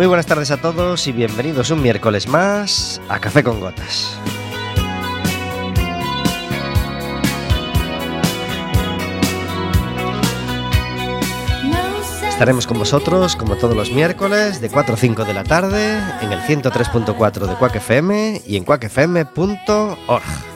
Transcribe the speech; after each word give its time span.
Muy 0.00 0.06
buenas 0.06 0.24
tardes 0.24 0.50
a 0.50 0.56
todos 0.56 1.06
y 1.08 1.12
bienvenidos 1.12 1.70
un 1.70 1.82
miércoles 1.82 2.26
más 2.26 3.02
a 3.10 3.20
Café 3.20 3.44
con 3.44 3.60
Gotas. 3.60 4.16
Estaremos 12.26 12.66
con 12.66 12.78
vosotros 12.78 13.36
como 13.36 13.56
todos 13.56 13.76
los 13.76 13.92
miércoles 13.92 14.62
de 14.62 14.70
4 14.70 14.94
a 14.94 14.96
5 14.96 15.24
de 15.26 15.34
la 15.34 15.44
tarde 15.44 15.98
en 16.22 16.32
el 16.32 16.40
103.4 16.40 17.46
de 17.46 17.56
Quack 17.56 17.76
FM 17.76 18.40
y 18.46 18.56
en 18.56 18.64
quackfm.org. 18.64 20.49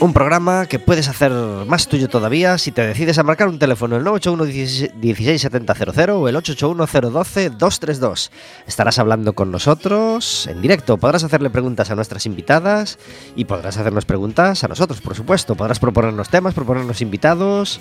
Un 0.00 0.12
programa 0.12 0.66
que 0.66 0.78
puedes 0.78 1.08
hacer 1.08 1.32
más 1.32 1.88
tuyo 1.88 2.08
todavía 2.08 2.56
si 2.58 2.70
te 2.70 2.86
decides 2.86 3.18
a 3.18 3.24
marcar 3.24 3.48
un 3.48 3.58
teléfono 3.58 3.96
el 3.96 4.04
981 4.04 4.92
167000 4.94 6.10
o 6.10 6.28
el 6.28 6.36
881 6.36 7.10
012 7.10 7.50
232. 7.50 8.30
Estarás 8.68 9.00
hablando 9.00 9.32
con 9.32 9.50
nosotros 9.50 10.46
en 10.46 10.62
directo, 10.62 10.98
podrás 10.98 11.24
hacerle 11.24 11.50
preguntas 11.50 11.90
a 11.90 11.96
nuestras 11.96 12.26
invitadas 12.26 12.96
y 13.34 13.46
podrás 13.46 13.76
hacernos 13.76 14.04
preguntas 14.04 14.62
a 14.62 14.68
nosotros, 14.68 15.00
por 15.00 15.16
supuesto. 15.16 15.56
Podrás 15.56 15.80
proponernos 15.80 16.28
temas, 16.28 16.54
proponernos 16.54 17.00
invitados, 17.00 17.80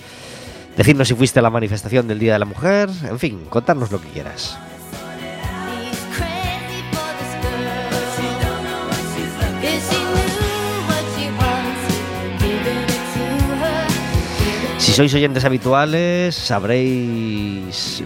decirnos 0.75 1.09
si 1.09 1.13
fuiste 1.13 1.38
a 1.38 1.44
la 1.44 1.51
manifestación 1.51 2.07
del 2.07 2.17
Día 2.17 2.33
de 2.33 2.39
la 2.39 2.45
Mujer, 2.45 2.89
en 3.03 3.19
fin, 3.19 3.45
contarnos 3.47 3.91
lo 3.91 4.01
que 4.01 4.07
quieras. 4.07 4.57
Sois 14.97 15.13
oyentes 15.13 15.45
habituales, 15.45 16.33
sabréis 16.33 18.03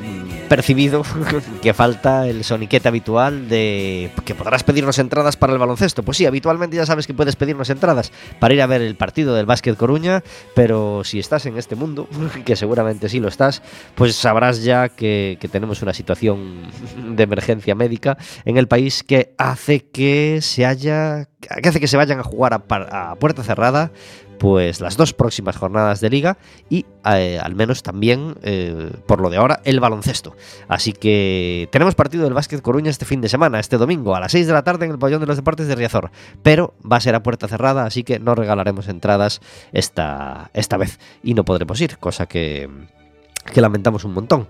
percibido 0.49 1.03
que 1.61 1.73
falta 1.73 2.27
el 2.27 2.43
soniquete 2.43 2.89
habitual 2.89 3.47
de 3.47 4.11
que 4.25 4.35
podrás 4.35 4.65
pedirnos 4.65 4.99
entradas 4.99 5.37
para 5.37 5.53
el 5.53 5.59
baloncesto. 5.59 6.03
Pues 6.03 6.17
sí, 6.17 6.25
habitualmente 6.25 6.75
ya 6.75 6.85
sabes 6.85 7.07
que 7.07 7.13
puedes 7.13 7.37
pedirnos 7.37 7.69
entradas 7.69 8.11
para 8.41 8.53
ir 8.53 8.61
a 8.61 8.67
ver 8.67 8.81
el 8.81 8.95
partido 8.95 9.33
del 9.35 9.45
Básquet 9.45 9.77
Coruña, 9.77 10.21
pero 10.53 11.05
si 11.05 11.17
estás 11.17 11.45
en 11.45 11.57
este 11.57 11.77
mundo, 11.77 12.09
que 12.45 12.57
seguramente 12.57 13.07
sí 13.07 13.21
lo 13.21 13.29
estás, 13.29 13.61
pues 13.95 14.13
sabrás 14.17 14.61
ya 14.61 14.89
que, 14.89 15.37
que 15.39 15.47
tenemos 15.47 15.81
una 15.81 15.93
situación 15.93 16.63
de 17.15 17.23
emergencia 17.23 17.73
médica 17.73 18.17
en 18.43 18.57
el 18.57 18.67
país 18.67 19.01
que 19.03 19.33
hace 19.37 19.85
que 19.85 20.39
se 20.41 20.65
haya 20.65 21.29
que 21.39 21.69
hace 21.69 21.79
que 21.79 21.87
se 21.87 21.97
vayan 21.97 22.19
a 22.19 22.23
jugar 22.23 22.53
a, 22.53 23.11
a 23.11 23.15
puerta 23.15 23.43
cerrada 23.43 23.91
pues 24.41 24.81
las 24.81 24.97
dos 24.97 25.13
próximas 25.13 25.55
jornadas 25.55 26.01
de 26.01 26.09
liga 26.09 26.39
y 26.67 26.87
eh, 27.05 27.39
al 27.39 27.53
menos 27.53 27.83
también 27.83 28.37
eh, 28.41 28.89
por 29.05 29.21
lo 29.21 29.29
de 29.29 29.37
ahora 29.37 29.61
el 29.65 29.79
baloncesto. 29.79 30.35
Así 30.67 30.93
que 30.93 31.69
tenemos 31.71 31.93
partido 31.93 32.23
del 32.23 32.33
Básquet 32.33 32.59
Coruña 32.59 32.89
este 32.89 33.05
fin 33.05 33.21
de 33.21 33.29
semana, 33.29 33.59
este 33.59 33.77
domingo 33.77 34.15
a 34.15 34.19
las 34.19 34.31
6 34.31 34.47
de 34.47 34.53
la 34.53 34.63
tarde 34.63 34.85
en 34.85 34.93
el 34.93 34.97
pabellón 34.97 35.21
de 35.21 35.27
los 35.27 35.35
deportes 35.35 35.67
de 35.67 35.75
Riazor, 35.75 36.09
pero 36.41 36.73
va 36.91 36.97
a 36.97 37.01
ser 37.01 37.13
a 37.13 37.21
puerta 37.21 37.47
cerrada, 37.47 37.85
así 37.85 38.03
que 38.03 38.17
no 38.17 38.33
regalaremos 38.33 38.87
entradas 38.87 39.41
esta, 39.73 40.49
esta 40.55 40.75
vez 40.75 40.99
y 41.21 41.35
no 41.35 41.45
podremos 41.45 41.79
ir, 41.79 41.99
cosa 41.99 42.25
que, 42.25 42.67
que 43.53 43.61
lamentamos 43.61 44.05
un 44.05 44.13
montón. 44.15 44.47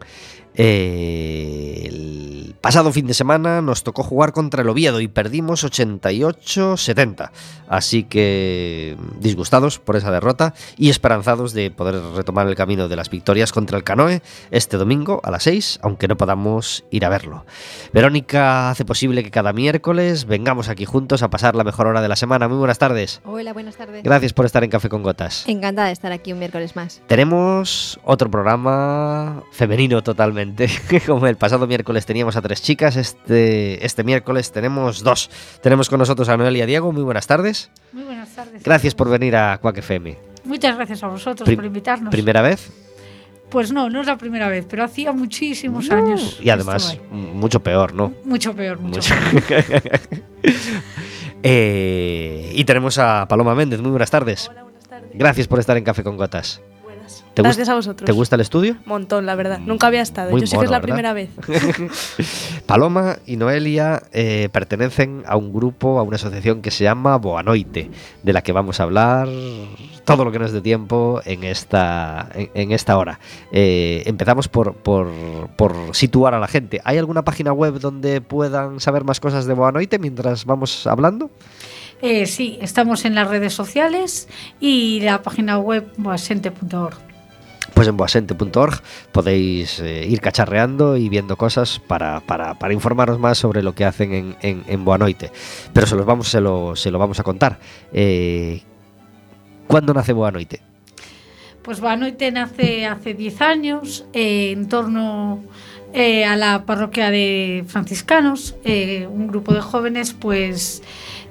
Eh, 0.56 1.84
el 1.86 2.56
pasado 2.60 2.92
fin 2.92 3.08
de 3.08 3.14
semana 3.14 3.62
nos 3.62 3.84
tocó 3.84 4.04
jugar 4.04 4.34
contra 4.34 4.62
el 4.62 4.70
Oviedo 4.70 5.02
y 5.02 5.08
perdimos 5.08 5.64
88-70. 5.64 7.32
Así 7.68 8.04
que 8.04 8.98
disgustados 9.20 9.80
por 9.80 9.96
esa 9.96 10.12
derrota 10.12 10.54
y 10.78 10.90
esperanzados 10.90 11.54
de 11.54 11.72
poder 11.72 12.02
retomar 12.16 12.48
el 12.48 12.56
camino 12.56 12.88
de 12.88 12.96
las 12.96 13.10
victorias 13.10 13.52
contra 13.52 13.78
el 13.78 13.84
Canoe 13.84 14.22
este 14.52 14.78
domingo 14.78 15.22
a 15.24 15.32
las 15.32 15.44
6, 15.44 15.80
aunque 15.82 16.08
no 16.08 16.18
podamos 16.18 16.84
ir 16.92 17.06
a 17.06 17.10
verlo. 17.10 17.46
Verónica 17.94 18.70
hace 18.70 18.84
posible 18.84 19.24
que 19.24 19.32
cada 19.32 19.54
miércoles 19.54 20.26
vengamos 20.26 20.70
aquí 20.70 20.86
juntos 20.86 21.24
a 21.24 21.30
pasar 21.30 21.56
la 21.56 21.64
mejor 21.64 21.88
hora 21.88 22.02
de 22.02 22.10
la 22.10 22.16
semana. 22.16 22.48
Muy 22.48 22.58
buenas 22.58 22.78
tardes. 22.78 23.22
Hola, 23.24 23.54
buenas 23.54 23.78
tardes. 23.78 24.04
Gracias 24.04 24.34
por 24.34 24.46
estar 24.46 24.64
en 24.64 24.70
Café 24.70 24.90
con 24.90 25.02
Gotas. 25.02 25.48
Encantada 25.48 25.88
de 25.88 25.94
estar 25.94 26.12
aquí 26.12 26.34
un 26.34 26.40
miércoles 26.40 26.76
más. 26.76 27.02
Tenemos 27.08 28.00
otro 28.04 28.30
programa 28.30 29.44
femenino 29.52 30.04
totalmente. 30.04 30.41
Como 31.06 31.28
el 31.28 31.36
pasado 31.38 31.68
miércoles 31.68 32.06
teníamos 32.06 32.36
a 32.36 32.42
tres 32.42 32.62
chicas, 32.62 32.96
este, 32.96 33.86
este 33.86 34.04
miércoles 34.04 34.52
tenemos 34.52 35.04
dos. 35.04 35.30
Tenemos 35.62 35.90
con 35.90 36.00
nosotros 36.00 36.30
a 36.30 36.38
Noelia 36.38 36.66
Diego. 36.66 36.92
Muy 36.92 37.04
buenas 37.04 37.28
tardes. 37.28 37.72
Muy 37.94 38.04
buenas 38.04 38.30
tardes. 38.36 38.64
Gracias 38.64 38.96
por 38.96 39.10
venir 39.10 39.36
a 39.36 39.58
Quack 39.60 39.78
FM. 39.80 40.18
Muchas 40.46 40.76
gracias 40.76 41.04
a 41.04 41.08
vosotros 41.08 41.50
por 41.50 41.66
invitarnos. 41.66 42.12
¿Primera 42.12 42.42
vez? 42.42 42.72
Pues 43.50 43.72
no, 43.74 43.90
no 43.90 44.00
es 44.02 44.08
la 44.08 44.18
primera 44.18 44.48
vez, 44.48 44.66
pero 44.70 44.84
hacía 44.86 45.12
muchísimos 45.12 45.92
años. 45.92 46.40
Y 46.42 46.50
además, 46.50 46.98
mucho 47.12 47.60
peor, 47.62 47.94
¿no? 47.94 48.14
Mucho 48.24 48.56
peor, 48.56 48.80
mucho, 48.80 49.02
Mucho. 49.34 49.46
peor. 49.48 49.82
Eh, 51.44 52.52
y 52.54 52.64
tenemos 52.66 53.00
a 53.00 53.28
Paloma 53.28 53.56
Méndez. 53.56 53.82
Muy 53.82 53.90
buenas 53.90 54.12
tardes. 54.12 54.48
Hola, 54.50 54.62
buenas 54.62 54.88
tardes. 54.88 55.10
Gracias 55.14 55.48
por 55.48 55.60
estar 55.60 55.76
en 55.76 55.84
Café 55.84 56.04
con 56.04 56.16
Gotas. 56.16 56.62
Buenas. 57.36 57.56
¿Te 57.56 57.62
Gracias 57.62 57.70
a 57.70 57.76
vosotros. 57.76 58.06
¿Te 58.06 58.12
gusta 58.12 58.36
el 58.36 58.42
estudio? 58.42 58.76
Montón, 58.86 59.26
la 59.26 59.36
verdad. 59.36 59.60
Nunca 59.60 59.88
había 59.88 60.02
estado. 60.02 60.32
Muy 60.32 60.42
Yo 60.42 60.48
sé 60.48 60.58
que 60.58 60.66
es 60.66 60.72
la 60.72 60.80
¿verdad? 60.80 60.88
primera 60.88 61.14
vez. 61.14 61.30
Paloma 62.66 63.18
y 63.26 63.38
Noelia 63.38 64.04
eh, 64.12 64.50
pertenecen 64.52 65.24
a 65.26 65.38
un 65.38 65.54
grupo, 65.54 66.00
a 66.00 66.04
una 66.04 66.16
asociación 66.16 66.62
que 66.62 66.72
se 66.72 66.84
llama 66.84 67.18
Boanoite, 67.18 67.90
de 68.24 68.34
la 68.34 68.42
que 68.42 68.52
vamos 68.52 68.80
a 68.80 68.84
hablar 68.84 69.28
todo 70.06 70.26
lo 70.26 70.32
que 70.32 70.40
nos 70.40 70.52
dé 70.52 70.62
tiempo 70.62 71.22
en 71.26 71.44
esta, 71.44 72.30
en, 72.34 72.50
en 72.54 72.72
esta 72.72 72.98
hora. 72.98 73.20
Eh, 73.52 74.04
empezamos 74.06 74.48
por, 74.48 74.76
por, 74.76 75.10
por 75.56 75.74
situar 75.94 76.34
a 76.34 76.40
la 76.40 76.48
gente. 76.48 76.82
¿Hay 76.84 76.98
alguna 76.98 77.24
página 77.24 77.54
web 77.54 77.80
donde 77.80 78.22
puedan 78.22 78.80
saber 78.80 79.04
más 79.04 79.20
cosas 79.20 79.46
de 79.46 79.54
Boanoite 79.54 80.00
mientras 80.00 80.46
vamos 80.46 80.88
hablando? 80.88 81.32
Eh, 82.02 82.26
sí, 82.26 82.58
estamos 82.62 83.06
en 83.06 83.16
las 83.16 83.28
redes 83.28 83.54
sociales 83.54 84.28
y 84.60 85.02
la 85.02 85.22
página 85.22 85.60
web 85.60 85.88
boasente.org. 85.98 87.11
Pues 87.74 87.88
en 87.88 87.98
boasente.org 87.98 88.82
podéis 89.12 89.80
eh, 89.80 90.06
ir 90.08 90.20
cacharreando 90.22 90.98
y 90.98 91.10
viendo 91.10 91.38
cosas 91.38 91.80
para, 91.80 92.20
para- 92.20 92.56
para 92.60 92.74
informaros 92.74 93.18
más 93.20 93.38
sobre 93.38 93.64
lo 93.64 93.74
que 93.74 93.86
hacen 93.86 94.36
en, 94.42 94.64
en, 94.68 94.86
Boanoite. 94.86 95.32
Pero 95.74 95.88
se, 95.88 95.96
los 95.96 96.06
vamos, 96.06 96.28
se, 96.28 96.42
lo, 96.42 96.76
se 96.76 96.92
lo 96.92 97.00
vamos 97.00 97.20
a 97.20 97.24
contar. 97.24 97.60
Eh, 97.94 98.62
¿Cuándo 99.68 99.94
nace 99.94 100.14
Boanoite? 100.14 100.62
Pues 101.62 101.80
Banoite 101.80 102.32
nace 102.32 102.86
hace 102.88 103.14
10 103.14 103.42
años 103.42 104.06
eh, 104.14 104.52
en 104.52 104.68
torno 104.68 105.44
a 105.94 106.36
la 106.38 106.66
parroquia 106.66 107.12
de 107.12 107.66
franciscanos, 107.68 108.56
un 108.66 109.28
grupo 109.28 109.54
de 109.54 109.60
jóvenes 109.62 110.14
pues 110.14 110.82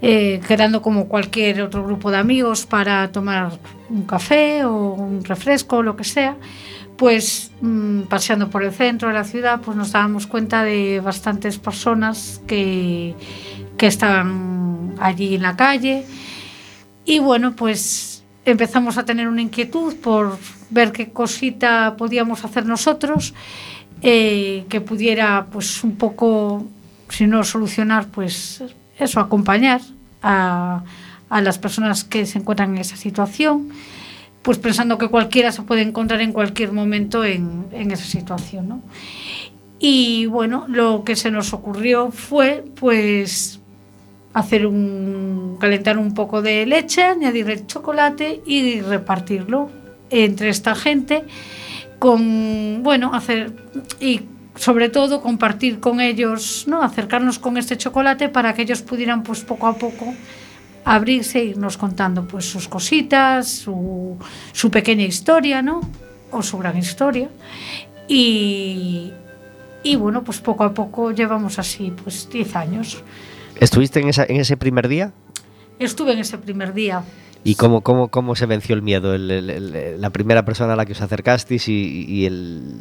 eh, 0.02 0.40
quedando 0.46 0.80
como 0.80 1.08
cualquier 1.08 1.62
otro 1.62 1.84
grupo 1.84 2.10
de 2.10 2.18
amigos 2.18 2.66
para 2.66 3.12
tomar 3.12 3.58
un 3.88 4.02
café 4.04 4.64
o 4.64 4.94
un 4.94 5.24
refresco 5.24 5.76
o 5.76 5.82
lo 5.82 5.96
que 5.96 6.04
sea, 6.04 6.36
pues 6.96 7.50
mm, 7.60 8.02
paseando 8.02 8.48
por 8.48 8.64
el 8.64 8.72
centro 8.72 9.08
de 9.08 9.14
la 9.14 9.24
ciudad 9.24 9.60
pues 9.60 9.76
nos 9.76 9.92
dábamos 9.92 10.26
cuenta 10.26 10.64
de 10.64 11.00
bastantes 11.00 11.58
personas 11.58 12.40
que, 12.46 13.14
que 13.76 13.86
estaban 13.86 14.94
allí 15.00 15.34
en 15.34 15.42
la 15.42 15.56
calle. 15.56 16.04
Y 17.04 17.18
bueno, 17.18 17.54
pues 17.56 18.22
empezamos 18.44 18.98
a 18.98 19.04
tener 19.04 19.28
una 19.28 19.42
inquietud 19.42 19.96
por 19.96 20.38
ver 20.70 20.92
qué 20.92 21.10
cosita 21.10 21.94
podíamos 21.96 22.44
hacer 22.44 22.64
nosotros 22.66 23.34
eh, 24.02 24.64
que 24.68 24.80
pudiera 24.80 25.46
pues 25.50 25.84
un 25.84 25.96
poco, 25.96 26.64
si 27.08 27.26
no 27.26 27.44
solucionar, 27.44 28.06
pues 28.06 28.62
eso, 29.00 29.20
acompañar 29.20 29.80
a, 30.22 30.82
a 31.28 31.40
las 31.40 31.58
personas 31.58 32.04
que 32.04 32.26
se 32.26 32.38
encuentran 32.38 32.74
en 32.74 32.78
esa 32.78 32.96
situación, 32.96 33.70
pues 34.42 34.58
pensando 34.58 34.98
que 34.98 35.08
cualquiera 35.08 35.52
se 35.52 35.62
puede 35.62 35.82
encontrar 35.82 36.20
en 36.20 36.32
cualquier 36.32 36.72
momento 36.72 37.24
en, 37.24 37.66
en 37.72 37.90
esa 37.90 38.04
situación, 38.04 38.68
¿no? 38.68 38.82
Y 39.78 40.26
bueno, 40.26 40.66
lo 40.68 41.04
que 41.04 41.16
se 41.16 41.30
nos 41.30 41.54
ocurrió 41.54 42.10
fue 42.10 42.64
pues 42.78 43.60
hacer 44.34 44.66
un 44.66 45.56
calentar 45.58 45.98
un 45.98 46.14
poco 46.14 46.42
de 46.42 46.66
leche, 46.66 47.02
añadir 47.02 47.66
chocolate 47.66 48.42
y 48.46 48.80
repartirlo 48.82 49.70
entre 50.10 50.50
esta 50.50 50.74
gente 50.74 51.24
con 51.98 52.82
bueno, 52.82 53.14
hacer 53.14 53.52
y 54.00 54.22
sobre 54.60 54.90
todo 54.90 55.22
compartir 55.22 55.80
con 55.80 56.00
ellos, 56.02 56.64
¿no? 56.68 56.82
Acercarnos 56.82 57.38
con 57.38 57.56
este 57.56 57.78
chocolate 57.78 58.28
para 58.28 58.52
que 58.52 58.60
ellos 58.62 58.82
pudieran 58.82 59.22
pues 59.22 59.40
poco 59.40 59.66
a 59.66 59.74
poco 59.74 60.12
abrirse 60.84 61.38
e 61.40 61.44
irnos 61.56 61.78
contando 61.78 62.28
pues 62.28 62.44
sus 62.44 62.68
cositas, 62.68 63.48
su, 63.48 64.18
su 64.52 64.70
pequeña 64.70 65.04
historia, 65.04 65.62
¿no? 65.62 65.80
O 66.30 66.42
su 66.42 66.58
gran 66.58 66.76
historia. 66.76 67.30
Y, 68.06 69.12
y 69.82 69.96
bueno, 69.96 70.22
pues 70.24 70.40
poco 70.40 70.64
a 70.64 70.74
poco 70.74 71.10
llevamos 71.12 71.58
así 71.58 71.92
pues 72.04 72.28
10 72.30 72.56
años. 72.56 73.02
¿Estuviste 73.58 74.00
en, 74.00 74.08
esa- 74.08 74.26
en 74.28 74.36
ese 74.40 74.56
primer 74.58 74.88
día? 74.88 75.12
Estuve 75.78 76.12
en 76.12 76.18
ese 76.18 76.36
primer 76.36 76.74
día. 76.74 77.02
¿Y 77.44 77.54
cómo, 77.54 77.80
cómo, 77.80 78.08
cómo 78.08 78.34
se 78.36 78.44
venció 78.44 78.74
el 78.74 78.82
miedo? 78.82 79.14
El- 79.14 79.30
el- 79.30 79.48
el- 79.50 80.00
la 80.00 80.10
primera 80.10 80.44
persona 80.44 80.74
a 80.74 80.76
la 80.76 80.84
que 80.84 80.92
os 80.92 81.00
acercasteis 81.00 81.66
y, 81.68 82.04
y 82.06 82.26
el... 82.26 82.74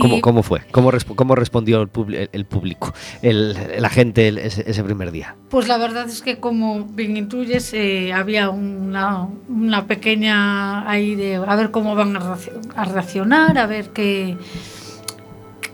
¿Cómo, 0.00 0.20
cómo 0.20 0.42
fue? 0.42 0.62
¿Cómo, 0.70 0.90
resp- 0.90 1.14
cómo 1.14 1.34
respondió 1.34 1.82
el, 1.82 2.14
el- 2.14 2.30
el 2.32 2.44
público, 2.46 2.94
el- 3.20 3.56
la 3.78 3.88
gente 3.90 4.28
ese, 4.46 4.64
ese 4.70 4.82
primer 4.84 5.10
día? 5.12 5.36
Pues 5.50 5.68
la 5.68 5.76
verdad 5.78 6.08
es 6.08 6.22
que 6.22 6.38
como 6.38 6.84
bien 6.84 7.16
intuyes, 7.16 7.72
eh, 7.74 8.12
había 8.12 8.48
una, 8.50 9.28
una 9.48 9.86
pequeña 9.86 10.88
ahí 10.90 11.14
de 11.14 11.36
a 11.36 11.56
ver 11.56 11.70
cómo 11.70 11.94
van 11.94 12.16
a, 12.16 12.20
reacc- 12.20 12.72
a 12.74 12.84
reaccionar, 12.86 13.58
a 13.58 13.66
ver 13.66 13.90
qué, 13.90 14.36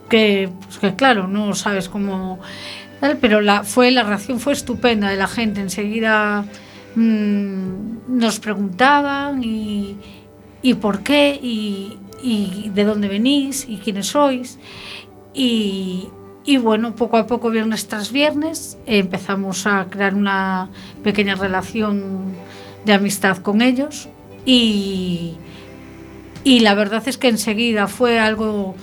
que, 0.08 0.48
pues 0.64 0.78
que 0.78 0.94
claro, 0.94 1.28
no 1.28 1.54
sabes 1.54 1.88
cómo 1.88 2.40
tal, 3.00 3.18
pero 3.18 3.40
la, 3.40 3.62
fue, 3.64 3.90
la 3.90 4.02
reacción 4.02 4.40
fue 4.40 4.52
estupenda 4.54 5.08
de 5.10 5.16
la 5.16 5.28
gente. 5.28 5.60
Enseguida 5.60 6.44
mm, 6.96 8.18
nos 8.18 8.40
preguntaban 8.40 9.44
y, 9.44 9.96
y 10.62 10.74
por 10.74 11.00
qué 11.02 11.38
y, 11.40 11.98
y 12.22 12.70
de 12.74 12.84
dónde 12.84 13.08
venís 13.08 13.66
y 13.68 13.78
quiénes 13.78 14.08
sois. 14.08 14.58
Y, 15.34 16.08
y 16.44 16.56
bueno, 16.56 16.94
poco 16.94 17.16
a 17.16 17.26
poco, 17.26 17.50
viernes 17.50 17.88
tras 17.88 18.10
viernes, 18.10 18.78
eh, 18.86 18.98
empezamos 18.98 19.66
a 19.66 19.86
crear 19.90 20.14
una 20.14 20.70
pequeña 21.04 21.34
relación 21.34 22.34
de 22.84 22.92
amistad 22.94 23.38
con 23.38 23.60
ellos 23.60 24.08
y, 24.46 25.34
y 26.44 26.60
la 26.60 26.74
verdad 26.74 27.06
es 27.06 27.18
que 27.18 27.28
enseguida 27.28 27.86
fue 27.86 28.18
algo 28.18 28.74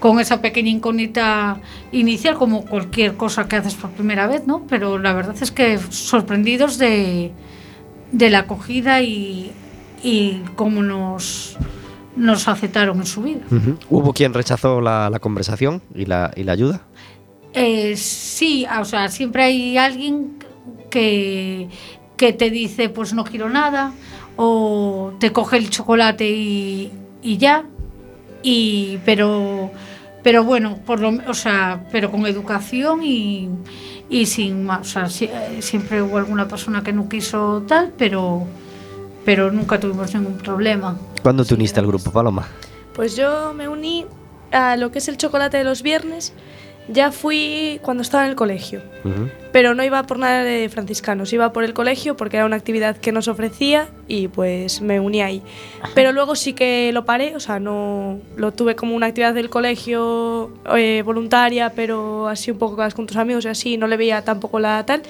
con 0.00 0.20
esa 0.20 0.40
pequeña 0.40 0.70
incógnita 0.70 1.60
inicial, 1.92 2.36
como 2.36 2.64
cualquier 2.64 3.16
cosa 3.16 3.48
que 3.48 3.56
haces 3.56 3.74
por 3.74 3.90
primera 3.90 4.26
vez, 4.26 4.46
¿no? 4.46 4.64
Pero 4.68 4.98
la 4.98 5.12
verdad 5.12 5.36
es 5.40 5.50
que 5.50 5.78
sorprendidos 5.90 6.78
de, 6.78 7.32
de 8.12 8.30
la 8.30 8.40
acogida 8.40 9.02
y, 9.02 9.50
y 10.02 10.42
cómo 10.54 10.82
nos 10.82 11.56
nos 12.18 12.48
aceptaron 12.48 12.98
en 12.98 13.06
su 13.06 13.22
vida. 13.22 13.40
¿Hubo 13.88 14.12
quien 14.12 14.34
rechazó 14.34 14.80
la, 14.80 15.08
la 15.10 15.18
conversación 15.18 15.80
y 15.94 16.04
la, 16.04 16.30
y 16.36 16.44
la 16.44 16.52
ayuda? 16.52 16.82
Eh, 17.54 17.96
sí, 17.96 18.66
o 18.80 18.84
sea, 18.84 19.08
siempre 19.08 19.42
hay 19.44 19.78
alguien 19.78 20.38
que, 20.90 21.68
que 22.16 22.32
te 22.32 22.50
dice, 22.50 22.88
pues 22.88 23.14
no 23.14 23.24
quiero 23.24 23.48
nada, 23.48 23.92
o 24.36 25.12
te 25.18 25.32
coge 25.32 25.56
el 25.56 25.70
chocolate 25.70 26.28
y, 26.28 26.92
y 27.22 27.36
ya, 27.38 27.64
y, 28.42 28.98
pero, 29.04 29.70
pero 30.22 30.44
bueno, 30.44 30.78
por 30.86 31.00
lo, 31.00 31.10
o 31.28 31.34
sea, 31.34 31.84
pero 31.90 32.10
con 32.10 32.26
educación 32.26 33.02
y, 33.02 33.48
y 34.10 34.26
sin 34.26 34.64
más, 34.64 34.80
o 34.80 34.84
sea, 34.84 35.08
si- 35.08 35.24
eh, 35.24 35.58
siempre 35.60 36.02
hubo 36.02 36.18
alguna 36.18 36.46
persona 36.48 36.82
que 36.82 36.92
no 36.92 37.08
quiso 37.08 37.64
tal, 37.66 37.92
pero, 37.96 38.46
pero 39.28 39.52
nunca 39.52 39.78
tuvimos 39.78 40.14
ningún 40.14 40.38
problema. 40.38 40.96
¿Cuándo 41.22 41.44
te 41.44 41.52
uniste 41.52 41.78
al 41.78 41.86
grupo, 41.86 42.10
Paloma? 42.10 42.48
Pues 42.94 43.14
yo 43.14 43.52
me 43.52 43.68
uní 43.68 44.06
a 44.52 44.74
lo 44.78 44.90
que 44.90 45.00
es 45.00 45.08
el 45.08 45.18
chocolate 45.18 45.58
de 45.58 45.64
los 45.64 45.82
viernes. 45.82 46.32
Ya 46.88 47.12
fui 47.12 47.78
cuando 47.82 48.02
estaba 48.02 48.24
en 48.24 48.30
el 48.30 48.36
colegio, 48.36 48.80
pero 49.52 49.74
no 49.74 49.84
iba 49.84 50.02
por 50.04 50.18
nada 50.18 50.44
de 50.44 50.70
franciscanos, 50.70 51.30
iba 51.34 51.52
por 51.52 51.64
el 51.64 51.74
colegio 51.74 52.16
porque 52.16 52.38
era 52.38 52.46
una 52.46 52.56
actividad 52.56 52.96
que 52.96 53.12
nos 53.12 53.28
ofrecía 53.28 53.88
y 54.06 54.28
pues 54.28 54.80
me 54.80 54.98
uní 54.98 55.20
ahí. 55.20 55.42
Pero 55.94 56.12
luego 56.12 56.34
sí 56.34 56.54
que 56.54 56.90
lo 56.94 57.04
paré, 57.04 57.36
o 57.36 57.40
sea, 57.40 57.60
no 57.60 58.20
lo 58.34 58.52
tuve 58.52 58.76
como 58.76 58.96
una 58.96 59.08
actividad 59.08 59.34
del 59.34 59.50
colegio 59.50 60.54
eh, 60.74 61.02
voluntaria, 61.04 61.74
pero 61.76 62.28
así 62.28 62.50
un 62.50 62.56
poco 62.56 62.82
con 62.96 63.06
tus 63.06 63.18
amigos 63.18 63.44
y 63.44 63.48
así, 63.48 63.76
no 63.76 63.88
le 63.88 63.98
veía 63.98 64.24
tampoco 64.24 64.58
la 64.58 64.86
tal. 64.86 65.02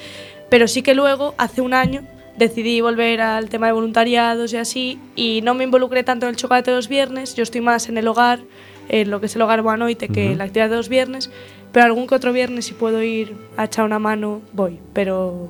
Pero 0.49 0.67
sí 0.67 0.81
que 0.81 0.93
luego, 0.93 1.35
hace 1.37 1.61
un 1.61 1.73
año, 1.73 2.03
decidí 2.39 2.81
volver 2.81 3.21
al 3.21 3.49
tema 3.49 3.67
de 3.67 3.73
voluntariados 3.73 4.53
y 4.53 4.57
así, 4.57 4.97
y 5.15 5.41
no 5.43 5.53
me 5.53 5.65
involucré 5.65 6.03
tanto 6.03 6.25
en 6.25 6.31
el 6.31 6.35
chocolate 6.37 6.71
de 6.71 6.77
los 6.77 6.87
viernes, 6.87 7.35
yo 7.35 7.43
estoy 7.43 7.61
más 7.61 7.89
en 7.89 7.97
el 7.97 8.07
hogar, 8.07 8.39
en 8.87 9.11
lo 9.11 9.19
que 9.19 9.27
es 9.27 9.35
el 9.35 9.41
hogar 9.41 9.61
Boanoite, 9.61 10.07
que 10.07 10.23
Ujú. 10.23 10.31
en 10.31 10.37
la 10.39 10.45
actividad 10.45 10.69
de 10.69 10.77
los 10.77 10.89
viernes, 10.89 11.29
pero 11.71 11.85
algún 11.85 12.07
que 12.07 12.15
otro 12.15 12.33
viernes 12.33 12.65
si 12.65 12.73
puedo 12.73 13.03
ir 13.03 13.35
a 13.57 13.65
echar 13.65 13.85
una 13.85 13.99
mano, 13.99 14.41
voy, 14.53 14.79
pero 14.93 15.49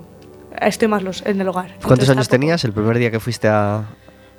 estoy 0.60 0.88
más 0.90 1.04
los, 1.04 1.24
en 1.26 1.40
el 1.40 1.48
hogar. 1.48 1.68
¿Cuántos 1.68 1.92
Entonces 1.92 2.10
años 2.10 2.28
tenías 2.28 2.66
el 2.66 2.74
primer 2.74 2.98
día 2.98 3.12
que 3.12 3.20
fuiste 3.20 3.48
a...? 3.48 3.86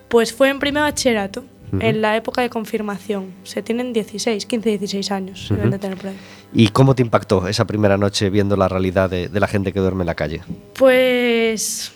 Pues 0.09 0.33
fue 0.35 0.49
en 0.49 0.59
primer 0.59 0.83
bachillerato, 0.83 1.45
en 1.79 2.03
la 2.03 2.17
época 2.17 2.43
de 2.43 2.51
confirmación. 2.51 3.33
Se 3.45 3.63
tienen 3.63 3.93
16, 3.93 4.45
15, 4.45 4.71
16 4.71 5.11
años, 5.13 5.47
deben 5.51 5.67
Ujú. 5.69 5.73
de 5.73 5.79
tener 5.79 5.97
por 5.99 6.09
ahí. 6.09 6.17
¿Y 6.53 6.67
cómo 6.71 6.97
te 6.97 7.03
impactó 7.03 7.47
esa 7.47 7.65
primera 7.65 7.97
noche 7.97 8.29
viendo 8.29 8.57
la 8.57 8.67
realidad 8.69 9.09
de, 9.09 9.29
de 9.29 9.39
la 9.39 9.47
gente 9.47 9.73
que 9.73 9.79
duerme 9.79 10.03
en 10.03 10.07
la 10.09 10.17
calle? 10.17 10.41
Pues 10.75 11.93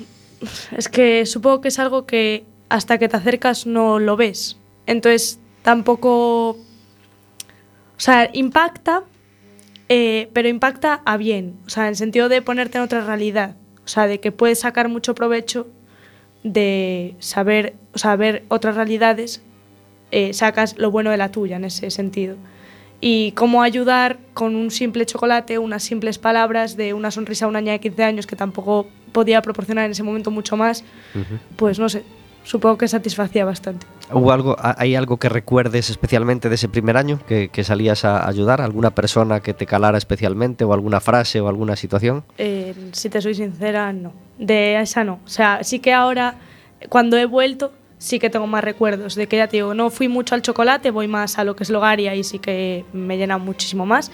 es 0.77 0.89
que 0.89 1.27
supongo 1.27 1.61
que 1.61 1.69
es 1.69 1.79
algo 1.79 2.07
que 2.07 2.45
hasta 2.69 2.99
que 2.99 3.09
te 3.09 3.17
acercas 3.17 3.67
no 3.67 3.99
lo 3.99 4.17
ves. 4.17 4.59
Entonces 4.87 5.41
tampoco... 5.63 6.51
O 6.51 8.01
sea, 8.01 8.29
impacta, 8.33 9.05
eh, 9.89 10.29
pero 10.33 10.49
impacta 10.49 11.03
a 11.05 11.17
bien. 11.17 11.57
O 11.67 11.71
sea, 11.71 11.85
en 11.85 11.91
el 11.91 11.97
sentido 11.97 12.29
de 12.29 12.43
ponerte 12.43 12.79
en 12.79 12.85
otra 12.85 13.05
realidad. 13.05 13.57
O 13.85 13.89
sea, 13.89 14.07
de 14.07 14.19
que 14.19 14.33
puedes 14.33 14.61
sacar 14.61 14.89
mucho 14.89 15.15
provecho 15.15 15.69
de 16.43 17.17
saber, 17.21 17.75
o 17.95 17.99
sea, 17.99 18.17
ver 18.17 18.45
otras 18.49 18.75
realidades, 18.77 19.43
eh, 20.11 20.33
sacas 20.33 20.77
lo 20.79 20.91
bueno 20.91 21.11
de 21.11 21.17
la 21.17 21.31
tuya 21.31 21.57
en 21.57 21.65
ese 21.65 21.91
sentido. 21.91 22.37
Y 23.01 23.33
cómo 23.33 23.63
ayudar 23.63 24.19
con 24.33 24.55
un 24.57 24.71
simple 24.71 25.05
chocolate, 25.05 25.59
unas 25.59 25.83
simples 25.83 26.19
palabras 26.19 26.77
de 26.77 26.95
una 26.95 27.11
sonrisa 27.11 27.45
a 27.45 27.49
una 27.49 27.61
niña 27.61 27.73
de 27.73 27.81
15 27.81 28.05
años 28.05 28.27
que 28.27 28.37
tampoco 28.37 28.87
podía 29.13 29.43
proporcionar 29.43 29.85
en 29.87 29.93
ese 29.93 30.03
momento 30.03 30.31
mucho 30.31 30.57
más, 30.57 30.85
pues 31.57 31.79
no 31.79 31.89
sé, 31.89 32.05
supongo 32.45 32.79
que 32.79 32.89
satisfacía 32.89 33.45
bastante. 33.45 33.87
¿Hubo 34.13 34.33
algo, 34.33 34.57
¿Hay 34.59 34.95
algo 34.95 35.17
que 35.17 35.29
recuerdes 35.29 35.89
especialmente 35.89 36.49
de 36.49 36.57
ese 36.57 36.69
primer 36.69 36.97
año 36.97 37.19
que, 37.27 37.49
que 37.49 37.65
salías 37.65 38.05
a 38.05 38.29
ayudar? 38.29 38.61
¿Alguna 38.61 38.95
persona 38.95 39.41
que 39.41 39.55
te 39.55 39.67
calara 39.67 39.97
especialmente 39.97 40.65
o 40.65 40.75
alguna 40.75 41.01
frase 41.01 41.41
o 41.41 41.49
alguna 41.49 41.75
situación? 41.77 42.23
Eh, 42.37 42.75
si 42.93 43.09
te 43.09 43.23
soy 43.23 43.35
sincera, 43.35 43.93
no. 43.93 44.13
De 44.39 44.81
esa 44.81 45.05
no. 45.05 45.21
O 45.25 45.29
sea, 45.29 45.63
sí 45.63 45.79
que 45.79 45.93
ahora, 45.93 46.35
cuando 46.91 47.17
he 47.17 47.25
vuelto, 47.25 47.73
sí 48.05 48.19
que 48.19 48.29
tengo 48.29 48.47
más 48.47 48.63
recuerdos 48.63 49.15
de 49.15 49.27
que 49.27 49.39
ya 49.39 49.49
te 49.49 49.57
digo, 49.57 49.73
no 49.73 49.89
fui 49.89 50.09
mucho 50.09 50.35
al 50.35 50.43
chocolate, 50.43 50.91
voy 50.91 51.09
más 51.09 51.39
a 51.39 51.45
lo 51.45 51.57
que 51.57 51.65
es 51.65 51.71
hogar 51.71 52.01
y 52.01 52.23
sí 52.23 52.39
que 52.39 52.85
me 52.93 53.17
llena 53.17 53.39
muchísimo 53.39 53.87
más. 53.87 54.11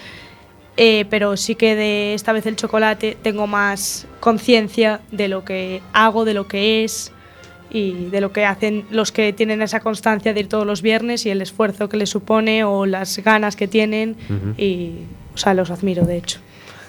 Eh, 0.77 1.07
pero 1.11 1.37
sí 1.37 1.57
que 1.57 1.75
de 1.75 2.15
esta 2.15 2.33
vez 2.33 2.47
el 2.47 2.55
chocolate 2.55 3.17
tengo 3.21 3.49
más 3.49 4.07
conciencia 4.21 5.01
de 5.11 5.27
lo 5.27 5.45
que 5.45 5.83
hago, 5.93 6.25
de 6.25 6.35
lo 6.35 6.47
que 6.47 6.85
es 6.85 7.13
y 7.69 8.07
de 8.07 8.21
lo 8.21 8.33
que 8.33 8.45
hacen 8.45 8.85
los 8.91 9.11
que 9.11 9.33
tienen 9.33 9.61
esa 9.61 9.81
constancia 9.81 10.33
de 10.33 10.41
ir 10.41 10.49
todos 10.49 10.67
los 10.67 10.83
viernes 10.83 11.27
y 11.27 11.31
el 11.31 11.43
esfuerzo 11.43 11.89
que 11.89 11.97
les 11.97 12.11
supone 12.11 12.63
o 12.65 12.87
las 12.87 13.19
ganas 13.19 13.57
que 13.57 13.69
tienen 13.69 14.17
y 14.57 14.93
o 15.35 15.39
sea 15.39 15.55
los 15.55 15.71
admiro 15.71 16.05
de 16.05 16.17
hecho 16.17 16.41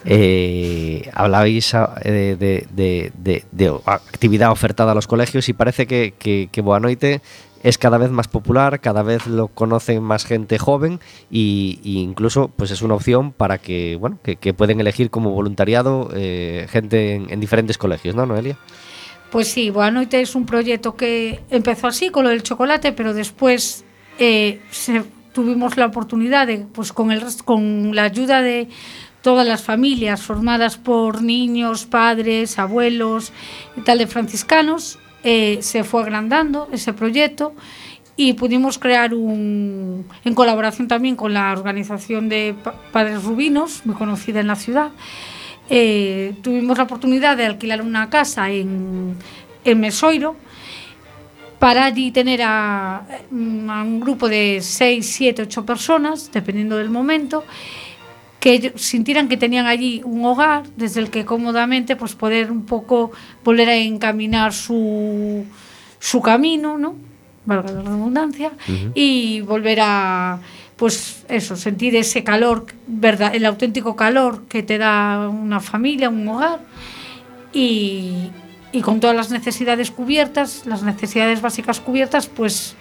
eh, 0.04 1.10
hablabais 1.14 1.74
ah, 1.74 1.94
de, 2.02 3.42
actividad 3.86 4.50
ofertada 4.50 4.92
a 4.92 4.94
los 4.94 5.06
colegios 5.06 5.48
y 5.48 5.52
parece 5.52 5.86
que, 5.86 6.14
que, 6.18 6.60
Boanoite 6.60 7.20
es 7.62 7.78
cada 7.78 7.98
vez 7.98 8.10
más 8.10 8.26
popular, 8.26 8.80
cada 8.80 9.02
vez 9.02 9.26
lo 9.26 9.48
conocen 9.48 10.02
más 10.02 10.24
gente 10.24 10.58
joven 10.58 11.00
y, 11.30 11.80
incluso 11.84 12.48
pues 12.48 12.70
es 12.70 12.82
una 12.82 12.94
opción 12.94 13.32
para 13.32 13.58
que 13.58 13.96
bueno 14.00 14.18
que, 14.22 14.54
pueden 14.54 14.80
elegir 14.80 15.10
como 15.10 15.30
voluntariado 15.30 16.10
eh, 16.14 16.66
gente 16.68 17.14
en, 17.14 17.40
diferentes 17.40 17.78
colegios, 17.78 18.14
¿no, 18.14 18.26
Noelia? 18.26 18.58
Pues 19.30 19.48
sí, 19.48 19.70
Boanoite 19.70 20.20
es 20.20 20.34
un 20.34 20.44
proyecto 20.44 20.94
que 20.94 21.40
empezó 21.50 21.86
así 21.86 22.10
con 22.10 22.24
lo 22.24 22.30
del 22.30 22.42
chocolate, 22.42 22.92
pero 22.92 23.14
después 23.14 23.84
eh, 24.18 24.60
tuvimos 25.32 25.76
la 25.76 25.86
oportunidad 25.86 26.46
de, 26.46 26.66
pues 26.72 26.92
con, 26.92 27.10
el, 27.10 27.22
con 27.44 27.94
la 27.94 28.04
ayuda 28.04 28.42
de 28.42 28.68
todas 29.22 29.46
las 29.46 29.62
familias 29.62 30.22
formadas 30.22 30.76
por 30.76 31.22
niños, 31.22 31.86
padres, 31.86 32.58
abuelos 32.58 33.32
y 33.76 33.80
tal 33.80 33.98
de 33.98 34.06
franciscanos, 34.06 34.98
eh, 35.24 35.58
se 35.62 35.84
fue 35.84 36.02
agrandando 36.02 36.68
ese 36.72 36.92
proyecto 36.92 37.54
y 38.16 38.34
pudimos 38.34 38.78
crear 38.78 39.14
un, 39.14 40.06
en 40.24 40.34
colaboración 40.34 40.88
también 40.88 41.16
con 41.16 41.32
la 41.32 41.52
organización 41.52 42.28
de 42.28 42.54
Padres 42.92 43.24
Rubinos, 43.24 43.86
muy 43.86 43.94
conocida 43.94 44.40
en 44.40 44.48
la 44.48 44.56
ciudad, 44.56 44.90
eh, 45.70 46.34
tuvimos 46.42 46.76
la 46.76 46.84
oportunidad 46.84 47.36
de 47.36 47.46
alquilar 47.46 47.80
una 47.80 48.10
casa 48.10 48.50
en, 48.50 49.16
en 49.64 49.80
Mesoiro 49.80 50.36
para 51.62 51.84
allí 51.84 52.10
tener 52.10 52.42
a, 52.42 53.06
un 53.30 54.00
grupo 54.00 54.28
de 54.28 54.58
6, 54.60 55.06
7, 55.06 55.42
8 55.42 55.64
personas, 55.64 56.30
dependiendo 56.32 56.76
del 56.76 56.90
momento, 56.90 57.44
que 58.42 58.72
sintieran 58.74 59.28
que 59.28 59.36
tenían 59.36 59.66
allí 59.66 60.02
un 60.04 60.24
hogar 60.24 60.64
desde 60.76 60.98
el 60.98 61.10
que 61.10 61.24
cómodamente 61.24 61.94
pues 61.94 62.16
poder 62.16 62.50
un 62.50 62.66
poco 62.66 63.12
volver 63.44 63.68
a 63.68 63.76
encaminar 63.76 64.52
su, 64.52 65.44
su 66.00 66.20
camino, 66.20 66.76
¿no? 66.76 66.96
valga 67.44 67.70
la 67.70 67.82
redundancia, 67.82 68.50
y 68.94 69.42
volver 69.42 69.78
a 69.80 70.40
pues 70.74 71.24
eso, 71.28 71.56
sentir 71.56 71.94
ese 71.94 72.24
calor, 72.24 72.66
verdad, 72.88 73.32
el 73.32 73.46
auténtico 73.46 73.94
calor 73.94 74.46
que 74.48 74.64
te 74.64 74.78
da 74.78 75.28
una 75.28 75.60
familia, 75.60 76.08
un 76.08 76.26
hogar, 76.26 76.58
y, 77.52 78.30
y 78.72 78.80
con 78.80 78.98
todas 78.98 79.14
las 79.14 79.30
necesidades 79.30 79.92
cubiertas, 79.92 80.66
las 80.66 80.82
necesidades 80.82 81.40
básicas 81.40 81.78
cubiertas, 81.78 82.26
pues 82.26 82.74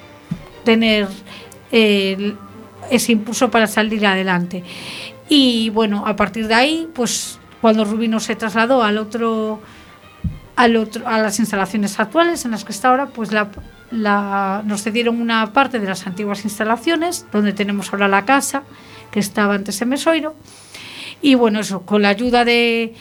tener 0.63 1.07
eh, 1.71 2.33
ese 2.89 3.11
impulso 3.11 3.51
para 3.51 3.67
salir 3.67 4.03
adelante. 4.07 4.63
Y 5.33 5.69
bueno, 5.69 6.03
a 6.05 6.17
partir 6.17 6.49
de 6.49 6.55
ahí, 6.55 6.89
pues 6.93 7.39
cuando 7.61 7.85
Rubino 7.85 8.19
se 8.19 8.35
trasladó 8.35 8.83
al 8.83 8.97
otro, 8.97 9.61
al 10.57 10.75
otro, 10.75 11.07
a 11.07 11.19
las 11.19 11.39
instalaciones 11.39 11.97
actuales 12.01 12.43
en 12.43 12.51
las 12.51 12.65
que 12.65 12.73
está 12.73 12.89
ahora, 12.89 13.05
pues 13.07 13.31
la, 13.31 13.49
la, 13.91 14.61
nos 14.65 14.83
cedieron 14.83 15.21
una 15.21 15.53
parte 15.53 15.79
de 15.79 15.87
las 15.87 16.05
antiguas 16.05 16.43
instalaciones, 16.43 17.25
donde 17.31 17.53
tenemos 17.53 17.93
ahora 17.93 18.09
la 18.09 18.25
casa, 18.25 18.63
que 19.09 19.21
estaba 19.21 19.53
antes 19.53 19.81
en 19.81 19.87
Mesoiro. 19.87 20.35
Y 21.21 21.35
bueno, 21.35 21.61
eso, 21.61 21.83
con 21.83 22.01
la 22.01 22.09
ayuda 22.09 22.43
de 22.43 22.93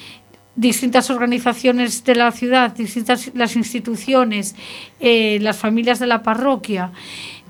distintas 0.54 1.10
organizaciones 1.10 2.04
de 2.04 2.14
la 2.14 2.30
ciudad, 2.30 2.70
distintas 2.76 3.32
las 3.34 3.56
instituciones, 3.56 4.54
eh, 5.00 5.38
las 5.40 5.56
familias 5.56 5.98
de 5.98 6.06
la 6.06 6.22
parroquia, 6.22 6.92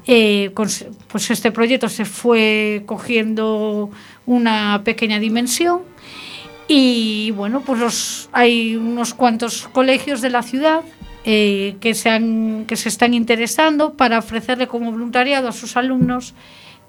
eh, 0.06 0.52
pues 0.54 1.30
este 1.30 1.52
proyecto 1.52 1.88
se 1.88 2.04
fue 2.04 2.82
cogiendo 2.86 3.90
una 4.30 4.82
pequeña 4.84 5.18
dimensión 5.18 5.80
y 6.68 7.32
bueno, 7.32 7.62
pues 7.62 8.28
hay 8.30 8.76
unos 8.76 9.12
cuantos 9.12 9.68
colegios 9.72 10.20
de 10.20 10.30
la 10.30 10.44
ciudad 10.44 10.82
eh, 11.24 11.74
que, 11.80 11.94
se 11.94 12.10
han, 12.10 12.64
que 12.66 12.76
se 12.76 12.88
están 12.88 13.12
interesando 13.12 13.94
para 13.94 14.20
ofrecerle 14.20 14.68
como 14.68 14.92
voluntariado 14.92 15.48
a 15.48 15.52
sus 15.52 15.76
alumnos 15.76 16.34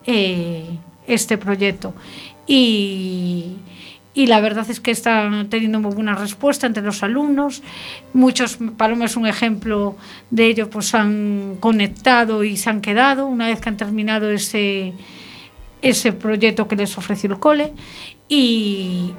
eh, 0.06 0.66
este 1.08 1.40
proyecto. 1.40 1.96
Y, 2.46 3.56
y 4.14 4.28
la 4.28 4.40
verdad 4.40 4.70
es 4.70 4.80
que 4.80 4.92
están 4.92 5.50
teniendo 5.50 5.80
muy 5.80 5.96
buena 5.96 6.14
respuesta 6.14 6.68
entre 6.68 6.84
los 6.84 7.02
alumnos. 7.02 7.64
Muchos, 8.14 8.60
Paloma 8.78 9.06
es 9.06 9.16
un 9.16 9.26
ejemplo 9.26 9.96
de 10.30 10.46
ello, 10.46 10.70
pues 10.70 10.94
han 10.94 11.58
conectado 11.60 12.44
y 12.44 12.56
se 12.56 12.70
han 12.70 12.82
quedado 12.82 13.26
una 13.26 13.48
vez 13.48 13.60
que 13.62 13.70
han 13.70 13.78
terminado 13.78 14.30
ese, 14.30 14.94
ese 15.82 16.14
proyecto 16.14 16.68
que 16.68 16.76
les 16.76 16.98
ofreció 16.98 17.32
el 17.32 17.40
cole. 17.40 17.74
Y, 18.28 19.14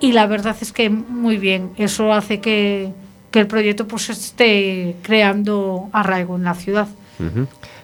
y 0.00 0.12
la 0.12 0.26
verdad 0.26 0.56
es 0.60 0.72
que 0.72 0.90
muy 0.90 1.36
bien, 1.36 1.70
eso 1.76 2.12
hace 2.12 2.40
que, 2.40 2.92
que 3.30 3.40
el 3.40 3.46
proyecto 3.46 3.86
pues 3.86 4.10
esté 4.10 4.96
creando 5.02 5.88
arraigo 5.92 6.36
en 6.36 6.44
la 6.44 6.54
ciudad 6.54 6.88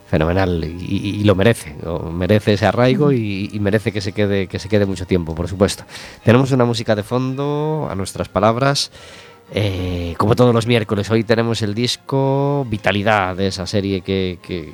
fenomenal 0.09 0.65
y, 0.65 1.25
lo 1.25 1.35
merece, 1.35 1.75
merece 2.13 2.55
ese 2.55 2.67
arraigo 2.67 3.13
y, 3.13 3.59
merece 3.61 3.93
que 3.93 4.01
se 4.01 4.13
quede 4.13 4.47
que 4.47 4.59
se 4.59 4.69
quede 4.69 4.87
mucho 4.87 5.07
tiempo, 5.07 5.35
por 5.35 5.49
supuesto. 5.49 5.85
Tenemos 6.25 6.53
una 6.53 6.65
música 6.65 6.95
de 6.95 7.03
fondo 7.03 7.89
a 7.91 7.95
nuestras 7.95 8.29
palabras. 8.29 8.91
Eh, 9.53 10.15
como 10.19 10.35
todos 10.35 10.53
los 10.53 10.67
miércoles, 10.67 11.09
hoy 11.11 11.23
tenemos 11.23 11.63
el 11.63 11.73
disco 11.75 12.67
Vitalidad 12.69 13.37
de 13.37 13.49
esa 13.49 13.67
serie 13.67 14.01
que, 14.01 14.39
que, 14.43 14.73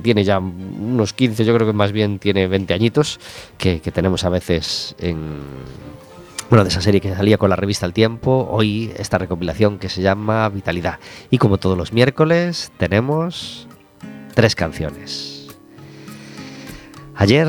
tiene 0.00 0.24
ya 0.24 0.38
unos 0.38 1.12
15, 1.12 1.44
yo 1.44 1.54
creo 1.54 1.66
que 1.66 1.72
más 1.72 1.92
bien 1.92 2.18
tiene 2.18 2.46
20 2.46 2.74
añitos, 2.74 3.20
que, 3.58 3.80
que 3.80 3.90
tenemos 3.90 4.24
a 4.24 4.28
veces 4.28 4.94
en, 4.98 5.40
bueno, 6.50 6.64
de 6.64 6.70
esa 6.70 6.80
serie 6.80 7.00
que 7.00 7.14
salía 7.14 7.38
con 7.38 7.50
la 7.50 7.56
revista 7.56 7.86
El 7.86 7.92
Tiempo, 7.92 8.48
hoy 8.50 8.92
esta 8.96 9.18
recopilación 9.18 9.78
que 9.78 9.88
se 9.88 10.02
llama 10.02 10.48
Vitalidad. 10.48 10.98
Y 11.30 11.38
como 11.38 11.58
todos 11.58 11.76
los 11.76 11.92
miércoles, 11.92 12.70
tenemos 12.76 13.66
tres 14.34 14.54
canciones. 14.54 15.48
Ayer 17.16 17.48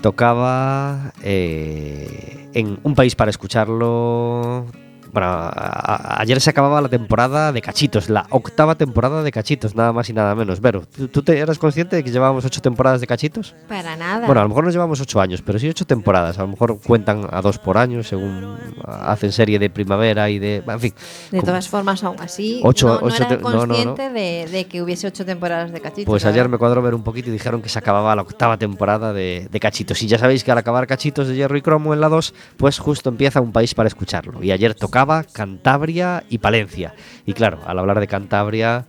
tocaba 0.00 1.12
eh, 1.22 2.48
en 2.52 2.78
Un 2.82 2.94
País 2.94 3.14
para 3.14 3.30
Escucharlo 3.30 4.66
bueno, 5.12 5.50
ayer 5.52 6.40
se 6.40 6.50
acababa 6.50 6.80
la 6.80 6.88
temporada 6.88 7.52
de 7.52 7.60
Cachitos, 7.62 8.08
la 8.08 8.26
octava 8.30 8.74
temporada 8.74 9.22
de 9.22 9.32
Cachitos, 9.32 9.74
nada 9.74 9.92
más 9.92 10.08
y 10.08 10.12
nada 10.12 10.34
menos. 10.34 10.60
Vero, 10.60 10.82
¿tú, 11.12 11.22
te 11.22 11.38
eras 11.38 11.58
consciente 11.58 11.96
de 11.96 12.04
que 12.04 12.10
llevábamos 12.10 12.44
ocho 12.44 12.60
temporadas 12.60 13.00
de 13.00 13.06
Cachitos? 13.06 13.54
Para 13.68 13.96
nada. 13.96 14.26
Bueno, 14.26 14.40
a 14.40 14.44
lo 14.44 14.48
mejor 14.48 14.64
nos 14.64 14.74
llevamos 14.74 15.00
ocho 15.00 15.20
años, 15.20 15.42
pero 15.42 15.58
sí 15.58 15.68
ocho 15.68 15.86
temporadas. 15.86 16.38
A 16.38 16.42
lo 16.42 16.48
mejor 16.48 16.78
cuentan 16.80 17.26
a 17.30 17.40
dos 17.40 17.58
por 17.58 17.78
año, 17.78 18.02
según 18.02 18.58
hacen 18.84 19.32
serie 19.32 19.58
de 19.58 19.70
primavera 19.70 20.30
y 20.30 20.38
de. 20.38 20.62
En 20.66 20.80
fin. 20.80 20.94
De 21.30 21.40
todas 21.40 21.68
formas, 21.68 22.04
aún 22.04 22.20
así, 22.20 22.60
ocho, 22.62 23.00
no, 23.00 23.14
era 23.14 23.38
consciente 23.38 24.10
de, 24.10 24.66
que 24.68 24.82
hubiese 24.82 25.06
ocho 25.06 25.24
temporadas 25.24 25.72
de 25.72 25.80
Cachitos. 25.80 26.06
Pues 26.06 26.24
ayer 26.24 26.48
me 26.48 26.58
cuadró 26.58 26.82
ver 26.82 26.94
un 26.94 27.02
poquito 27.02 27.30
y 27.30 27.32
dijeron 27.32 27.62
que 27.62 27.68
se 27.68 27.78
acababa 27.78 28.14
la 28.14 28.22
octava 28.22 28.58
temporada 28.58 29.12
de, 29.12 29.48
de 29.50 29.60
Cachitos. 29.60 30.02
Y 30.02 30.06
ya 30.06 30.18
sabéis 30.18 30.44
que 30.44 30.52
al 30.52 30.58
acabar 30.58 30.86
Cachitos 30.86 31.28
de 31.28 31.34
Hierro 31.34 31.56
y 31.56 31.62
Cromo 31.62 31.94
en 31.94 32.00
la 32.00 32.08
2, 32.08 32.34
pues 32.56 32.78
justo 32.78 33.08
empieza 33.08 33.40
un 33.40 33.52
país 33.52 33.74
para 33.74 33.86
escucharlo. 33.86 34.42
Y 34.42 34.52
ayer 34.52 34.74
tocaba 34.74 34.97
tocaba 34.98 35.22
Cantabria 35.22 36.24
y 36.28 36.38
Palencia. 36.38 36.92
Y 37.24 37.32
claro, 37.32 37.60
al 37.66 37.78
hablar 37.78 38.00
de 38.00 38.08
Cantabria, 38.08 38.86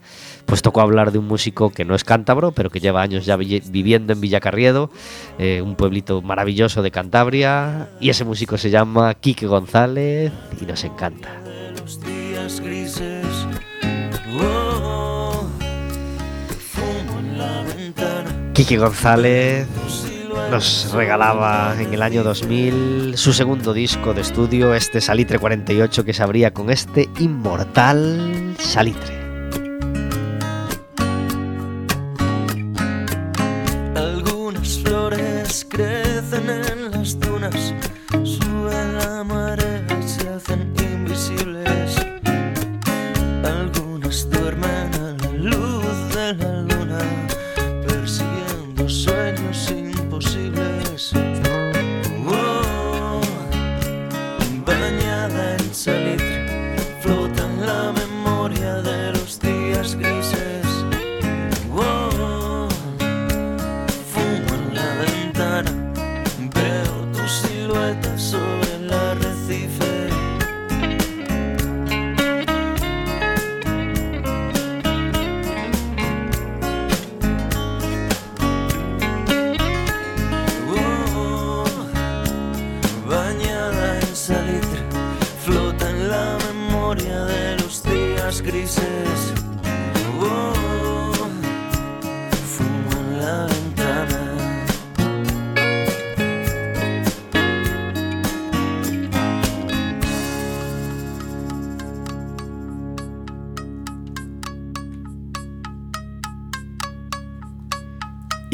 pues 0.48 0.64
tocó 0.64 0.82
hablar 0.82 1.12
de 1.12 1.20
un 1.20 1.28
músico 1.28 1.70
que 1.70 1.86
no 1.86 1.94
es 1.94 2.04
cántabro, 2.04 2.52
pero 2.52 2.72
que 2.72 2.80
lleva 2.80 3.04
años 3.04 3.28
ya 3.28 3.36
viviendo 3.36 4.14
en 4.14 4.20
Villacarriedo, 4.20 4.90
eh, 5.38 5.62
un 5.62 5.76
pueblito 5.76 6.24
maravilloso 6.24 6.82
de 6.82 6.90
Cantabria, 6.90 7.90
y 8.00 8.10
ese 8.10 8.26
músico 8.26 8.58
se 8.58 8.72
llama 8.72 9.14
Quique 9.14 9.46
González 9.46 10.32
y 10.60 10.66
nos 10.66 10.84
encanta. 10.84 11.30
Quique 18.56 18.78
González 18.78 19.68
nos 20.52 20.92
regalaba 20.94 21.76
en 21.80 21.94
el 21.94 22.02
año 22.02 22.24
2000 22.24 23.18
su 23.18 23.34
segundo 23.34 23.74
disco 23.74 24.14
de 24.14 24.22
estudio, 24.22 24.74
este 24.74 25.02
Salitre 25.02 25.38
48, 25.38 26.04
que 26.04 26.14
se 26.14 26.24
abría 26.24 26.54
con 26.54 26.70
este 26.70 27.10
inmortal 27.20 28.56
Salitre. 28.58 29.19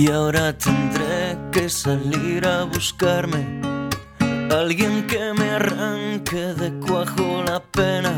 Y 0.06 0.12
ahora 0.12 0.56
tendré 0.56 1.36
que 1.52 1.68
salir 1.68 2.46
a 2.46 2.66
buscarme 2.66 3.44
alguien 4.52 5.08
que 5.08 5.34
me 5.34 5.50
arranque 5.50 6.54
de 6.54 6.72
cuajo 6.86 7.42
la 7.44 7.60
pena. 7.60 8.14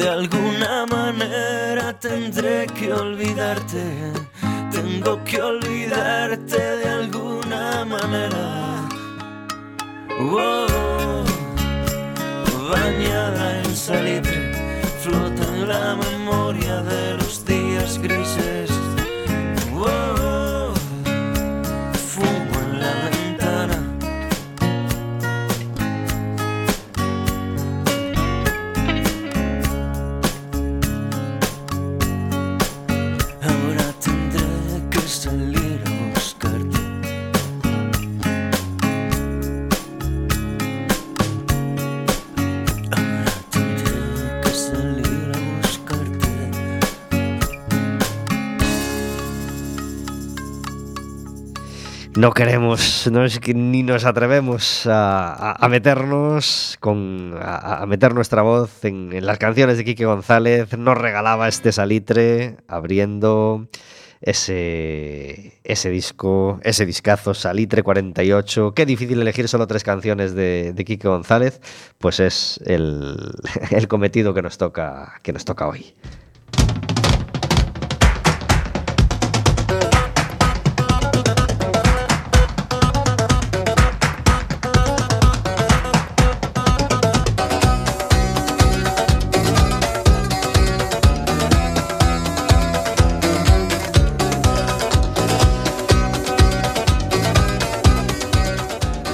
De 0.00 0.08
alguna 0.08 0.84
manera 0.86 1.96
tendré 2.00 2.66
que 2.66 2.92
olvidarte, 2.92 4.12
tengo 4.72 5.22
que 5.22 5.40
olvidarte 5.40 6.58
de 6.78 6.88
alguna 6.88 7.84
manera. 7.84 8.88
Oh, 10.18 11.22
bañada 12.72 13.62
en 13.62 13.76
salitre, 13.76 14.50
flota 15.00 15.44
en 15.44 15.68
la 15.68 15.94
memoria 15.94 16.61
no 52.22 52.32
queremos, 52.32 53.10
no 53.10 53.24
es 53.24 53.40
que 53.40 53.52
ni 53.52 53.82
nos 53.82 54.04
atrevemos 54.04 54.86
a, 54.86 55.66
meternos 55.68 56.76
con 56.78 57.34
a, 57.36 57.84
meter 57.86 58.14
nuestra 58.14 58.42
voz 58.42 58.84
en, 58.84 59.26
las 59.26 59.38
canciones 59.38 59.76
de 59.76 59.84
Quique 59.84 60.04
González. 60.04 60.78
Nos 60.78 60.96
regalaba 60.96 61.48
este 61.48 61.72
salitre 61.72 62.58
abriendo 62.68 63.66
ese, 64.20 65.58
ese 65.64 65.90
disco, 65.90 66.60
ese 66.62 66.86
discazo, 66.86 67.34
Salitre 67.34 67.82
48. 67.82 68.72
Qué 68.72 68.86
difícil 68.86 69.20
elegir 69.20 69.48
solo 69.48 69.66
tres 69.66 69.82
canciones 69.82 70.32
de, 70.32 70.74
de 70.74 70.84
Quique 70.84 71.08
González, 71.08 71.60
pues 71.98 72.20
es 72.20 72.60
el, 72.64 73.32
el 73.72 73.88
cometido 73.88 74.32
que 74.32 74.42
nos 74.42 74.58
toca, 74.58 75.14
que 75.24 75.32
nos 75.32 75.44
toca 75.44 75.66
hoy. 75.66 75.92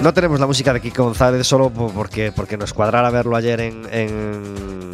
No 0.03 0.15
tenemos 0.15 0.39
la 0.39 0.47
música 0.47 0.73
de 0.73 0.81
Kiko 0.81 1.05
González 1.05 1.45
solo 1.47 1.71
porque, 1.71 2.31
porque 2.31 2.57
nos 2.57 2.73
cuadrara 2.73 3.11
verlo 3.11 3.35
ayer 3.35 3.61
en, 3.61 3.83
en, 3.91 4.93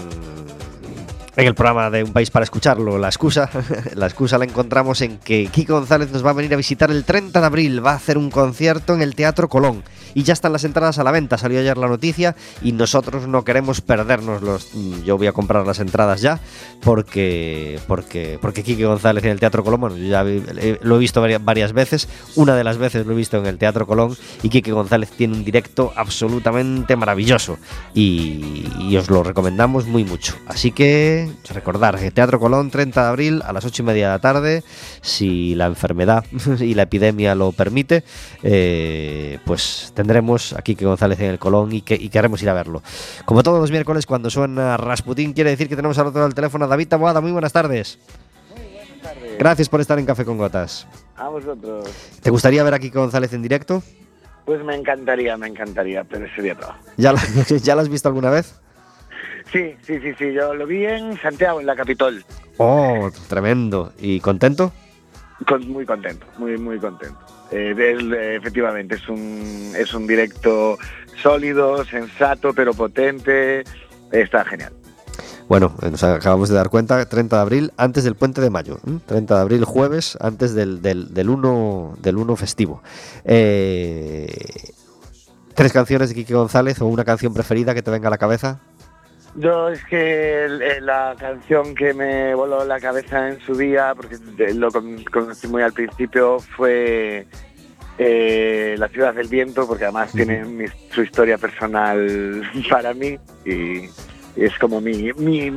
en, 1.37 1.47
el 1.47 1.55
programa 1.55 1.91
de 1.91 2.03
Un 2.03 2.13
País 2.13 2.31
para 2.31 2.45
Escucharlo. 2.45 2.97
La 2.97 3.09
excusa, 3.09 3.51
la 3.95 4.07
excusa 4.07 4.39
la 4.39 4.47
encontramos 4.47 5.03
en 5.03 5.19
que 5.19 5.49
Kiko 5.53 5.75
González 5.75 6.11
nos 6.11 6.25
va 6.25 6.31
a 6.31 6.33
venir 6.35 6.55
a 6.55 6.57
visitar 6.57 6.91
el 6.91 7.05
30 7.05 7.39
de 7.39 7.47
abril. 7.47 7.85
Va 7.85 7.93
a 7.93 7.97
hacer 7.97 8.17
un 8.17 8.31
concierto 8.31 8.95
en 8.95 9.03
el 9.03 9.15
Teatro 9.15 9.49
Colón 9.49 9.85
y 10.15 10.23
ya 10.23 10.33
están 10.33 10.53
las 10.53 10.65
entradas 10.65 10.99
a 10.99 11.05
la 11.05 11.11
venta. 11.11 11.39
Salió 11.39 11.61
ayer 11.61 11.77
la 11.77 11.89
noticia 11.89 12.37
y 12.63 12.73
nosotros 12.73 13.29
no 13.29 13.45
queremos 13.45 13.81
perdernos 13.81 14.43
los. 14.43 14.69
Yo 15.05 15.19
voy 15.19 15.27
a 15.27 15.33
comprar 15.33 15.67
las 15.67 15.81
entradas 15.81 16.21
ya 16.21 16.41
porque 16.83 17.79
porque 17.87 18.39
porque 18.41 18.63
Quique 18.63 18.87
González 18.87 19.25
en 19.25 19.31
el 19.31 19.41
Teatro 19.41 19.65
Colón, 19.65 19.81
bueno, 19.81 19.97
yo 19.97 20.07
ya 20.07 20.25
lo 20.83 20.97
he 20.97 20.99
visto 20.99 21.25
varias 21.41 21.73
veces. 21.73 22.09
Una 22.37 22.57
de 22.57 22.65
las 22.65 22.79
veces 22.79 23.07
lo 23.07 23.13
he 23.13 23.17
visto 23.17 23.39
en 23.39 23.47
el 23.47 23.59
Teatro 23.59 23.87
Colón 23.87 24.17
y 24.43 24.49
Quique 24.49 24.73
González 24.73 25.11
tiene 25.11 25.35
un 25.35 25.45
directo 25.45 25.93
absolutamente 25.97 26.97
maravilloso 26.97 27.59
y, 27.95 28.97
os 28.97 29.11
lo 29.11 29.25
recomendamos 29.25 29.87
muy 29.87 30.05
mucho. 30.05 30.37
Así 30.47 30.71
que 30.71 31.29
recordar, 31.51 31.99
Teatro 32.13 32.39
Colón, 32.39 32.71
30 32.71 33.03
de 33.03 33.09
abril 33.09 33.43
a 33.45 33.53
las 33.53 33.65
8 33.65 33.83
y 33.83 33.87
media 33.87 34.07
de 34.07 34.13
la 34.13 34.19
tarde, 34.21 34.63
si 35.01 35.55
la 35.57 35.67
enfermedad 35.67 36.25
y 36.61 36.75
la 36.75 36.83
epidemia 36.83 37.35
lo 37.35 37.53
permite, 37.53 38.05
eh, 38.43 39.39
pues 39.45 39.93
aquí 40.57 40.75
que 40.75 40.85
González 40.85 41.21
en 41.21 41.31
el 41.31 41.39
Colón 41.39 41.73
y, 41.73 41.83
que, 41.83 42.09
queremos 42.11 42.43
ir 42.43 42.49
a 42.49 42.55
verlo. 42.55 42.83
Como 43.25 43.43
todos 43.43 43.61
los 43.61 43.71
miércoles 43.71 44.07
cuando 44.07 44.31
suena 44.31 44.77
Rasputín, 44.77 45.33
quiere 45.33 45.51
decir 45.51 45.69
que 45.69 45.77
tenemos 45.77 45.99
al 45.99 46.07
otro 46.07 46.21
lado 46.21 46.29
del 46.29 46.35
teléfono 46.35 46.65
a 46.65 46.69
David 46.69 46.89
Taboada. 46.89 47.21
Muy 47.21 47.33
buenas 47.33 47.53
tardes. 47.53 47.99
Muy 48.51 48.67
buenas 48.67 49.03
tardes. 49.03 49.39
Gracias 49.39 49.69
por 49.69 49.81
estar 49.81 49.99
en 49.99 50.07
Café 50.07 50.25
con 50.25 50.39
Gotas. 50.39 50.87
A 51.17 51.29
vosotros. 51.29 51.89
¿Te 52.23 52.31
gustaría 52.31 52.63
ver 52.63 52.75
aquí 52.75 52.91
González 52.91 53.33
en 53.33 53.43
directo? 53.43 53.83
Pues 54.45 54.63
me 54.63 54.75
encantaría, 54.75 55.37
me 55.37 55.47
encantaría, 55.47 56.05
pero 56.05 56.27
sería 56.35 56.55
todo. 56.55 56.75
¿Ya 56.97 57.13
lo, 57.13 57.19
¿Ya 57.63 57.75
lo 57.75 57.81
has 57.81 57.89
visto 57.89 58.09
alguna 58.09 58.31
vez? 58.31 58.55
Sí, 59.53 59.75
sí, 59.83 60.01
sí, 60.01 60.15
sí. 60.19 60.33
Yo 60.33 60.55
lo 60.55 60.67
vi 60.67 60.85
en 60.85 61.19
Santiago, 61.21 61.61
en 61.61 61.67
la 61.67 61.77
capital. 61.77 62.25
Oh, 62.59 63.11
tremendo. 63.29 63.93
¿Y 63.99 64.21
contento? 64.21 64.73
Muy 65.67 65.85
contento, 65.85 66.27
muy, 66.39 66.57
muy 66.59 66.79
contento. 66.79 67.19
Eh, 67.51 68.37
efectivamente, 68.37 68.97
es 68.97 69.09
un, 69.09 69.73
es 69.77 69.93
un 69.95 70.07
directo 70.07 70.79
sólido, 71.23 71.85
sensato, 71.85 72.53
pero 72.53 72.75
potente. 72.75 73.65
está 74.11 74.45
genial. 74.45 74.73
Bueno, 75.49 75.75
nos 75.83 76.03
acabamos 76.03 76.49
de 76.49 76.55
dar 76.55 76.71
cuenta, 76.71 77.05
30 77.07 77.37
de 77.37 77.43
abril, 77.43 77.73
antes 77.77 78.05
del 78.05 78.15
puente 78.15 78.41
de 78.41 78.51
mayo. 78.51 78.79
30 79.07 79.35
de 79.35 79.41
abril, 79.41 79.65
jueves, 79.65 80.17
antes 80.21 80.55
del, 80.55 80.81
del, 80.81 81.13
del 81.13 81.29
1, 81.29 81.99
del 82.01 82.17
1 82.17 82.37
festivo. 82.37 82.83
Eh, 83.25 84.27
¿Tres 85.55 85.73
canciones 85.73 86.09
de 86.09 86.15
Quique 86.15 86.35
González 86.35 86.81
o 86.81 86.87
una 86.87 87.05
canción 87.05 87.35
preferida 87.35 87.75
que 87.75 87.83
te 87.83 87.91
venga 87.91 88.09
a 88.09 88.11
la 88.11 88.19
cabeza? 88.19 88.61
Yo 89.37 89.69
es 89.69 89.85
que 89.87 90.47
la 90.81 91.17
canción 91.19 91.75
que 91.75 91.93
me 91.93 92.35
voló 92.35 92.65
la 92.65 92.79
cabeza 92.79 93.29
en 93.29 93.41
su 93.41 93.55
día, 93.55 93.93
porque 93.97 94.17
lo 94.55 94.69
conocí 95.11 95.49
muy 95.49 95.63
al 95.63 95.73
principio, 95.73 96.39
fue 96.39 97.27
eh, 97.99 98.77
La 98.79 98.89
ciudad 98.89 99.15
del 99.15 99.29
viento, 99.29 99.67
porque 99.67 99.85
además 99.85 100.13
tiene 100.13 100.67
su 100.93 101.03
historia 101.03 101.37
personal 101.39 102.43
para 102.71 102.95
mí 102.95 103.19
y 103.45 103.89
es 104.37 104.59
como 104.59 104.81
mi, 104.81 105.13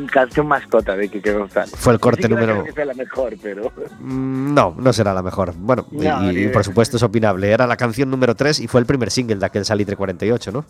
canción 0.07 0.47
mascota 0.47 0.95
de 0.95 1.09
Kike 1.09 1.33
González. 1.33 1.73
Fue 1.75 1.93
el 1.93 1.99
corte 1.99 2.29
número. 2.29 2.63
Que 2.63 2.85
la 2.85 2.93
mejor, 2.93 3.35
pero. 3.41 3.71
Mm, 3.99 4.53
no, 4.53 4.75
no 4.77 4.93
será 4.93 5.13
la 5.13 5.23
mejor. 5.23 5.53
Bueno, 5.55 5.87
y, 5.91 6.47
por 6.49 6.63
supuesto 6.63 6.97
es 6.97 7.03
opinable. 7.03 7.51
Era 7.51 7.65
la 7.65 7.77
canción 7.77 8.09
número 8.09 8.35
3 8.35 8.59
y 8.59 8.67
fue 8.67 8.79
el 8.79 8.85
primer 8.85 9.09
single 9.09 9.37
de 9.37 9.45
aquel 9.45 9.65
Salitre 9.65 9.95
48, 9.95 10.51
¿no? 10.51 10.65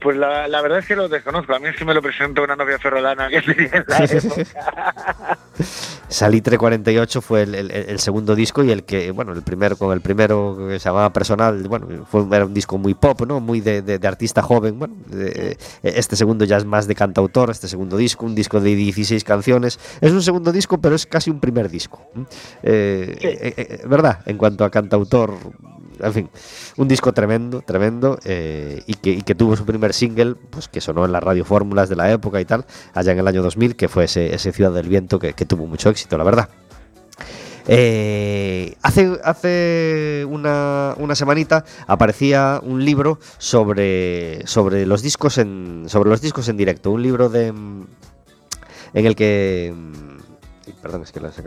Pues 0.00 0.16
la, 0.16 0.60
verdad 0.62 0.78
es 0.78 0.86
que 0.86 0.96
lo 0.96 1.08
desconozco. 1.08 1.54
A 1.54 1.58
mí 1.58 1.68
es 1.68 1.76
que 1.76 1.84
me 1.84 1.94
lo 1.94 2.02
presentó 2.02 2.42
una 2.42 2.56
novia 2.56 2.78
ferrolana 2.78 3.28
que 3.28 3.36
en 3.46 3.84
la 3.88 4.04
época. 4.04 5.38
Salitre 6.08 6.56
48 6.56 7.20
fue 7.20 7.42
el, 7.42 7.98
segundo 7.98 8.36
disco 8.36 8.62
y 8.62 8.70
el 8.70 8.84
que, 8.84 9.10
bueno, 9.10 9.32
el 9.32 9.42
primero 9.42 9.76
con 9.76 9.92
el 9.92 10.00
primero 10.00 10.56
que 10.68 10.78
se 10.78 10.88
llamaba 10.88 11.12
Personal, 11.12 11.66
bueno, 11.66 12.06
fue, 12.08 12.24
era 12.30 12.44
un 12.44 12.54
disco 12.54 12.78
muy 12.78 12.94
pop, 12.94 13.22
¿no? 13.26 13.40
Muy 13.40 13.60
de, 13.60 13.98
artista 14.06 14.40
joven. 14.40 14.78
Bueno, 14.78 14.94
este 15.82 16.14
segundo 16.14 16.44
ya 16.44 16.58
es 16.58 16.64
más 16.64 16.86
de 16.86 16.94
cantautor, 16.94 17.50
este 17.50 17.66
segundo 17.66 17.96
disco, 17.96 18.24
un 18.24 18.36
disco 18.36 18.60
de 18.60 18.74
16 18.76 19.24
canciones. 19.24 19.80
Es 20.00 20.12
un 20.12 20.22
segundo 20.22 20.52
disco, 20.52 20.78
pero 20.78 20.94
es 20.94 21.06
casi 21.06 21.30
un 21.30 21.40
primer 21.40 21.68
disco. 21.68 22.00
Eh, 22.62 23.16
eh, 23.20 23.54
eh, 23.56 23.82
¿Verdad? 23.86 24.20
En 24.26 24.38
cuanto 24.38 24.64
a 24.64 24.70
cantautor, 24.70 25.34
en 26.00 26.12
fin, 26.12 26.30
un 26.76 26.88
disco 26.88 27.12
tremendo, 27.12 27.62
tremendo, 27.62 28.18
eh, 28.24 28.82
y, 28.86 28.94
que, 28.94 29.34
tuvo 29.34 29.56
su 29.56 29.64
primer 29.64 29.92
single, 29.92 30.34
pues 30.34 30.68
que 30.68 30.80
sonó 30.80 31.04
en 31.04 31.12
las 31.12 31.22
radiofórmulas 31.22 31.88
de 31.88 31.96
la 31.96 32.10
época 32.10 32.40
y 32.40 32.44
tal, 32.44 32.64
allá 32.94 33.12
en 33.12 33.18
el 33.18 33.28
año 33.28 33.42
2000, 33.42 33.76
que 33.76 33.88
fue 33.88 34.04
ese, 34.04 34.36
Ciudad 34.38 34.72
del 34.72 34.88
Viento 34.88 35.18
que, 35.18 35.32
tuvo 35.32 35.66
mucho 35.66 35.90
éxito, 35.90 36.16
la 36.16 36.24
verdad. 36.24 36.48
Eh, 37.68 38.76
hace 38.82 39.18
hace 39.24 40.24
una, 40.28 40.94
una, 40.98 41.16
semanita 41.16 41.64
aparecía 41.88 42.60
un 42.62 42.84
libro 42.84 43.18
sobre, 43.38 44.46
sobre 44.46 44.86
los 44.86 45.02
discos 45.02 45.36
en 45.38 45.86
sobre 45.88 46.08
los 46.10 46.20
discos 46.20 46.48
en 46.48 46.56
directo, 46.56 46.92
un 46.92 47.02
libro 47.02 47.28
de 47.28 47.48
en 47.48 47.86
el 48.94 49.16
que 49.16 49.74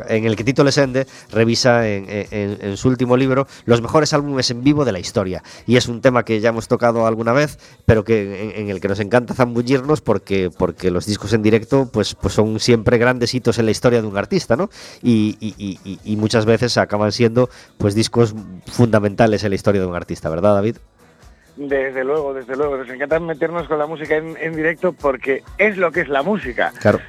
en 0.07 0.25
el 0.25 0.35
que 0.35 0.43
Tito 0.43 0.63
Lesende 0.63 1.07
revisa 1.31 1.87
en, 1.87 2.77
su 2.77 2.87
último 2.87 3.17
libro 3.17 3.47
los 3.65 3.81
mejores 3.81 4.13
álbumes 4.13 4.49
en 4.51 4.63
vivo 4.63 4.85
de 4.85 4.91
la 4.91 4.99
historia. 4.99 5.43
Y 5.65 5.77
es 5.77 5.87
un 5.87 6.01
tema 6.01 6.23
que 6.23 6.39
ya 6.39 6.49
hemos 6.49 6.67
tocado 6.67 7.05
alguna 7.05 7.33
vez, 7.33 7.57
pero 7.85 8.03
que 8.03 8.53
en, 8.55 8.69
el 8.69 8.79
que 8.81 8.87
nos 8.87 8.99
encanta 8.99 9.33
zambullirnos 9.33 10.01
porque, 10.01 10.49
porque 10.55 10.91
los 10.91 11.05
discos 11.05 11.33
en 11.33 11.41
directo 11.41 11.89
pues, 11.91 12.15
pues 12.15 12.33
son 12.33 12.59
siempre 12.59 12.97
grandes 12.97 13.33
hitos 13.33 13.59
en 13.59 13.65
la 13.65 13.71
historia 13.71 14.01
de 14.01 14.07
un 14.07 14.17
artista, 14.17 14.55
¿no? 14.55 14.69
Y, 15.01 15.37
y 16.03 16.15
muchas 16.15 16.45
veces 16.45 16.77
acaban 16.77 17.11
siendo 17.11 17.49
pues 17.77 17.95
discos 17.95 18.35
fundamentales 18.67 19.43
en 19.43 19.49
la 19.49 19.55
historia 19.55 19.81
de 19.81 19.87
un 19.87 19.95
artista, 19.95 20.29
¿verdad, 20.29 20.55
David? 20.55 20.77
Desde 21.59 22.05
luego, 22.05 22.33
desde 22.33 22.55
luego. 22.55 22.77
Nos 22.77 22.89
encanta 22.89 23.19
meternos 23.19 23.67
con 23.67 23.77
la 23.77 23.85
música 23.85 24.15
en, 24.15 24.55
directo 24.55 24.93
porque 24.93 25.43
es 25.57 25.75
lo 25.75 25.91
que 25.91 25.99
es 25.99 26.07
la 26.07 26.23
música. 26.23 26.71
Claro. 26.79 27.01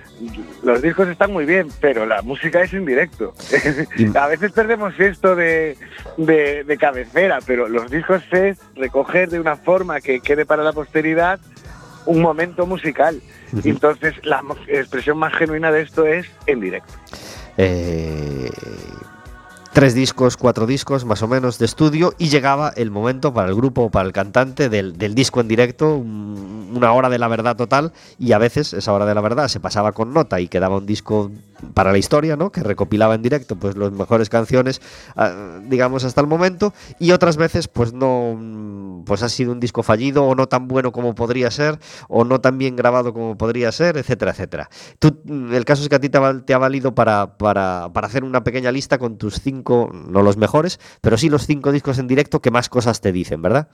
Los 0.65 0.83
discos 0.83 1.07
están 1.07 1.33
muy 1.33 1.45
bien, 1.45 1.69
pero 1.81 2.05
la 2.05 2.21
música 2.23 2.61
es 2.61 2.75
en 2.75 2.85
directo. 2.85 3.33
a 4.17 4.27
veces 4.27 4.51
perdemos 4.51 4.99
esto 4.99 5.37
de, 5.37 5.77
cabecera, 6.81 7.39
pero 7.47 7.69
los 7.69 7.89
discos 7.93 8.25
es 8.33 8.59
recoger 8.75 9.31
de 9.31 9.39
una 9.39 9.55
forma 9.55 10.01
que 10.01 10.19
quede 10.21 10.45
para 10.45 10.65
la 10.65 10.73
posteridad 10.73 11.39
un 12.07 12.21
momento 12.21 12.67
musical. 12.67 13.21
Entonces, 13.63 14.15
la 14.25 14.43
expresión 14.67 15.17
más 15.17 15.33
genuina 15.35 15.71
de 15.71 15.83
esto 15.83 16.07
es 16.07 16.27
en 16.47 16.59
directo. 16.59 16.93
Eh, 17.57 18.51
tres 19.81 19.95
discos, 19.95 20.37
cuatro 20.37 20.67
discos 20.67 21.07
más 21.07 21.23
o 21.23 21.27
menos 21.27 21.59
de 21.59 21.65
estudio 21.65 22.13
y 22.19 22.29
llegaba 22.29 22.71
el 22.77 22.91
momento 22.91 23.33
para 23.33 23.49
el 23.49 23.55
grupo 23.55 23.85
o 23.85 23.91
para 23.91 24.07
el 24.07 24.13
cantante 24.13 24.69
del, 24.69 24.99
disco 25.15 25.41
en 25.41 25.49
directo, 25.49 25.95
una 25.95 26.93
hora 26.93 27.09
de 27.09 27.19
la 27.19 27.29
verdad 27.29 27.57
total 27.57 27.95
y 28.19 28.33
a 28.33 28.39
veces 28.39 28.75
esa 28.75 28.93
hora 28.93 29.07
de 29.07 29.15
la 29.15 29.23
verdad 29.23 29.49
se 29.49 29.59
pasaba 29.59 29.93
con 29.93 30.13
nota 30.13 30.39
y 30.39 30.49
quedaba 30.49 30.77
un 30.77 30.85
disco 30.85 31.31
para 31.75 31.93
la 31.93 31.99
historia, 31.99 32.37
¿no? 32.37 32.51
Que 32.51 32.63
recopilaba 32.63 33.15
en 33.15 33.23
directo 33.23 33.57
pues 33.57 33.77
las 33.77 33.93
mejores 33.93 34.29
canciones, 34.29 34.81
ah, 35.17 35.61
digamos 35.65 36.05
hasta 36.05 36.21
el 36.21 36.27
momento 36.27 36.73
y 36.99 37.13
otras 37.13 37.37
veces 37.37 37.69
pues 37.69 37.93
no, 37.93 39.03
pues 39.07 39.23
ha 39.23 39.29
sido 39.29 39.53
un 39.53 39.61
disco 39.61 39.83
fallido 39.83 40.25
o 40.25 40.35
no 40.35 40.49
tan 40.49 40.69
bueno 40.69 40.93
como 40.93 41.15
podría 41.15 41.51
ser 41.51 41.79
o 42.09 42.25
no 42.25 42.41
tan 42.41 42.59
bien 42.59 42.77
grabado 42.77 43.13
como 43.13 43.37
podría 43.37 43.73
ser, 43.73 43.97
etcétera, 43.97 44.33
etcétera. 44.33 44.71
Tú, 44.99 45.21
el 45.27 45.65
caso 45.65 45.83
es 45.83 45.89
que 45.89 45.97
a 45.97 46.01
ti 46.01 46.09
te 46.09 46.19
ha, 46.19 46.41
te 46.41 46.55
ha 46.55 46.59
valido 46.59 46.95
para, 46.95 47.39
para, 47.39 47.91
para 47.93 48.07
hacer 48.07 48.25
una 48.25 48.45
pequeña 48.45 48.73
lista 48.73 48.99
con 48.99 49.17
tus 49.17 49.41
cinco 49.41 49.91
no 49.93 50.23
los 50.23 50.37
mejores, 50.37 50.81
pero 51.01 51.17
sí 51.17 51.29
los 51.29 51.47
cinco 51.47 51.73
discos 51.73 51.99
en 51.99 52.07
directo 52.07 52.41
que 52.41 52.51
más 52.51 52.69
cosas 52.69 53.01
te 53.01 53.13
dicen, 53.13 53.43
¿verdad? 53.43 53.69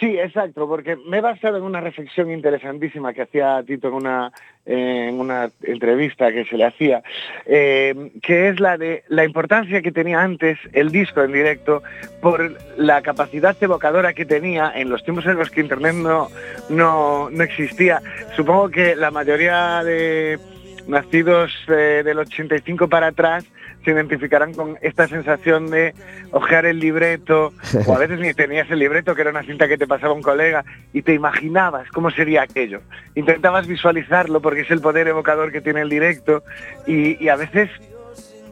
Sí, 0.00 0.18
exacto, 0.18 0.66
porque 0.66 0.96
me 0.96 1.18
he 1.18 1.20
basado 1.20 1.56
en 1.56 1.62
una 1.62 1.80
reflexión 1.80 2.30
interesantísima 2.30 3.12
que 3.12 3.22
hacía 3.22 3.62
Tito 3.62 3.88
en 3.88 3.94
una, 3.94 4.32
en 4.66 5.20
una 5.20 5.50
entrevista 5.62 6.32
que 6.32 6.44
se 6.44 6.56
le 6.56 6.64
hacía, 6.64 7.00
eh, 7.46 8.10
que 8.20 8.48
es 8.48 8.58
la 8.58 8.76
de 8.76 9.04
la 9.08 9.24
importancia 9.24 9.82
que 9.82 9.92
tenía 9.92 10.20
antes 10.20 10.58
el 10.72 10.90
disco 10.90 11.22
en 11.22 11.32
directo 11.32 11.82
por 12.20 12.56
la 12.76 13.02
capacidad 13.02 13.56
evocadora 13.60 14.14
que 14.14 14.24
tenía 14.24 14.72
en 14.74 14.90
los 14.90 15.04
tiempos 15.04 15.26
en 15.26 15.36
los 15.36 15.50
que 15.50 15.60
Internet 15.60 15.94
no, 15.94 16.28
no, 16.70 17.30
no 17.30 17.44
existía. 17.44 18.02
Supongo 18.34 18.70
que 18.70 18.96
la 18.96 19.12
mayoría 19.12 19.84
de 19.84 20.40
nacidos 20.88 21.52
eh, 21.68 22.02
del 22.04 22.18
85 22.18 22.88
para 22.88 23.08
atrás 23.08 23.44
se 23.84 23.90
identificarán 23.90 24.54
con 24.54 24.78
esta 24.80 25.06
sensación 25.06 25.70
de 25.70 25.94
ojear 26.30 26.66
el 26.66 26.78
libreto, 26.78 27.52
o 27.86 27.94
a 27.94 27.98
veces 27.98 28.18
ni 28.18 28.32
tenías 28.34 28.70
el 28.70 28.78
libreto, 28.78 29.14
que 29.14 29.22
era 29.22 29.30
una 29.30 29.42
cinta 29.42 29.68
que 29.68 29.78
te 29.78 29.86
pasaba 29.86 30.14
un 30.14 30.22
colega, 30.22 30.64
y 30.92 31.02
te 31.02 31.14
imaginabas 31.14 31.88
cómo 31.90 32.10
sería 32.10 32.42
aquello. 32.42 32.80
Intentabas 33.14 33.66
visualizarlo 33.66 34.40
porque 34.40 34.62
es 34.62 34.70
el 34.70 34.80
poder 34.80 35.08
evocador 35.08 35.52
que 35.52 35.60
tiene 35.60 35.82
el 35.82 35.88
directo, 35.88 36.42
y, 36.86 37.28
a 37.28 37.36
veces 37.36 37.70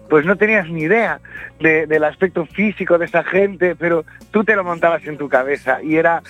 pues 0.08 0.26
no 0.26 0.36
tenías 0.36 0.68
ni 0.68 0.82
idea 0.82 1.20
del 1.58 2.04
aspecto 2.04 2.44
físico 2.44 2.98
de 2.98 3.06
esa 3.06 3.24
gente, 3.24 3.74
pero 3.76 4.04
tú 4.30 4.44
te 4.44 4.54
lo 4.54 4.62
montabas 4.62 5.06
en 5.06 5.16
tu 5.16 5.28
cabeza 5.28 5.82
y 5.82 5.96
era 5.96 6.22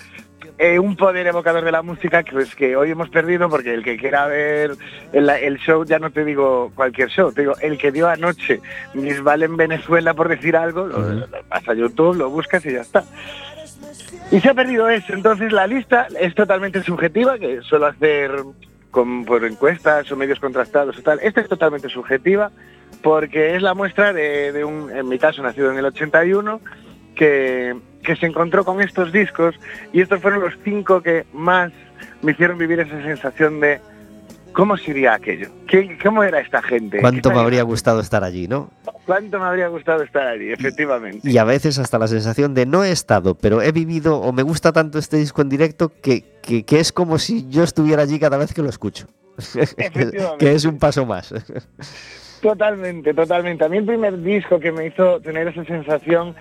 eh, 0.59 0.79
un 0.79 0.97
poder 0.97 1.27
evocador 1.27 1.65
de 1.65 1.73
la 1.73 1.83
música 1.83 2.23
que, 2.23 2.33
pues, 2.33 2.55
que 2.55 2.77
hoy 2.77 2.91
hemos 2.91 3.09
perdido 3.09 3.49
porque 3.49 3.75
el 3.75 3.83
que 3.83 3.97
quiera 3.97 4.27
ver 4.27 4.77
el, 5.13 5.59
show, 5.59 5.85
ya 5.85 5.99
no 5.99 6.11
te 6.11 6.25
digo 6.25 6.73
cualquier 6.75 7.09
show, 7.09 7.33
te 7.33 7.43
digo 7.43 7.55
el 7.61 7.79
que 7.79 7.93
dio 7.93 8.09
anoche 8.09 8.61
Vale 9.23 9.47
en 9.47 9.57
Venezuela 9.57 10.15
por 10.15 10.29
decir 10.29 10.57
algo, 10.57 10.87
lo, 10.87 11.27
vas 11.49 11.69
a 11.69 11.75
YouTube, 11.75 12.17
lo 12.17 12.31
buscas 12.31 12.65
y 12.67 12.73
ya 12.73 12.81
está. 12.81 13.05
Y 14.31 14.41
se 14.41 14.51
ha 14.51 14.55
perdido 14.55 14.89
eso, 14.89 15.13
entonces 15.13 15.53
la 15.53 15.67
lista 15.67 16.07
es 16.19 16.35
totalmente 16.35 16.83
subjetiva, 16.83 17.39
que 17.39 17.61
suelo 17.63 17.87
hacer 17.87 18.33
con, 18.91 19.25
por 19.25 19.45
encuestas 19.45 20.11
o 20.11 20.17
medios 20.17 20.41
contrastados 20.41 20.99
o 20.99 21.03
tal. 21.03 21.19
Esta 21.23 21.41
es 21.41 21.49
totalmente 21.49 21.89
subjetiva 21.89 22.51
porque 23.03 23.57
es 23.57 23.63
la 23.63 23.75
muestra 23.75 24.13
de, 24.13 24.53
de 24.53 24.65
un, 24.65 24.91
en 24.91 25.09
mi 25.09 25.19
caso, 25.19 25.43
nacido 25.43 25.71
en 25.71 25.79
el 25.79 25.87
81, 25.87 26.61
que 27.15 27.77
que 28.03 28.17
se 28.17 28.27
encontró 28.27 28.65
con 28.65 28.81
estos 28.81 29.13
discos 29.13 29.55
y 29.93 30.01
estos 30.01 30.21
fueron 30.21 30.41
los 30.41 30.55
cinco 30.65 31.01
que 31.03 31.25
más 31.33 31.73
me 32.23 32.33
hicieron 32.33 32.59
vivir 32.59 32.81
esa 32.81 33.03
sensación 33.03 33.61
de 33.61 33.81
cómo 34.53 34.77
sería 34.77 35.15
aquello, 35.15 35.49
¿Qué, 35.67 35.99
cómo 36.03 36.23
era 36.23 36.41
esta 36.41 36.63
gente. 36.63 37.01
Cuánto 37.01 37.31
me 37.31 37.39
habría 37.39 37.63
gustado 37.63 38.01
estar 38.01 38.23
allí, 38.23 38.49
¿no? 38.49 38.71
Cuánto 39.07 39.39
me 39.39 39.47
habría 39.47 39.69
gustado 39.69 40.03
estar 40.03 40.27
allí, 40.27 40.53
efectivamente. 40.53 41.29
Y 41.29 41.39
a 41.39 41.45
veces 41.45 41.79
hasta 41.79 41.99
la 41.99 42.07
sensación 42.07 42.55
de 42.55 42.67
no 42.67 42.85
he 42.85 42.93
estado, 42.93 43.35
pero 43.35 43.63
he 43.63 43.73
vivido 43.73 44.21
o 44.21 44.33
me 44.33 44.43
gusta 44.43 44.73
tanto 44.73 44.99
este 44.99 45.17
disco 45.17 45.43
en 45.43 45.49
directo 45.49 45.91
que, 46.03 46.25
que, 46.43 46.79
es 46.79 46.93
como 46.93 47.19
si 47.19 47.49
yo 47.49 47.65
estuviera 47.65 48.03
allí 48.03 48.19
cada 48.19 48.37
vez 48.37 48.53
que 48.53 48.63
lo 48.63 48.69
escucho. 48.69 49.07
que 50.39 50.53
es 50.53 50.65
un 50.65 50.79
paso 50.79 51.07
más. 51.07 51.35
Totalmente, 52.43 53.15
totalmente. 53.15 53.65
A 53.65 53.69
mí 53.69 53.79
el 53.79 53.87
primer 53.87 54.21
disco 54.21 54.61
que 54.61 54.73
me 54.73 54.87
hizo 54.87 55.21
tener 55.21 55.49
esa 55.49 55.65
sensación 55.65 56.35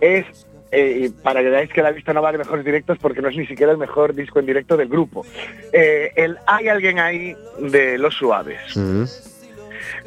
es 0.00 0.26
eh, 0.74 1.10
para 1.22 1.40
que 1.40 1.50
veáis 1.50 1.70
que 1.70 1.82
la 1.82 1.92
lista 1.92 2.12
no 2.12 2.20
va 2.20 2.32
de 2.32 2.38
mejores 2.38 2.64
directos 2.64 2.98
porque 2.98 3.22
no 3.22 3.28
es 3.28 3.36
ni 3.36 3.46
siquiera 3.46 3.70
el 3.72 3.78
mejor 3.78 4.14
disco 4.14 4.40
en 4.40 4.46
directo 4.46 4.76
del 4.76 4.88
grupo. 4.88 5.24
Eh, 5.72 6.12
el 6.16 6.36
Hay 6.46 6.68
alguien 6.68 6.98
ahí 6.98 7.36
de 7.60 7.96
Los 7.96 8.14
Suaves. 8.14 8.74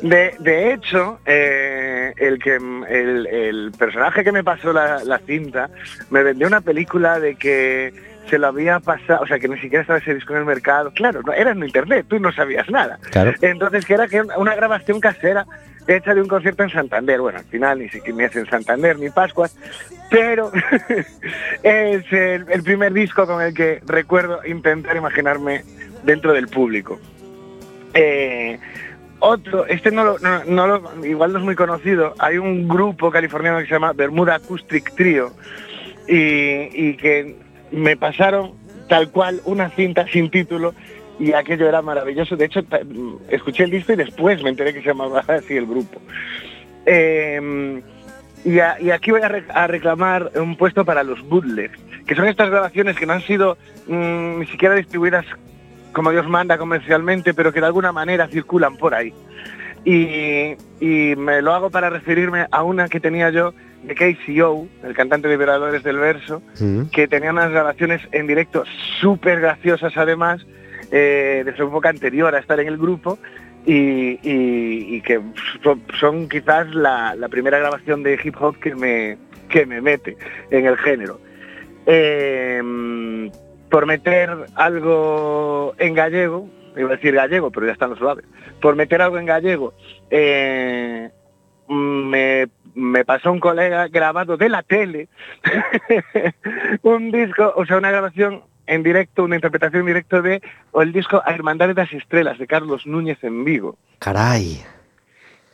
De, 0.01 0.73
hecho, 0.73 1.19
eh, 1.25 2.13
el, 2.17 2.39
que, 2.39 2.55
el, 2.55 3.71
personaje 3.77 4.23
que 4.23 4.31
me 4.31 4.43
pasó 4.43 4.73
la, 4.73 5.21
cinta 5.25 5.69
me 6.09 6.23
vendió 6.23 6.47
una 6.47 6.61
película 6.61 7.19
de 7.19 7.35
que 7.35 7.93
se 8.29 8.37
lo 8.37 8.47
había 8.47 8.79
pasado, 8.81 9.23
o 9.23 9.27
sea, 9.27 9.39
que 9.39 9.47
ni 9.47 9.57
siquiera 9.59 9.81
estaba 9.81 9.99
ese 9.99 10.13
disco 10.13 10.33
en 10.33 10.39
el 10.39 10.45
mercado. 10.45 10.91
Claro, 10.91 11.21
no, 11.25 11.31
era 11.31 11.51
en 11.51 11.63
internet, 11.63 12.05
tú 12.09 12.19
no 12.19 12.31
sabías 12.31 12.69
nada. 12.69 12.99
Entonces, 13.41 13.85
que 13.85 13.93
era 13.93 14.07
que 14.07 14.21
una 14.21 14.53
grabación 14.53 14.99
casera 14.99 15.45
hecha 15.87 16.13
de 16.13 16.21
un 16.21 16.27
concierto 16.27 16.63
en 16.63 16.69
Santander. 16.69 17.19
Bueno, 17.19 17.39
al 17.39 17.45
final 17.45 17.79
ni 17.79 17.89
siquiera 17.89 18.25
es 18.25 18.35
en 18.35 18.49
Santander 18.49 18.99
ni 18.99 19.09
Pascuas, 19.09 19.57
pero 20.09 20.51
es 21.63 22.11
el, 22.11 22.63
primer 22.63 22.93
disco 22.93 23.25
con 23.25 23.41
el 23.41 23.53
que 23.53 23.81
recuerdo 23.85 24.45
intentar 24.45 24.95
imaginarme 24.95 25.63
dentro 26.03 26.33
del 26.33 26.47
público. 26.47 26.99
Eh, 27.93 28.59
otro, 29.19 29.65
este 29.65 29.91
no 29.91 30.03
lo, 30.03 31.05
igual 31.05 31.33
no 31.33 31.39
es 31.39 31.45
muy 31.45 31.55
conocido, 31.55 32.13
hay 32.19 32.37
un 32.37 32.67
grupo 32.67 33.09
californiano 33.09 33.57
que 33.59 33.65
se 33.65 33.71
llama 33.71 33.93
Bermuda 33.93 34.35
Acoustic 34.35 34.93
Trio 34.93 35.33
y 36.07 36.93
que 36.97 37.35
me 37.71 37.97
pasaron 37.97 38.53
tal 38.87 39.09
cual 39.09 39.41
una 39.45 39.69
cinta 39.69 40.07
sin 40.07 40.29
título 40.29 40.73
y 41.19 41.33
aquello 41.33 41.67
era 41.67 41.81
maravilloso. 41.81 42.35
De 42.35 42.45
hecho, 42.45 42.61
escuché 43.29 43.63
el 43.63 43.71
disco 43.71 43.93
y 43.93 43.97
después 43.97 44.41
me 44.43 44.49
enteré 44.49 44.73
que 44.73 44.81
se 44.81 44.87
llamaba 44.87 45.19
así 45.27 45.55
el 45.55 45.65
grupo. 45.65 45.99
Em, 46.85 47.81
y, 48.45 48.59
aquí 48.59 49.11
voy 49.11 49.21
a, 49.21 49.67
reclamar 49.67 50.31
un 50.35 50.55
puesto 50.55 50.85
para 50.85 51.03
los 51.03 51.21
bootlegs, 51.27 51.79
que 52.05 52.15
son 52.15 52.27
estas 52.27 52.49
grabaciones 52.49 52.95
que 52.95 53.05
no 53.05 53.13
han 53.13 53.21
sido 53.21 53.57
mm, 53.87 54.39
ni 54.39 54.45
siquiera 54.47 54.75
distribuidas 54.75 55.25
como 55.91 56.11
Dios 56.11 56.27
manda 56.27 56.57
comercialmente, 56.57 57.33
pero 57.33 57.51
que 57.51 57.59
de 57.59 57.65
alguna 57.65 57.91
manera 57.91 58.27
circulan 58.27 58.77
por 58.77 58.93
ahí. 58.93 59.13
Y, 59.83 60.55
me 61.15 61.41
lo 61.41 61.53
hago 61.53 61.69
para 61.69 61.89
referirme 61.89 62.45
a 62.51 62.63
una 62.63 62.87
que 62.87 62.99
tenía 62.99 63.29
yo 63.31 63.53
de 63.83 63.95
KCO, 63.95 64.67
el 64.83 64.93
cantante 64.93 65.27
de 65.27 65.37
Violadores 65.37 65.81
del 65.81 65.97
Verso, 65.97 66.41
que 66.91 67.07
tenía 67.07 67.31
unas 67.31 67.51
grabaciones 67.51 68.01
en 68.11 68.27
directo 68.27 68.63
súper 68.99 69.39
graciosas 69.39 69.95
además, 69.95 70.45
eh, 70.91 71.43
de 71.45 71.55
su 71.55 71.63
época 71.63 71.89
anterior 71.89 72.33
a 72.35 72.39
estar 72.39 72.59
en 72.59 72.67
el 72.67 72.77
grupo 72.77 73.17
y, 73.65 75.01
que 75.01 75.21
son, 75.99 76.29
quizás 76.29 76.73
la, 76.73 77.15
primera 77.29 77.59
grabación 77.59 78.03
de 78.03 78.19
hip 78.23 78.35
hop 78.39 78.57
que 78.59 78.73
me, 78.75 79.17
que 79.49 79.65
me 79.65 79.81
mete 79.81 80.17
en 80.51 80.65
el 80.65 80.77
género. 80.77 81.19
Em, 81.85 83.29
por 83.69 83.85
meter 83.85 84.29
algo 84.55 85.73
en 85.77 85.93
gallego, 85.93 86.49
iba 86.77 86.89
a 86.89 86.95
decir 86.95 87.13
gallego, 87.13 87.51
pero 87.51 87.65
ya 87.65 87.73
está 87.73 87.85
en 87.85 87.91
lo 87.91 87.97
suave, 87.97 88.23
por 88.61 88.75
meter 88.75 89.01
algo 89.01 89.17
en 89.17 89.25
gallego, 89.25 89.73
eh, 90.09 91.09
me, 91.67 92.47
me, 92.77 93.03
pasó 93.03 93.31
un 93.31 93.39
colega 93.39 93.87
grabado 93.87 94.37
de 94.37 94.49
la 94.49 94.63
tele, 94.63 95.09
un 96.83 97.11
disco, 97.11 97.53
o 97.55 97.65
sea, 97.65 97.77
una 97.77 97.91
grabación 97.91 98.43
en 98.67 98.83
directo, 98.83 99.23
una 99.23 99.35
interpretación 99.35 99.81
en 99.81 99.87
directo 99.87 100.21
de 100.21 100.41
o 100.71 100.81
el 100.81 100.93
disco 100.93 101.21
A 101.25 101.31
Hermandad 101.31 101.67
de 101.69 101.73
las 101.73 101.91
Estrellas 101.91 102.37
de 102.37 102.47
Carlos 102.47 102.85
Núñez 102.85 103.23
en 103.23 103.43
Vigo. 103.43 103.77
Caray. 103.99 104.63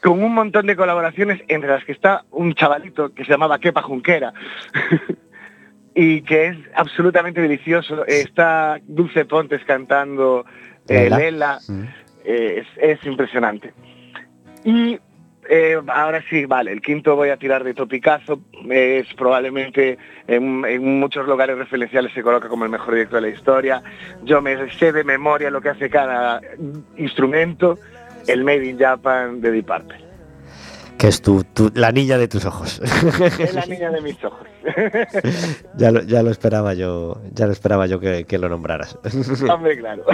Con 0.02 0.22
un 0.22 0.34
montón 0.34 0.66
de 0.68 0.76
colaboraciones 0.76 1.42
entre 1.48 1.70
las 1.70 1.86
que 1.86 1.94
está 1.94 2.26
un 2.32 2.54
chavalito 2.56 3.14
que 3.14 3.24
se 3.24 3.32
llamaba 3.32 3.60
Kepa 3.60 3.82
Junquera. 3.82 4.34
y 5.96 6.22
que 6.22 6.48
es 6.48 6.58
absolutamente 6.76 7.42
delicioso. 7.42 8.06
Está 8.06 8.80
Dulce 8.86 9.26
Pontes 9.26 9.64
cantando 9.66 10.46
eh, 10.88 11.10
Lela. 11.10 11.60
es, 12.26 12.66
es, 12.78 13.06
impresionante. 13.06 13.74
Y 14.66 15.00
eh, 15.50 15.82
ahora 15.88 16.24
sí, 16.30 16.46
vale, 16.46 16.72
el 16.72 16.82
quinto 16.82 17.16
voy 17.16 17.30
a 17.30 17.38
tirar 17.38 17.64
de 17.64 17.74
topicazo, 17.74 18.40
es 18.70 19.14
probablemente 19.16 19.98
en, 20.28 21.00
muchos 21.00 21.28
lugares 21.28 21.58
referenciales 21.58 22.14
se 22.14 22.24
coloca 22.24 22.48
como 22.48 22.66
el 22.66 22.72
mejor 22.72 22.94
director 22.94 23.22
de 23.22 23.30
la 23.30 23.36
historia, 23.36 23.84
yo 24.24 24.42
me 24.42 24.72
sé 24.74 24.92
de 24.92 25.04
memoria 25.04 25.50
lo 25.50 25.62
que 25.62 25.70
hace 25.70 25.90
cada 25.90 26.42
instrumento, 26.98 27.78
el 28.28 28.44
Made 28.44 28.66
in 28.66 28.80
Japan 28.80 29.42
de 29.42 29.52
Deep 29.52 29.66
Purple. 29.66 30.13
Que 31.04 31.10
es 31.10 31.22
tu, 31.22 31.44
la 31.74 31.92
niña 31.92 32.18
de 32.18 32.30
tus 32.30 32.46
ojos. 32.46 32.80
Es 33.38 33.54
la 33.54 33.66
niña 33.66 33.92
de 33.92 34.00
mis 34.00 34.24
ojos. 34.24 34.48
ya, 35.76 35.92
lo, 35.92 36.02
ya 36.04 36.24
lo 36.24 36.32
esperaba 36.32 36.74
yo, 36.76 37.20
ya 37.34 37.46
lo 37.46 37.52
esperaba 37.52 37.88
yo 37.88 38.00
que, 38.00 38.38
lo 38.38 38.48
nombraras. 38.48 38.98
Hombre, 39.52 39.80
claro. 39.80 40.06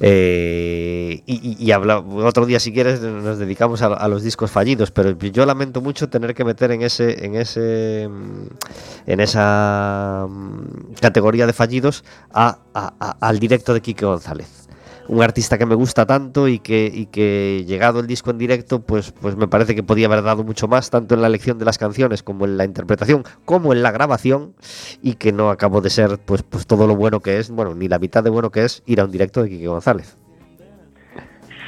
Eh, 0.00 1.20
y, 1.26 1.72
habla, 1.72 1.98
otro 1.98 2.46
día 2.46 2.60
si 2.60 2.72
quieres 2.72 3.00
nos 3.00 3.40
dedicamos 3.40 3.82
a, 3.82 4.06
los 4.06 4.22
discos 4.22 4.52
fallidos, 4.52 4.92
pero 4.92 5.18
yo 5.18 5.44
lamento 5.44 5.80
mucho 5.80 6.08
tener 6.08 6.32
que 6.32 6.44
meter 6.44 6.70
en 6.70 6.82
ese, 6.82 7.26
en 7.26 7.34
ese, 7.34 8.04
en 8.04 9.20
esa 9.20 10.26
mm, 10.28 10.92
categoría 11.00 11.44
de 11.48 11.52
fallidos 11.52 12.04
al 12.30 13.38
directo 13.40 13.74
de 13.74 13.80
Quique 13.80 14.06
González 14.06 14.67
un 15.08 15.22
artista 15.22 15.58
que 15.58 15.66
me 15.66 15.74
gusta 15.74 16.06
tanto 16.06 16.48
y 16.48 16.58
que, 16.58 16.90
y 16.92 17.06
que 17.06 17.64
llegado 17.66 18.00
el 18.00 18.06
disco 18.06 18.30
en 18.30 18.38
directo, 18.38 18.80
pues, 18.80 19.12
pues 19.12 19.36
me 19.36 19.48
parece 19.48 19.74
que 19.74 19.82
podía 19.82 20.06
haber 20.06 20.22
dado 20.22 20.44
mucho 20.44 20.68
más, 20.68 20.90
tanto 20.90 21.14
en 21.14 21.22
la 21.22 21.26
elección 21.26 21.58
de 21.58 21.64
las 21.64 21.78
canciones 21.78 22.22
como 22.22 22.44
en 22.44 22.56
la 22.56 22.64
interpretación, 22.64 23.24
como 23.44 23.72
en 23.72 23.82
la 23.82 23.90
grabación, 23.90 24.54
y 25.02 25.14
que 25.14 25.32
no 25.32 25.50
acabó 25.50 25.80
de 25.80 25.90
ser 25.90 26.18
pues, 26.24 26.42
pues 26.42 26.66
todo 26.66 26.86
lo 26.86 26.94
bueno 26.94 27.20
que 27.20 27.38
es, 27.38 27.50
bueno, 27.50 27.74
ni 27.74 27.88
la 27.88 27.98
mitad 27.98 28.22
de 28.22 28.30
bueno 28.30 28.50
que 28.50 28.64
es 28.64 28.82
ir 28.86 29.00
a 29.00 29.04
un 29.04 29.10
directo 29.10 29.42
de 29.42 29.48
Quique 29.48 29.66
González. 29.66 30.16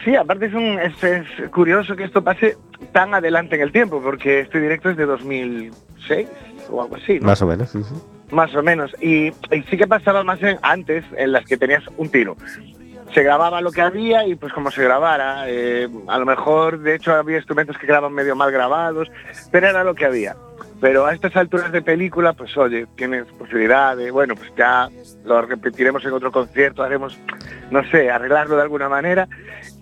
Sí, 0.05 0.17
aparte 0.17 0.47
es, 0.47 0.55
un, 0.55 0.79
es, 0.79 1.51
curioso 1.51 1.97
que 1.97 2.05
esto 2.05 2.23
pase 2.23 2.57
tan 2.93 3.15
adelante 3.15 3.57
en 3.57 3.63
el 3.63 3.73
tiempo, 3.73 4.01
porque 4.03 4.41
este 4.41 4.61
directo 4.61 4.91
es 4.91 4.97
de 4.97 5.07
2006 5.07 6.29
o 6.71 6.83
algo 6.83 6.97
así. 6.97 7.21
Más 7.21 7.41
o 7.43 7.47
menos. 7.47 7.75
Más 8.31 8.55
o 8.55 8.63
menos. 8.63 8.95
Y, 9.01 9.31
sí 9.69 9.77
que 9.77 9.87
pasaba 9.87 10.25
más 10.25 10.39
antes, 10.63 11.05
en 11.17 11.33
las 11.33 11.45
que 11.45 11.57
tenías 11.57 11.83
un 11.99 12.09
tiro 12.09 12.37
se 13.15 13.23
grababa 13.23 13.61
lo 13.61 13.73
que 13.73 13.81
había 13.81 14.27
y 14.27 14.35
pues 14.35 14.53
como 14.53 14.71
se 14.71 14.83
grabara. 14.83 15.45
Eh, 15.49 15.89
a 16.07 16.19
lo 16.19 16.27
mejor, 16.27 16.81
de 16.81 16.95
hecho, 16.95 17.13
había 17.15 17.37
instrumentos 17.37 17.77
que 17.79 17.87
quedaban 17.87 18.13
medio 18.13 18.37
mal 18.37 18.51
grabados, 18.51 19.11
pero 19.51 19.69
era 19.69 19.85
lo 19.85 19.95
que 19.95 20.05
había. 20.05 20.37
Pero 20.81 21.05
a 21.05 21.13
estas 21.13 21.37
alturas 21.37 21.71
de 21.73 21.83
película, 21.83 22.33
pues 22.33 22.57
oye, 22.57 22.87
tienes 22.97 23.27
posibilidad 23.39 23.97
de, 23.97 24.11
bueno, 24.11 24.35
pues 24.35 24.51
ya 24.57 24.89
lo 25.25 25.43
repetiremos 25.43 26.05
en 26.05 26.13
otro 26.13 26.33
concierto, 26.33 26.83
haremos, 26.83 27.19
no 27.71 27.83
sé, 27.91 28.11
arreglarlo 28.11 28.57
de 28.57 28.63
alguna 28.63 28.89
manera. 28.89 29.29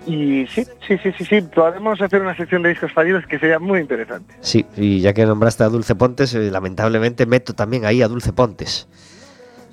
Y 0.07 0.47
sí, 0.49 0.65
sí, 0.87 0.99
sí, 1.03 1.13
sí, 1.17 1.25
sí, 1.25 1.41
podemos 1.43 2.01
hacer 2.01 2.21
una 2.21 2.37
sección 2.37 2.63
de 2.63 2.71
discos 2.71 2.93
fallidos 2.93 3.27
que 3.27 3.39
sería 3.39 3.59
muy 3.59 3.81
interesante. 3.81 4.35
Sí, 4.41 4.67
y 4.77 5.01
ya 5.01 5.13
que 5.13 5.25
nombraste 5.25 5.63
a 5.63 5.69
Dulce 5.69 5.95
Pontes, 5.95 6.35
eh, 6.35 6.51
lamentablemente 6.51 7.27
meto 7.27 7.55
también 7.55 7.85
ahí 7.85 8.03
a 8.03 8.09
Dulce 8.09 8.33
Pontes. 8.33 8.89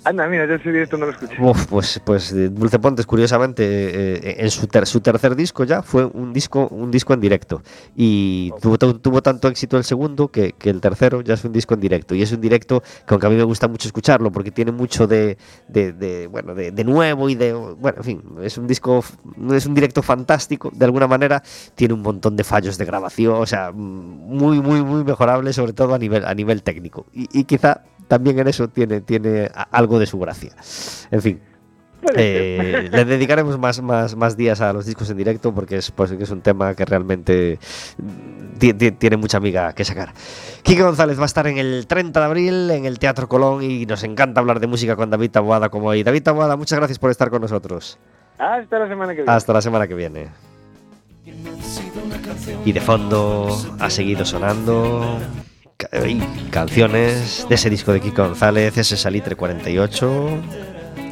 Anda, 0.06 0.28
mira, 0.28 0.46
yo 0.46 0.54
ese 0.54 0.72
directo 0.72 0.98
no 0.98 1.08
lo 1.08 1.14
escuché. 1.14 1.36
pues, 1.68 2.00
pues 2.06 2.32
eh, 2.32 2.50
Dulce 2.50 2.78
Pontes, 2.78 3.08
curiosamente, 3.08 3.64
eh, 3.66 4.36
en 4.38 4.52
su, 4.52 4.68
su, 4.84 5.02
tercer 5.02 5.36
disco 5.36 5.64
ya 5.64 5.82
fue 5.82 6.06
un 6.06 6.32
disco, 6.32 6.68
un 6.68 6.92
disco 6.92 7.16
en 7.16 7.22
directo. 7.22 7.64
Y 7.96 8.52
tuvo, 8.62 8.78
tuvo 8.78 9.24
tanto 9.24 9.48
éxito 9.48 9.78
el 9.78 9.84
segundo 9.84 10.28
que, 10.28 10.54
el 10.62 10.80
tercero 10.80 11.22
ya 11.22 11.34
es 11.34 11.44
un 11.44 11.52
disco 11.52 11.74
en 11.74 11.80
directo. 11.80 12.14
Y 12.14 12.22
es 12.22 12.32
un 12.32 12.40
directo 12.40 12.82
que 12.82 13.16
aunque 13.16 13.26
a 13.26 13.30
mí 13.32 13.36
me 13.36 13.44
gusta 13.44 13.68
mucho 13.68 13.88
escucharlo, 13.88 14.32
porque 14.32 14.52
tiene 14.52 14.72
mucho 14.72 15.08
de, 15.08 15.38
bueno, 16.30 16.54
de, 16.54 16.84
nuevo 16.84 17.28
y 17.28 17.34
de. 17.34 17.54
Bueno, 17.54 17.98
en 17.98 18.04
fin, 18.04 18.24
es 18.44 18.60
un 18.60 18.68
disco, 18.68 19.04
es 19.54 19.66
un 19.66 19.74
directo 19.74 20.04
fantástico. 20.04 20.70
De 20.72 20.86
alguna 20.86 21.08
manera, 21.08 21.42
tiene 21.74 21.96
un 21.96 22.04
montón 22.04 22.36
de 22.36 22.44
fallos 22.44 22.78
de 22.78 22.86
grabación, 22.86 23.34
o 23.42 23.46
sea, 23.48 23.72
muy, 23.72 24.62
muy, 24.62 24.84
muy 24.84 25.04
mejorable, 25.04 25.52
sobre 25.52 25.74
todo 25.74 25.96
a 25.96 25.98
nivel, 25.98 26.26
a 26.26 26.36
nivel 26.36 26.62
técnico. 26.62 27.08
Y, 27.12 27.28
y 27.40 27.46
quizá 27.46 27.82
también 28.08 28.40
en 28.40 28.48
eso 28.48 28.68
tiene, 28.68 29.02
tiene 29.02 29.50
algo 29.72 30.00
de 30.00 30.06
su 30.06 30.20
gracia. 30.20 30.56
En 31.12 31.22
fin. 31.22 31.42
Eh, 32.16 32.88
le 32.92 33.06
dedicaremos 33.06 33.58
más, 33.58 33.82
más, 33.82 34.16
más 34.16 34.38
días 34.38 34.62
a 34.62 34.72
los 34.74 34.86
discos 34.86 35.10
en 35.10 35.18
directo 35.18 35.54
porque 35.54 35.78
es, 35.78 35.92
pues, 35.92 36.12
es 36.12 36.30
un 36.30 36.42
tema 36.42 36.76
que 36.76 36.86
realmente 36.86 37.58
tiene 38.60 39.18
mucha 39.18 39.38
amiga 39.38 39.74
que 39.74 39.84
sacar. 39.84 40.14
Quique 40.62 40.84
González 40.84 41.18
va 41.18 41.24
a 41.24 41.26
estar 41.26 41.48
en 41.48 41.58
el 41.58 41.88
30 41.88 42.20
de 42.20 42.26
abril 42.26 42.72
en 42.72 42.86
el 42.86 43.00
Teatro 43.00 43.28
Colón 43.28 43.64
y 43.64 43.86
nos 43.86 44.04
encanta 44.04 44.40
hablar 44.40 44.60
de 44.60 44.68
música 44.68 44.96
con 44.96 45.10
David 45.10 45.32
Taboada 45.32 45.70
como 45.70 45.88
hoy. 45.88 46.04
David 46.04 46.24
Taboada, 46.24 46.56
muchas 46.56 46.78
gracias 46.78 47.00
por 47.00 47.12
estar 47.12 47.30
con 47.30 47.42
nosotros. 47.42 47.98
Hasta 48.38 48.80
la 48.80 48.88
semana 48.88 49.14
que 49.14 49.22
viene. 49.22 49.32
Hasta 49.32 49.54
la 49.54 49.62
semana 49.62 49.88
que 49.88 49.96
viene. 49.96 50.28
Y 52.66 52.72
de 52.72 52.82
fondo 52.82 53.48
ha 53.80 53.90
seguido 53.90 54.26
sonando 54.26 55.20
canciones 56.52 57.46
de 57.50 57.56
ese 57.56 57.70
disco 57.70 57.92
de 57.92 58.00
Kiko 58.00 58.24
González, 58.24 58.78
ese 58.78 58.96
Salitre 58.96 59.36
48, 59.36 60.42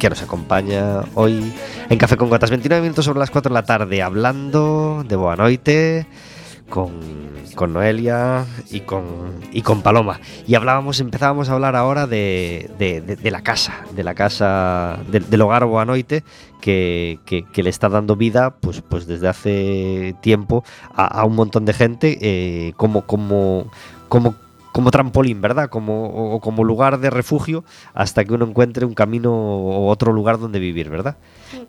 que 0.00 0.08
nos 0.08 0.22
acompaña 0.22 1.02
hoy 1.14 1.52
en 1.88 1.98
Café 1.98 2.16
con 2.16 2.30
Gotas, 2.30 2.50
29 2.50 2.82
minutos 2.82 3.04
sobre 3.04 3.18
las 3.18 3.30
4 3.30 3.50
de 3.50 3.54
la 3.54 3.64
tarde, 3.64 4.02
hablando 4.02 5.04
de 5.06 5.16
Boanoite 5.16 6.06
con, 6.70 6.92
con 7.54 7.74
Noelia 7.74 8.46
y 8.70 8.80
con, 8.80 9.04
y 9.52 9.60
con 9.60 9.82
Paloma. 9.82 10.20
Y 10.46 10.54
hablábamos, 10.54 10.98
empezábamos 10.98 11.50
a 11.50 11.52
hablar 11.52 11.76
ahora 11.76 12.06
de, 12.06 12.70
de, 12.78 13.30
la 13.30 13.42
casa, 13.42 13.84
de 13.94 14.02
la 14.02 14.14
casa, 14.14 14.98
del 15.08 15.42
hogar 15.42 15.66
Boanoite, 15.66 16.24
que, 16.62 17.18
que, 17.26 17.62
le 17.62 17.68
está 17.68 17.90
dando 17.90 18.16
vida 18.16 18.56
pues, 18.60 18.80
pues 18.80 19.06
desde 19.06 19.28
hace 19.28 20.16
tiempo 20.22 20.64
a, 20.94 21.22
un 21.26 21.36
montón 21.36 21.66
de 21.66 21.74
gente, 21.74 22.18
eh, 22.22 22.72
como, 22.76 23.02
como, 23.02 23.70
como 24.08 24.34
como 24.74 24.90
trampolín, 24.90 25.40
¿verdad? 25.40 25.68
Como, 25.70 26.34
o, 26.34 26.40
como 26.40 26.64
lugar 26.64 26.98
de 26.98 27.08
refugio 27.08 27.62
hasta 27.94 28.24
que 28.24 28.34
uno 28.34 28.44
encuentre 28.44 28.84
un 28.84 28.92
camino 28.92 29.32
o 29.32 29.86
otro 29.86 30.12
lugar 30.12 30.40
donde 30.40 30.58
vivir, 30.58 30.90
¿verdad? 30.90 31.16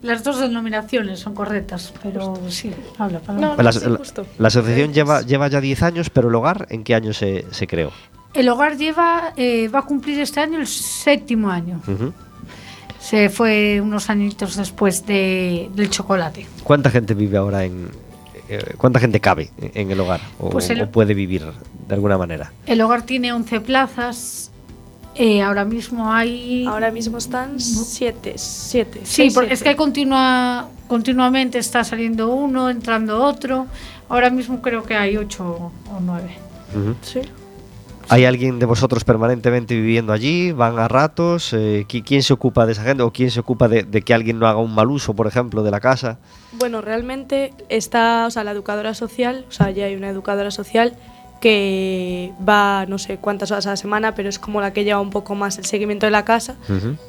Las 0.01 0.23
dos 0.23 0.39
denominaciones 0.39 1.19
son 1.19 1.35
correctas, 1.35 1.93
pero 2.01 2.33
sí, 2.49 2.73
habla, 2.97 3.21
la, 3.27 3.55
la, 4.39 4.47
asociación 4.47 4.91
lleva, 4.91 5.21
lleva 5.21 5.47
ya 5.49 5.61
10 5.61 5.83
años, 5.83 6.09
pero 6.09 6.29
el 6.29 6.35
hogar, 6.35 6.65
¿en 6.71 6.83
qué 6.83 6.95
año 6.95 7.13
se, 7.13 7.45
se 7.51 7.67
creó? 7.67 7.91
El 8.33 8.49
hogar 8.49 8.75
lleva, 8.75 9.33
eh, 9.37 9.67
va 9.67 9.79
a 9.79 9.83
cumplir 9.83 10.19
este 10.19 10.39
año 10.39 10.57
el 10.57 10.65
séptimo 10.65 11.51
año. 11.51 11.81
Se 12.97 13.29
fue 13.29 13.81
unos 13.81 14.09
añitos 14.09 14.55
después 14.55 15.05
de, 15.05 15.69
del 15.75 15.91
chocolate. 15.91 16.47
¿Cuánta 16.63 16.89
gente 16.89 17.13
vive 17.13 17.37
ahora 17.37 17.65
en, 17.65 17.87
¿Cuánta 18.77 18.99
gente 18.99 19.19
cabe 19.19 19.51
en 19.57 19.91
el 19.91 19.99
hogar 19.99 20.21
o, 20.39 20.49
pues 20.49 20.71
puede 20.91 21.13
vivir 21.13 21.43
de 21.87 21.93
alguna 21.93 22.17
manera? 22.17 22.51
El 22.65 22.81
hogar 22.81 23.03
tiene 23.03 23.33
11 23.33 23.61
plazas. 23.61 24.51
Eh, 25.15 25.41
ahora 25.41 25.63
mismo 25.63 26.11
hay. 26.11 26.65
Ahora 26.67 26.91
mismo 26.91 27.17
están 27.17 27.59
7. 27.59 28.33
siete, 28.35 29.01
sí, 29.03 29.29
porque 29.33 29.53
es 29.53 29.63
que 29.63 29.75
continua, 29.75 30.67
continuamente 30.87 31.57
está 31.57 31.83
saliendo 31.85 32.29
uno, 32.33 32.69
entrando 32.69 33.23
otro. 33.23 33.67
Ahora 34.09 34.29
mismo 34.29 34.61
creo 34.61 34.83
que 34.83 34.95
hay 34.95 35.15
8 35.15 35.43
o 35.45 35.71
9. 36.01 36.37
Sí. 37.01 37.21
¿Hay 38.09 38.25
alguien 38.25 38.59
de 38.59 38.65
vosotros 38.65 39.03
permanentemente 39.03 39.75
viviendo 39.75 40.13
allí? 40.13 40.51
¿Van 40.51 40.77
a 40.77 40.87
ratos? 40.87 41.53
Eh, 41.53 41.85
¿Quién 41.87 42.21
se 42.21 42.33
ocupa 42.33 42.65
de 42.65 42.73
esa 42.73 42.83
gente? 42.83 43.03
¿O 43.03 43.11
quién 43.11 43.31
se 43.31 43.39
ocupa 43.39 43.67
de, 43.67 43.85
que 44.01 44.13
alguien 44.13 44.37
no 44.37 44.47
haga 44.47 44.59
un 44.59 44.75
mal 44.75 44.91
uso, 44.91 45.15
por 45.15 45.25
ejemplo, 45.27 45.63
de 45.63 45.71
la 45.71 45.79
casa? 45.79 46.19
Bueno, 46.53 46.81
realmente 46.81 47.53
está, 47.69 48.27
o 48.27 48.31
sea, 48.31 48.43
la 48.43 48.51
educadora 48.51 48.93
social, 48.93 49.45
o 49.49 49.51
sea, 49.51 49.71
ya 49.71 49.85
hay 49.85 49.95
una 49.95 50.09
educadora 50.09 50.51
social 50.51 50.95
que 51.41 52.31
va 52.47 52.85
no 52.87 52.97
sé 52.97 53.17
cuántas 53.17 53.51
horas 53.51 53.67
a 53.67 53.71
la 53.71 53.77
semana, 53.77 54.15
pero 54.15 54.29
es 54.29 54.39
como 54.39 54.61
la 54.61 54.71
que 54.71 54.83
lleva 54.83 55.01
un 55.01 55.09
poco 55.09 55.35
más 55.35 55.57
el 55.57 55.65
seguimiento 55.65 56.05
de 56.05 56.11
la 56.11 56.25
casa 56.25 56.55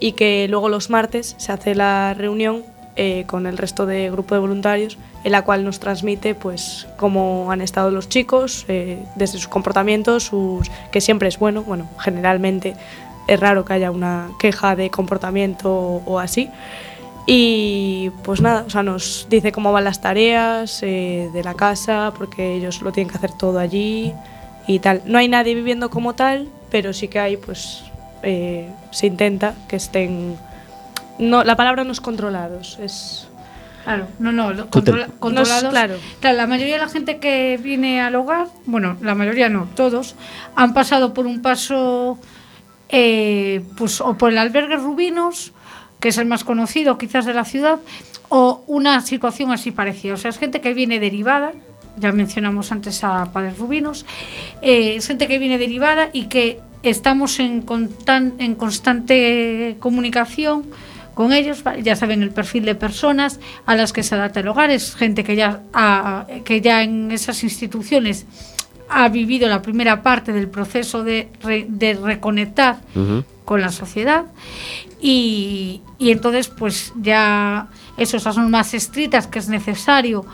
y 0.01 0.13
que 0.13 0.47
luego 0.49 0.69
los 0.69 0.91
martes 0.91 1.37
se 1.39 1.53
hace 1.53 1.75
la 1.75 2.15
reunión 2.15 2.65
eh, 2.99 3.25
con 3.27 3.47
el 3.47 3.59
resto 3.59 3.85
de 3.85 4.11
grupo 4.11 4.35
de 4.35 4.41
voluntarios, 4.41 4.97
en 5.23 5.33
la 5.33 5.43
cual 5.43 5.65
nos 5.65 5.81
transmite 5.81 6.35
pues 6.35 6.87
cómo 6.97 7.53
han 7.53 7.61
estado 7.61 7.91
los 7.91 8.09
chicos, 8.09 8.65
eh, 8.69 9.05
desde 9.17 9.37
sus 9.37 9.49
comportamientos, 9.49 10.23
sus, 10.23 10.71
que 10.91 11.03
siempre 11.03 11.29
es 11.29 11.39
bueno, 11.39 11.63
bueno, 11.63 11.91
generalmente 11.99 12.75
es 13.29 13.39
raro 13.39 13.67
que 13.67 13.75
haya 13.75 13.91
una 13.91 14.31
queja 14.39 14.77
de 14.77 14.89
comportamiento 14.89 15.71
o, 16.07 16.19
así. 16.19 16.49
Y 17.27 18.13
pues 18.23 18.41
nada, 18.41 18.65
o 18.67 18.71
sea, 18.71 18.83
nos 18.83 19.27
dice 19.29 19.53
cómo 19.53 19.73
van 19.73 19.85
las 19.85 20.01
tareas 20.01 20.83
eh, 20.83 21.29
de 21.35 21.45
la 21.45 21.53
casa, 21.53 22.15
porque 22.17 22.55
ellos 22.55 22.81
lo 22.81 22.93
tienen 22.93 23.11
que 23.11 23.19
hacer 23.19 23.33
todo 23.33 23.59
allí 23.59 24.15
y 24.67 24.79
tal. 24.79 25.03
No 25.05 25.19
hay 25.19 25.29
nadie 25.29 25.55
viviendo 25.55 25.91
como 25.91 26.15
tal, 26.15 26.49
pero 26.71 26.95
sí 26.95 27.09
que 27.09 27.19
hay, 27.19 27.37
pues, 27.37 27.85
se 28.23 29.07
intenta 29.07 29.55
que 29.69 29.77
estén 29.77 30.39
no, 31.19 31.45
la 31.45 31.57
palabra 31.57 31.85
no 31.85 31.93
es 31.93 32.01
controlados, 32.01 32.79
es... 32.81 33.29
Claro, 33.85 34.09
no, 34.19 34.33
no, 34.33 34.69
controlados. 34.69 35.71
claro. 35.71 35.95
La 36.21 36.49
mayoría 36.49 36.75
de 36.75 36.81
la 36.81 36.89
gente 36.89 37.19
que 37.19 37.57
viene 37.63 38.01
al 38.01 38.17
hogar, 38.17 38.49
bueno, 38.65 38.97
la 39.01 39.15
mayoría 39.15 39.49
no, 39.49 39.69
todos, 39.77 40.17
han 40.57 40.75
pasado 40.75 41.15
por 41.15 41.25
un 41.25 41.41
paso, 41.41 42.19
eh, 42.89 43.63
pues, 43.77 44.01
o 44.01 44.19
por 44.19 44.33
el 44.33 44.39
albergue 44.39 44.75
Rubinos, 44.75 45.53
que 46.01 46.09
es 46.09 46.19
el 46.19 46.27
más 46.27 46.43
conocido 46.43 46.99
quizás 46.99 47.27
de 47.27 47.35
la 47.35 47.45
ciudad, 47.45 47.79
o 48.29 48.65
una 48.67 49.01
situación 49.03 49.53
así 49.53 49.71
parecida. 49.71 50.15
O 50.15 50.17
sea, 50.17 50.31
es 50.31 50.39
gente 50.39 50.61
que 50.61 50.75
viene 50.75 50.99
derivada, 50.99 51.53
ya 51.97 52.11
mencionamos 52.11 52.73
antes 52.73 53.05
a 53.05 53.27
Padres 53.33 53.57
Rubinos, 53.57 54.05
eh, 54.63 54.97
es 54.97 55.07
gente 55.07 55.29
que 55.29 55.39
viene 55.39 55.59
derivada 55.59 56.09
y 56.13 56.25
que 56.25 56.61
estamos 56.83 57.39
en, 57.39 57.65
en 58.09 58.55
constante 58.57 59.77
comunicación 59.79 60.65
con 61.17 61.33
ellos, 61.33 61.65
ya 61.83 61.97
saben 61.97 62.23
el 62.23 62.29
perfil 62.29 62.67
de 62.67 62.75
personas 62.75 63.41
a 63.65 63.75
las 63.75 63.95
que 63.95 64.03
se 64.03 64.15
adapta 64.15 64.41
el 64.41 64.49
hogar, 64.49 64.71
es 64.71 64.95
gente 64.95 65.25
que 65.25 65.35
ya, 65.35 65.63
que 66.45 66.61
ya 66.61 66.83
en 66.83 67.11
esas 67.11 67.43
instituciones 67.43 68.27
ha 68.91 69.09
vivido 69.09 69.49
la 69.49 69.63
primera 69.63 70.03
parte 70.03 70.31
del 70.35 70.49
proceso 70.49 71.05
de, 71.05 71.31
de 71.69 71.95
reconectar 71.95 72.81
con 73.47 73.63
la 73.63 73.73
sociedad. 73.73 74.27
Y, 75.01 75.81
y, 75.99 76.11
entonces 76.11 76.49
pues 76.49 76.93
ya 77.01 77.69
esas 77.97 78.23
son 78.23 78.51
más 78.51 78.75
estrictas 78.75 79.27
que 79.27 79.39
es 79.39 79.49
necesario 79.49 80.27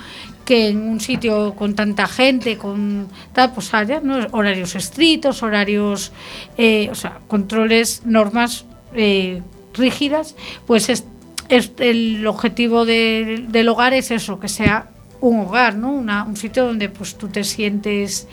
que 0.44 0.66
en 0.66 0.82
un 0.82 0.98
sitio 0.98 1.54
con 1.54 1.76
tanta 1.76 2.08
gente, 2.08 2.58
con 2.58 3.06
tal, 3.32 3.52
pues 3.52 3.72
haya 3.72 4.00
¿no? 4.00 4.18
horarios 4.32 4.74
estrictos, 4.74 5.44
horarios, 5.44 6.10
eh, 6.58 6.88
o 6.90 6.96
sea, 6.96 7.20
controles, 7.28 8.02
normas 8.04 8.64
eh, 8.94 9.42
rígidas, 9.74 10.36
pues 10.66 10.88
es, 10.88 11.04
el 11.48 12.26
objetivo 12.26 12.84
del 12.84 13.68
hogar 13.68 13.94
es 13.94 14.10
eso, 14.10 14.40
que 14.40 14.48
sea 14.48 14.90
un 15.20 15.40
hogar, 15.40 15.76
¿no? 15.76 15.92
un 15.92 16.36
sitio 16.36 16.66
donde 16.66 16.88
pues 16.88 17.16
tú 17.16 17.28
te 17.28 17.44
sientes 17.44 18.26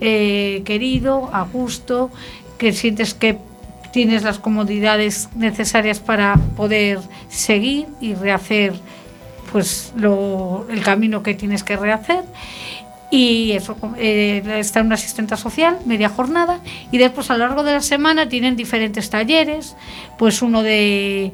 eh, 0.00 0.62
querido, 0.64 1.30
a 1.32 1.42
gusto, 1.42 2.10
que 2.58 2.72
sientes 2.72 3.14
que 3.14 3.38
tienes 3.92 4.22
las 4.22 4.38
comodidades 4.38 5.28
necesarias 5.34 5.98
para 5.98 6.36
poder 6.56 7.00
seguir 7.28 7.86
y 8.00 8.14
rehacer 8.14 8.74
pues 9.50 9.92
el 9.96 10.82
camino 10.84 11.22
que 11.22 11.34
tienes 11.34 11.64
que 11.64 11.76
rehacer 11.76 12.22
y 13.10 13.52
eso 13.52 13.76
eh, 13.96 14.42
está 14.58 14.80
una 14.82 14.94
asistente 14.94 15.36
social 15.36 15.78
media 15.84 16.08
jornada 16.08 16.60
y 16.92 16.98
después 16.98 17.30
a 17.30 17.36
lo 17.36 17.46
largo 17.46 17.64
de 17.64 17.72
la 17.72 17.80
semana 17.80 18.28
tienen 18.28 18.54
diferentes 18.54 19.10
talleres 19.10 19.76
pues 20.16 20.42
uno 20.42 20.62
de, 20.62 21.32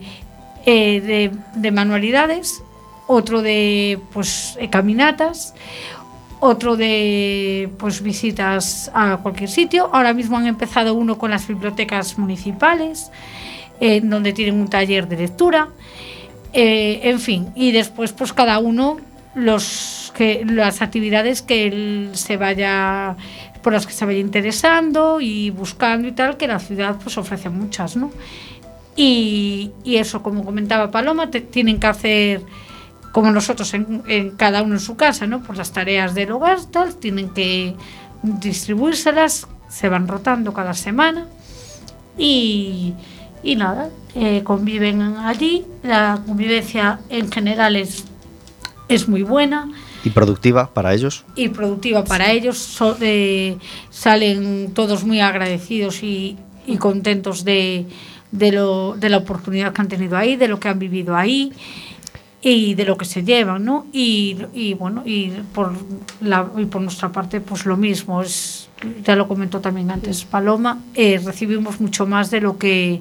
eh, 0.64 1.30
de, 1.54 1.70
manualidades 1.70 2.62
otro 3.06 3.42
de 3.42 4.00
pues 4.12 4.56
eh, 4.58 4.70
caminatas 4.70 5.54
otro 6.40 6.76
de 6.76 7.68
pues 7.78 8.02
visitas 8.02 8.90
a 8.94 9.16
cualquier 9.22 9.48
sitio. 9.48 9.88
Ahora 9.92 10.12
mismo 10.12 10.36
han 10.36 10.46
empezado 10.46 10.92
uno 10.92 11.16
con 11.16 11.30
las 11.30 11.48
bibliotecas 11.48 12.18
municipales 12.18 13.10
en 13.80 14.10
donde 14.10 14.34
tienen 14.34 14.60
un 14.60 14.68
taller 14.68 15.08
de 15.08 15.16
lectura 15.16 15.68
en 16.52 17.20
fin 17.20 17.48
y 17.54 17.72
después 17.72 18.12
pues 18.12 18.32
cada 18.32 18.58
uno 18.58 18.98
los 19.36 20.12
que 20.16 20.44
las 20.44 20.82
actividades 20.82 21.42
que 21.42 21.66
él 21.66 22.10
se 22.14 22.36
vaya 22.36 23.16
por 23.62 23.72
las 23.72 23.86
que 23.86 23.92
se 23.92 24.04
vaya 24.06 24.18
interesando 24.18 25.20
y 25.20 25.50
buscando 25.50 26.08
y 26.08 26.12
tal 26.12 26.36
que 26.36 26.48
la 26.48 26.58
ciudad 26.58 26.96
pues 27.02 27.18
ofrece 27.18 27.50
muchas 27.50 27.96
no 27.96 28.10
y, 28.96 29.72
y 29.84 29.96
eso 29.96 30.22
como 30.22 30.44
comentaba 30.44 30.90
Paloma 30.90 31.30
tienen 31.30 31.78
que 31.78 31.86
hacer 31.86 32.42
como 33.12 33.30
nosotros 33.30 33.72
en, 33.74 34.30
cada 34.38 34.62
uno 34.62 34.74
en 34.74 34.80
su 34.80 34.96
casa 34.96 35.26
no 35.26 35.42
por 35.42 35.58
las 35.58 35.70
tareas 35.70 36.14
del 36.14 36.32
hogar 36.32 36.64
tal 36.64 36.96
tienen 36.96 37.28
que 37.28 37.76
distribuírselas 38.22 39.46
se 39.68 39.88
van 39.90 40.08
rotando 40.08 40.54
cada 40.54 40.72
semana 40.72 41.26
y, 42.16 42.94
y 43.42 43.56
nada 43.56 43.90
eh, 44.14 44.42
conviven 44.44 45.02
allí. 45.18 45.66
La 45.82 46.18
convivencia 46.26 47.00
en 47.10 47.30
general 47.30 47.76
es 47.76 48.04
es 48.88 49.08
muy 49.08 49.22
buena. 49.22 49.68
¿Y 50.04 50.10
productiva 50.10 50.70
para 50.72 50.94
ellos? 50.94 51.24
Y 51.34 51.48
productiva 51.48 52.04
para 52.04 52.32
ellos. 52.32 52.78
Eh, 53.00 53.56
salen 53.90 54.72
todos 54.74 55.04
muy 55.04 55.20
agradecidos 55.20 56.02
y, 56.02 56.36
contentos 56.78 57.44
de, 57.44 57.86
de, 58.32 58.52
lo, 58.52 58.96
de 58.96 59.08
la 59.08 59.18
oportunidad 59.18 59.72
que 59.72 59.80
han 59.80 59.88
tenido 59.88 60.16
ahí, 60.16 60.36
de 60.36 60.48
lo 60.48 60.60
que 60.60 60.68
han 60.68 60.78
vivido 60.78 61.16
ahí 61.16 61.52
y 62.48 62.74
de 62.74 62.84
lo 62.84 62.96
que 62.96 63.04
se 63.04 63.24
llevan, 63.24 63.64
¿no? 63.64 63.86
Y, 63.92 64.36
y 64.52 64.74
bueno, 64.74 65.02
y 65.04 65.30
por, 65.52 65.72
la, 66.20 66.48
y 66.56 66.66
por 66.66 66.80
nuestra 66.80 67.10
parte, 67.10 67.40
pues 67.40 67.66
lo 67.66 67.76
mismo, 67.76 68.22
es, 68.22 68.68
ya 69.04 69.16
lo 69.16 69.26
comentó 69.26 69.60
también 69.60 69.90
antes 69.90 70.24
Paloma, 70.24 70.80
eh, 70.94 71.20
recibimos 71.24 71.80
mucho 71.80 72.06
más 72.06 72.30
de 72.30 72.40
lo 72.40 72.56
que, 72.56 73.00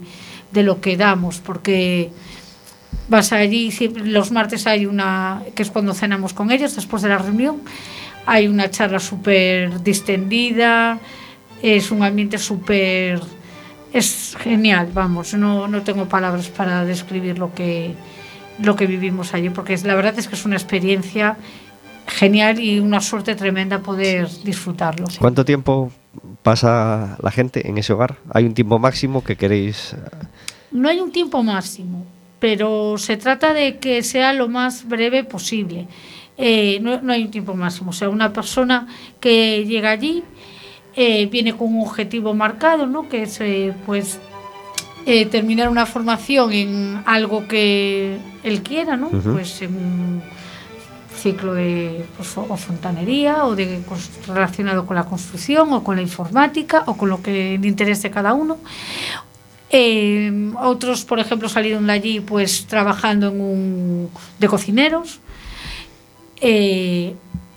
de 0.51 0.63
lo 0.63 0.81
que 0.81 0.97
damos, 0.97 1.41
porque 1.41 2.09
vas 3.07 3.31
allí, 3.31 3.71
los 4.03 4.31
martes 4.31 4.67
hay 4.67 4.85
una, 4.85 5.41
que 5.53 5.63
es 5.63 5.71
cuando 5.71 5.93
cenamos 5.93 6.33
con 6.33 6.51
ellos, 6.51 6.75
después 6.75 7.03
de 7.03 7.09
la 7.09 7.17
reunión, 7.17 7.61
hay 8.25 8.47
una 8.47 8.69
charla 8.69 8.99
súper 8.99 9.83
distendida, 9.83 10.99
es 11.61 11.91
un 11.91 12.03
ambiente 12.03 12.37
súper... 12.37 13.21
Es 13.93 14.35
genial, 14.39 14.89
vamos, 14.93 15.33
no, 15.35 15.69
no 15.69 15.81
tengo 15.83 16.05
palabras 16.05 16.49
para 16.49 16.83
describir 16.83 17.39
lo 17.39 17.53
que, 17.53 17.93
lo 18.61 18.75
que 18.75 18.87
vivimos 18.87 19.33
allí, 19.33 19.49
porque 19.49 19.73
es, 19.73 19.85
la 19.85 19.95
verdad 19.95 20.19
es 20.19 20.27
que 20.27 20.35
es 20.35 20.43
una 20.43 20.57
experiencia 20.57 21.37
genial 22.05 22.59
y 22.59 22.79
una 22.79 22.99
suerte 22.99 23.35
tremenda 23.35 23.79
poder 23.79 24.27
disfrutarlo. 24.43 25.07
¿Cuánto 25.17 25.45
tiempo 25.45 25.93
pasa 26.43 27.17
la 27.21 27.31
gente 27.31 27.69
en 27.69 27.77
ese 27.77 27.93
hogar? 27.93 28.17
¿Hay 28.33 28.43
un 28.43 28.53
tiempo 28.53 28.79
máximo 28.79 29.23
que 29.23 29.37
queréis...? 29.37 29.95
No 30.71 30.89
hay 30.89 30.99
un 30.99 31.13
tiempo 31.13 31.41
máximo 31.41 32.05
pero 32.39 32.97
se 32.97 33.17
trata 33.17 33.53
de 33.53 33.77
que 33.77 34.03
sea 34.03 34.33
lo 34.33 34.47
más 34.47 34.87
breve 34.87 35.23
posible. 35.23 35.87
Eh, 36.37 36.79
no, 36.81 37.11
hay 37.11 37.23
un 37.23 37.31
tiempo 37.31 37.53
máximo. 37.55 37.91
O 37.91 37.93
sea, 37.93 38.09
una 38.09 38.33
persona 38.33 38.87
que 39.19 39.65
llega 39.65 39.91
allí 39.91 40.23
eh, 40.95 41.27
viene 41.27 41.53
con 41.55 41.75
un 41.75 41.81
objetivo 41.81 42.33
marcado, 42.33 42.87
¿no? 42.87 43.09
que 43.09 43.23
es 43.23 43.41
eh, 43.41 43.73
pues 43.85 44.19
eh, 45.05 45.25
terminar 45.25 45.69
una 45.69 45.85
formación 45.85 46.53
en 46.53 47.03
algo 47.05 47.47
que 47.47 48.17
él 48.43 48.63
quiera, 48.63 48.95
¿no? 48.95 49.09
pues 49.09 49.61
en 49.61 49.75
un 49.75 50.21
ciclo 51.15 51.53
de 51.53 52.05
pues, 52.15 52.37
o 52.37 52.55
fontanería 52.55 53.45
o 53.45 53.55
de 53.55 53.81
relacionado 54.27 54.85
con 54.85 54.95
la 54.95 55.05
construcción 55.05 55.73
o 55.73 55.83
con 55.83 55.95
la 55.95 56.01
informática 56.01 56.83
o 56.87 56.95
con 56.95 57.09
lo 57.09 57.21
que 57.21 57.57
le 57.61 57.67
interese 57.67 58.09
cada 58.09 58.33
uno. 58.33 58.57
Otros, 60.59 61.03
por 61.05 61.19
ejemplo, 61.19 61.49
salieron 61.49 61.87
de 61.87 61.93
allí 61.93 62.19
pues 62.19 62.65
trabajando 62.67 63.29
en 63.29 63.41
un, 63.41 64.09
de 64.39 64.47
cocineros. 64.47 65.19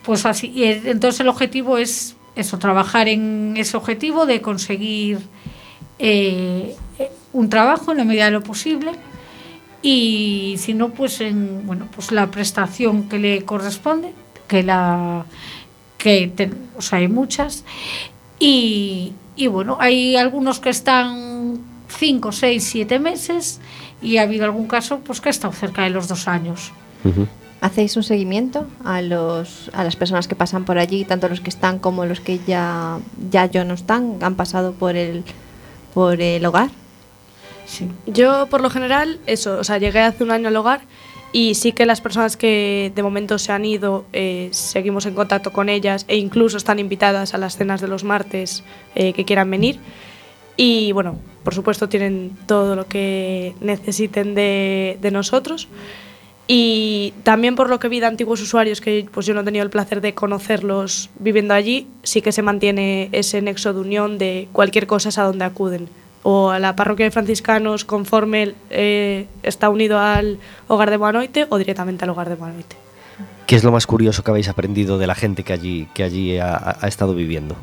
pues 0.03 0.27
así, 0.27 0.49
y 0.55 0.65
entonces 0.65 1.21
el 1.21 1.29
objetivo 1.29 1.79
es 1.79 2.17
eso, 2.39 2.59
trabajar 2.59 3.09
en 3.09 3.55
ese 3.57 3.77
objetivo 3.77 4.25
de 4.25 4.41
conseguir 4.41 5.19
eh, 5.99 6.77
un 7.33 7.51
trabajo 7.51 7.91
en 7.91 7.99
la 7.99 8.05
medida 8.05 8.27
de 8.27 8.31
lo 8.31 8.43
posible 8.43 8.93
y 9.83 10.55
si 10.59 10.73
no, 10.73 10.91
pues 10.91 11.21
en 11.21 11.67
bueno, 11.67 11.89
pues 11.95 12.13
la 12.13 12.31
prestación 12.31 13.09
que 13.09 13.19
le 13.19 13.45
corresponde, 13.45 14.13
que 14.47 14.63
la 14.63 15.27
que 15.99 16.33
o 16.77 16.81
sea, 16.81 17.01
hay 17.01 17.09
muchas 17.09 17.65
y, 18.39 19.13
y 19.35 19.49
bueno, 19.49 19.77
hay 19.81 20.15
algunos 20.15 20.61
que 20.61 20.71
están 20.71 21.59
5, 21.89 22.33
6, 22.33 22.65
7 22.65 22.99
meses 22.99 23.61
y 24.01 24.19
ha 24.19 24.23
habido 24.23 24.45
algún 24.45 24.67
caso 24.67 25.01
pues 25.01 25.21
que 25.21 25.29
ha 25.29 25.31
estado 25.31 25.53
cerca 25.53 25.83
de 25.83 25.91
los 25.91 26.09
dos 26.09 26.29
años. 26.29 26.73
¿Hacéis 27.61 27.97
un 27.97 28.03
seguimiento 28.03 28.67
a, 28.85 29.03
los, 29.03 29.71
a 29.73 29.83
las 29.83 29.97
personas 29.97 30.29
que 30.29 30.37
pasan 30.37 30.65
por 30.65 30.79
allí, 30.79 31.05
tanto 31.05 31.29
los 31.29 31.41
que 31.41 31.51
están 31.51 31.79
como 31.79 32.07
los 32.07 32.21
que 32.21 32.39
ya, 32.47 32.99
ya 33.31 33.49
no 33.65 33.75
están, 33.75 34.19
han 34.21 34.37
pasado 34.37 34.73
por 34.73 34.95
el, 34.95 35.25
por 35.95 36.21
el 36.21 36.45
hogar? 36.47 36.71
Sí. 37.67 37.89
Yo, 38.07 38.47
por 38.47 38.61
lo 38.61 38.71
general, 38.71 39.19
eso, 39.27 39.59
o 39.59 39.65
sea, 39.65 39.79
llegué 39.79 40.01
hace 40.01 40.25
un 40.25 40.31
año 40.31 40.49
al 40.49 40.57
hogar 40.57 40.81
y 41.33 41.55
sí 41.55 41.73
que 41.73 41.85
las 41.85 42.01
personas 42.01 42.37
que 42.37 42.93
de 42.95 43.03
momento 43.03 43.39
se 43.39 43.53
han 43.53 43.65
ido, 43.65 44.07
eh, 44.13 44.49
seguimos 44.53 45.05
en 45.07 45.15
contacto 45.15 45.53
con 45.53 45.69
ellas 45.69 46.05
e 46.09 46.17
incluso 46.17 46.57
están 46.57 46.79
invitadas 46.79 47.35
a 47.35 47.39
las 47.39 47.57
cenas 47.57 47.81
de 47.81 47.89
los 47.89 48.05
martes 48.05 48.65
eh, 48.95 49.13
que 49.13 49.25
quieran 49.25 49.51
venir. 49.51 49.79
Y 50.59 50.93
bueno, 50.93 51.19
por 51.45 51.55
supuesto 51.55 51.89
tienen 51.89 52.37
todo 52.47 52.77
lo 52.77 52.87
que 52.87 53.55
necesiten 53.61 54.35
de, 54.35 54.99
de 55.01 55.11
nosotros. 55.11 55.69
Y 56.51 57.15
también 57.23 57.57
por 57.57 57.69
lo 57.69 57.79
que 57.79 57.89
vi 57.89 58.01
de 58.01 58.07
antiguos 58.07 58.41
usuarios, 58.41 58.81
que 58.81 59.07
pues 59.13 59.27
yo 59.27 59.35
no 59.35 59.43
he 59.43 59.45
tenido 59.45 59.63
el 59.63 59.71
placer 59.71 60.01
de 60.01 60.15
conocerlos 60.15 61.11
viviendo 61.19 61.55
allí, 61.55 61.87
sí 62.03 62.23
que 62.23 62.33
se 62.33 62.43
mantiene 62.43 63.11
ese 63.13 63.41
nexo 63.43 63.73
de 63.75 63.81
unión 63.81 64.19
de 64.19 64.49
cualquier 64.53 64.87
cosa 64.87 65.11
es 65.11 65.19
a 65.19 65.25
donde 65.25 65.45
acuden. 65.45 65.89
O 66.23 66.51
a 66.51 66.59
la 66.59 66.75
parroquia 66.75 67.05
de 67.05 67.11
franciscanos 67.11 67.85
conforme 67.85 68.55
eh, 68.71 69.27
está 69.43 69.69
unido 69.69 69.99
al 69.99 70.39
hogar 70.67 70.91
de 70.91 70.97
Buanoite 70.97 71.47
o 71.49 71.59
directamente 71.59 72.05
al 72.05 72.11
hogar 72.11 72.29
de 72.29 72.35
Buanoite. 72.35 72.77
¿Qué 73.47 73.57
es 73.57 73.63
lo 73.63 73.71
más 73.71 73.87
curioso 73.87 74.25
que 74.25 74.31
habéis 74.31 74.49
aprendido 74.49 74.99
de 74.99 75.07
la 75.07 75.15
gente 75.15 75.43
que 75.45 75.53
allí, 75.53 75.87
que 75.95 76.03
allí 76.03 76.39
ha, 76.39 76.79
estado 76.83 77.15
viviendo? 77.15 77.57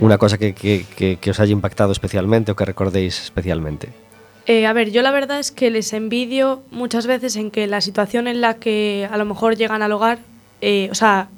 Una 0.00 0.18
cosa 0.18 0.38
que, 0.38 0.54
que, 0.54 1.18
que 1.20 1.30
os 1.30 1.40
haya 1.40 1.52
impactado 1.52 1.92
especialmente 1.92 2.52
o 2.52 2.56
que 2.56 2.64
recordéis 2.64 3.20
especialmente. 3.22 3.88
Eh, 4.48 4.64
a 4.64 4.72
ver, 4.72 4.90
yo 4.90 5.02
la 5.02 5.10
verdad 5.10 5.38
es 5.38 5.52
que 5.52 5.70
les 5.70 5.92
envidio 5.92 6.62
muchas 6.70 7.06
veces 7.06 7.36
en 7.36 7.50
que 7.50 7.66
la 7.66 7.82
situación 7.82 8.26
en 8.26 8.40
la 8.40 8.54
que 8.54 9.06
a 9.10 9.18
lo 9.18 9.26
mejor 9.26 9.56
llegan 9.56 9.82
al 9.82 9.92
hogar, 9.92 10.20
eh, 10.62 10.88
o 10.90 10.94
sea, 10.94 11.28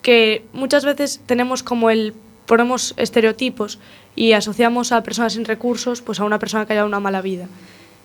que 0.00 0.46
muchas 0.54 0.82
veces 0.86 1.20
tenemos 1.26 1.62
como 1.62 1.90
el, 1.90 2.14
ponemos 2.46 2.94
estereotipos 2.96 3.78
y 4.16 4.32
asociamos 4.32 4.92
a 4.92 5.02
personas 5.02 5.34
sin 5.34 5.44
recursos 5.44 6.00
pues 6.00 6.20
a 6.20 6.24
una 6.24 6.38
persona 6.38 6.64
que 6.64 6.72
haya 6.72 6.86
una 6.86 7.00
mala 7.00 7.20
vida. 7.20 7.48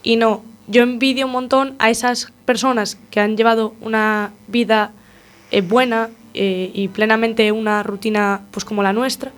Y 0.03 0.17
no, 0.17 0.43
yo 0.67 0.83
envidio 0.83 1.25
un 1.25 1.31
montón 1.31 1.75
a 1.79 1.89
esas 1.89 2.33
personas 2.43 2.97
que 3.11 3.21
han 3.21 3.37
llevado 3.37 3.75
una 3.79 4.33
vida 4.49 4.91
eh, 5.51 5.61
buena 5.61 6.09
y 6.35 6.87
plenamente 6.87 7.51
una 7.51 7.83
rutina 7.83 8.41
pues 8.49 8.65
como 8.65 8.81
la 8.81 8.91
nuestra 8.91 9.31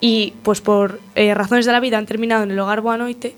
y 0.00 0.34
pues 0.42 0.60
por 0.60 1.00
razones 1.14 1.66
de 1.66 1.72
la 1.72 1.80
vida 1.80 1.98
han 1.98 2.06
terminado 2.06 2.42
en 2.42 2.50
el 2.50 2.58
hogar 2.58 2.80
Boanoite 2.80 3.34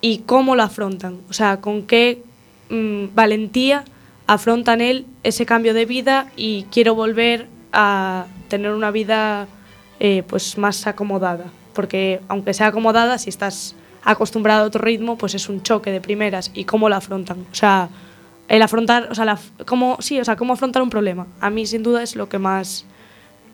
y 0.00 0.18
cómo 0.18 0.54
lo 0.54 0.62
afrontan, 0.62 1.18
o 1.28 1.32
sea, 1.32 1.60
con 1.60 1.82
qué 1.82 2.22
mm, 2.70 3.14
valentía 3.14 3.84
afrontan 4.26 4.80
él 4.80 5.06
ese 5.22 5.46
cambio 5.46 5.74
de 5.74 5.86
vida 5.86 6.30
y 6.36 6.64
quiero 6.70 6.94
volver 6.94 7.48
a 7.72 8.26
tener 8.48 8.72
una 8.72 8.90
vida 8.90 9.48
eh, 10.00 10.22
pues 10.28 10.58
más 10.58 10.86
acomodada, 10.86 11.46
porque 11.74 12.20
aunque 12.28 12.54
sea 12.54 12.68
acomodada, 12.68 13.18
si 13.18 13.30
estás 13.30 13.74
acostumbrado 14.04 14.64
a 14.64 14.66
otro 14.66 14.82
ritmo, 14.82 15.18
pues 15.18 15.34
es 15.34 15.48
un 15.48 15.62
choque 15.62 15.90
de 15.90 16.00
primeras. 16.00 16.50
Y 16.54 16.64
cómo 16.64 16.88
lo 16.88 16.96
afrontan, 16.96 17.46
o 17.50 17.54
sea, 17.54 17.88
el 18.48 18.62
afrontar, 18.62 19.08
o 19.10 19.14
sea, 19.14 19.24
la, 19.24 19.38
cómo, 19.66 19.96
sí, 20.00 20.20
o 20.20 20.24
sea, 20.24 20.36
cómo 20.36 20.52
afrontar 20.52 20.82
un 20.82 20.90
problema. 20.90 21.26
A 21.40 21.50
mí 21.50 21.66
sin 21.66 21.82
duda 21.82 22.02
es 22.02 22.14
lo 22.14 22.28
que 22.28 22.38
más 22.38 22.84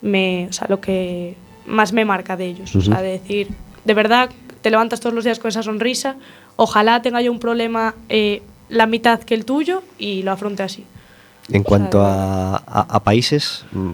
me, 0.03 0.49
o 0.51 0.53
sea, 0.53 0.67
lo 0.69 0.81
que 0.81 1.37
más 1.67 1.93
me 1.93 2.05
marca 2.05 2.37
de 2.37 2.47
ellos, 2.47 2.75
o 2.77 2.81
sea, 2.81 3.03
de 3.03 3.13
decir, 3.13 3.49
de 3.85 3.95
verdad 3.95 4.31
te 4.61 4.71
levantas 4.71 5.01
todos 5.01 5.15
los 5.15 5.25
días 5.25 5.39
con 5.39 5.49
esa 5.49 5.63
sonrisa, 5.63 6.17
ojalá 6.57 7.03
tenga 7.03 7.21
yo 7.21 7.31
un 7.31 7.39
problema 7.39 7.95
eh, 8.09 8.43
la 8.69 8.87
mitad 8.87 9.21
que 9.21 9.35
el 9.35 9.45
tuyo 9.45 9.83
y 9.99 10.23
lo 10.23 10.33
afronte 10.33 10.63
así. 10.63 10.87
En 11.51 11.63
cuanto 11.63 12.03
a, 12.03 13.03
países, 13.05 13.67
mm, 13.73 13.93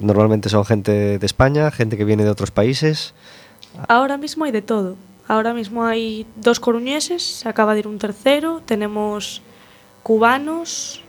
normalmente 0.00 0.50
son 0.50 0.64
gente 0.66 1.18
de 1.18 1.26
España, 1.26 1.70
gente 1.70 1.96
que 1.96 2.04
viene 2.04 2.24
de 2.24 2.30
otros 2.30 2.50
países. 2.50 3.14
Ahora 3.88 4.18
mismo 4.18 4.44
hay 4.44 4.52
de 4.52 4.60
todo. 4.60 4.96
Ahora 5.28 5.54
mismo 5.54 5.84
hay 5.84 6.26
dos 6.36 6.60
coruñeses, 6.60 7.22
se 7.22 7.48
acaba 7.48 7.72
de 7.72 7.80
ir 7.80 7.88
un 7.88 7.98
tercero, 7.98 8.60
tenemos 8.66 9.40
cubanos 10.02 11.02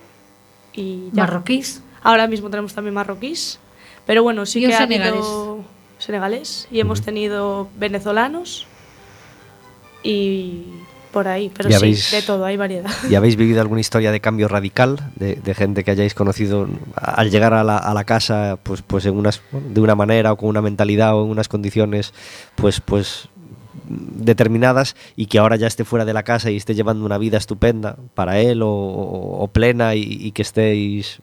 y 0.71 1.09
marroquíes. 1.11 1.81
Ahora 2.03 2.27
mismo 2.27 2.49
tenemos 2.49 2.73
también 2.73 2.93
marroquíes, 2.93 3.59
pero 4.05 4.23
bueno, 4.23 4.45
sí 4.45 4.61
que 4.61 4.73
ha 4.73 4.83
habido 4.83 5.63
senegalés 5.97 6.67
y 6.71 6.79
hemos 6.79 7.01
tenido 7.01 7.69
venezolanos 7.77 8.67
y 10.03 10.63
por 11.11 11.27
ahí, 11.27 11.51
pero 11.55 11.71
sí, 11.71 11.95
de 12.15 12.21
todo, 12.23 12.43
hay 12.43 12.57
variedad. 12.57 12.89
¿Y 13.09 13.15
habéis 13.15 13.35
vivido 13.35 13.61
alguna 13.61 13.79
historia 13.81 14.11
de 14.11 14.19
cambio 14.19 14.47
radical 14.47 15.11
de, 15.15 15.53
gente 15.53 15.83
que 15.83 15.91
hayáis 15.91 16.15
conocido 16.15 16.67
al 16.95 17.29
llegar 17.29 17.53
a 17.53 17.63
la, 17.63 17.77
a 17.77 17.93
la, 17.93 18.03
casa 18.03 18.57
pues, 18.63 18.81
pues 18.81 19.05
en 19.05 19.15
unas, 19.15 19.41
de 19.51 19.79
una 19.79 19.93
manera 19.93 20.33
o 20.33 20.37
con 20.37 20.49
una 20.49 20.61
mentalidad 20.61 21.15
o 21.15 21.23
en 21.23 21.29
unas 21.29 21.47
condiciones 21.47 22.13
pues, 22.55 22.81
pues 22.81 23.29
determinadas 23.85 24.95
y 25.15 25.27
que 25.27 25.39
ahora 25.39 25.55
ya 25.55 25.67
esté 25.67 25.83
fuera 25.85 26.05
de 26.05 26.13
la 26.13 26.23
casa 26.23 26.51
y 26.51 26.57
esté 26.57 26.75
llevando 26.75 27.05
una 27.05 27.17
vida 27.17 27.37
estupenda 27.37 27.97
para 28.15 28.39
él 28.39 28.61
o, 28.63 29.49
plena 29.53 29.95
y, 29.95 30.31
que 30.31 30.41
estéis 30.41 31.19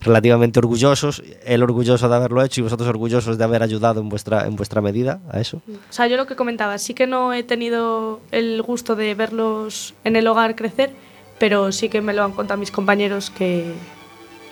relativamente 0.00 0.58
orgullosos, 0.58 1.22
él 1.44 1.62
orgulloso 1.62 2.08
de 2.08 2.16
haberlo 2.16 2.42
hecho 2.42 2.60
y 2.60 2.64
vosotros 2.64 2.88
orgullosos 2.88 3.38
de 3.38 3.44
haber 3.44 3.62
ayudado 3.62 4.00
en 4.00 4.08
vuestra, 4.08 4.46
en 4.46 4.56
vuestra 4.56 4.80
medida 4.80 5.20
a 5.30 5.40
eso. 5.40 5.62
O 5.68 5.92
sea, 5.92 6.06
yo 6.06 6.16
lo 6.16 6.26
que 6.26 6.36
comentaba, 6.36 6.78
sí 6.78 6.94
que 6.94 7.06
no 7.06 7.32
he 7.32 7.42
tenido 7.42 8.20
el 8.30 8.62
gusto 8.62 8.96
de 8.96 9.14
verlos 9.14 9.94
en 10.04 10.16
el 10.16 10.26
hogar 10.26 10.56
crecer, 10.56 10.90
pero 11.38 11.72
sí 11.72 11.88
que 11.88 12.00
me 12.00 12.12
lo 12.12 12.24
han 12.24 12.32
contado 12.32 12.58
mis 12.58 12.70
compañeros 12.70 13.30
que, 13.30 13.72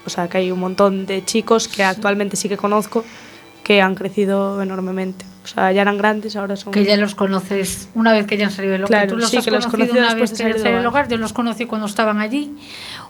o 0.07 0.11
sea, 0.11 0.29
que 0.29 0.39
hay 0.39 0.51
un 0.51 0.61
montón 0.61 1.07
de 1.07 1.25
chicos 1.25 1.69
que 1.69 1.85
actualmente 1.85 2.37
sí 2.37 2.49
que 2.49 2.57
conozco 2.57 3.05
que 3.69 3.83
han 3.83 3.95
crecido 3.95 4.63
enormemente. 4.63 5.27
O 5.45 5.47
sea, 5.47 5.73
ya 5.73 5.83
eran 5.83 5.99
grandes, 5.99 6.37
ahora 6.37 6.57
son... 6.57 6.73
Que 6.73 6.85
ya 6.85 6.97
los 6.97 7.15
conoces 7.15 7.91
una 7.95 8.13
vez 8.13 8.27
que 8.27 8.39
ya 8.39 8.47
han 8.47 8.51
salido 8.51 8.73
del 8.73 8.85
hogar. 8.85 9.09
Tú 9.09 9.17
los 9.17 9.29
sí, 9.29 9.37
has 9.37 9.45
que 9.45 9.51
los 9.51 9.67
conocido 9.67 9.99
una 9.99 10.15
vez 10.15 10.33
que 10.33 10.43
han 10.43 10.57
salido 10.59 10.77
del 10.77 10.87
hogar. 10.87 11.09
Yo 11.09 11.19
los 11.19 11.35
conocí 11.35 11.67
cuando 11.67 11.87
estaban 11.87 12.19
allí. 12.19 12.57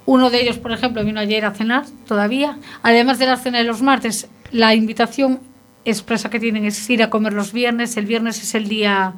Uno 0.08 0.30
de 0.30 0.40
ellos, 0.40 0.56
por 0.56 0.72
ejemplo, 0.72 1.04
vino 1.04 1.20
ayer 1.20 1.44
a 1.44 1.50
cenar 1.50 1.84
todavía. 2.06 2.56
Además 2.82 3.18
de 3.18 3.26
la 3.26 3.36
cena 3.36 3.58
de 3.58 3.64
los 3.64 3.82
martes, 3.82 4.26
la 4.52 4.74
invitación 4.74 5.38
expresa 5.84 6.30
que 6.30 6.40
tienen 6.40 6.64
es 6.64 6.88
ir 6.88 7.02
a 7.02 7.10
comer 7.10 7.34
los 7.34 7.52
viernes. 7.52 7.94
El 7.98 8.06
viernes 8.06 8.42
es 8.42 8.54
el 8.54 8.68
día 8.68 9.12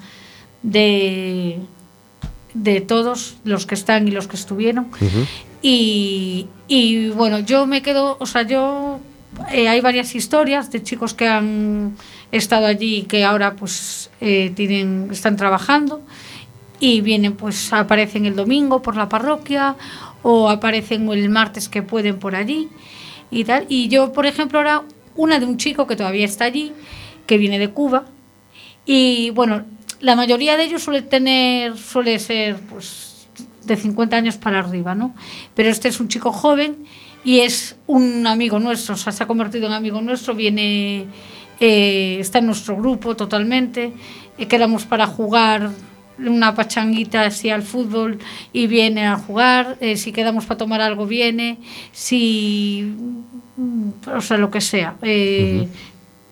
de, 0.65 1.61
de 2.55 2.81
todos 2.81 3.37
los 3.45 3.67
que 3.67 3.77
están 3.77 4.09
y 4.09 4.11
los 4.11 4.27
que 4.27 4.35
estuvieron. 4.35 4.89
y, 5.63 6.49
y 6.67 7.11
bueno, 7.11 7.39
yo 7.39 7.67
me 7.67 7.83
quedo, 7.83 8.17
o 8.19 8.27
sea, 8.27 8.43
yo 8.43 8.99
eh, 9.53 9.69
hay 9.69 9.81
varias 9.81 10.17
historias 10.17 10.73
de 10.73 10.83
chicos 10.83 11.15
que 11.15 11.29
han 11.29 11.95
estado 12.33 12.67
allí 12.67 12.97
y 12.97 13.03
que 13.03 13.25
ahora 13.25 13.55
pues 13.55 14.11
eh, 14.21 14.51
tienen, 14.57 15.07
están 15.13 15.37
trabajando 15.37 16.03
y 16.81 17.01
vienen 17.03 17.35
pues 17.35 17.73
aparecen 17.73 18.27
el 18.27 18.35
domingo 18.35 18.83
por 18.83 18.97
la 18.97 19.09
parroquia 19.09 19.77
o 20.23 20.49
aparecen 20.49 21.09
el 21.11 21.29
martes 21.29 21.69
que 21.69 21.83
pueden 21.83 22.19
por 22.19 22.35
allí 22.35 22.69
y 23.31 23.45
tal. 23.45 23.67
Y 23.69 23.89
yo, 23.89 24.13
por 24.13 24.27
ejemplo, 24.27 24.59
ahora 24.59 24.83
una 25.17 25.39
de 25.39 25.47
un 25.47 25.57
chico 25.57 25.87
que 25.87 25.97
todavía 25.97 26.25
está 26.25 26.45
allí, 26.45 26.73
que 27.27 27.39
viene 27.39 27.59
de 27.59 27.71
Cuba 27.71 28.05
y 28.87 29.31
bueno, 29.31 29.65
la 30.01 30.17
mayoría 30.17 30.57
de 30.57 30.65
ellos 30.65 30.83
suele 30.83 31.03
tener, 31.03 31.77
suele 31.77 32.19
ser 32.19 32.57
pues 32.69 33.29
de 33.65 33.77
50 33.77 34.17
años 34.17 34.37
para 34.37 34.59
arriba, 34.61 34.95
¿no? 34.95 35.15
Pero 35.55 35.69
este 35.69 35.89
es 35.89 36.01
un 36.01 36.09
chico 36.09 36.33
joven 36.33 36.85
y 37.25 37.41
es 37.41 37.77
un 37.87 38.27
amigo 38.27 38.59
nuestro, 38.59 38.95
o 38.95 38.99
sea, 38.99 39.13
se 39.13 39.23
ha 39.23 39.27
convertido 39.27 39.67
en 39.67 39.75
amigo 39.75 40.01
nuestro, 40.01 40.35
viene 40.35 41.07
eh, 41.61 42.17
está 42.19 42.39
en 42.39 42.47
nuestro 42.47 42.77
grupo 42.77 43.15
totalmente, 43.15 43.93
eh, 44.39 44.49
quedamos 44.49 44.87
para 44.87 45.07
jugar 45.07 45.71
una 46.27 46.55
pachanguita 46.55 47.23
así 47.23 47.51
al 47.51 47.63
fútbol 47.63 48.19
y 48.53 48.67
viene 48.67 49.07
a 49.07 49.17
jugar, 49.17 49.77
eh, 49.81 49.97
si 49.97 50.13
quedamos 50.13 50.47
para 50.47 50.59
tomar 50.59 50.81
algo 50.81 51.07
viene, 51.07 51.59
si, 51.93 52.95
o 54.07 54.21
sea, 54.21 54.37
lo 54.37 54.51
que 54.51 54.61
sea. 54.61 54.97
Eh, 55.03 55.69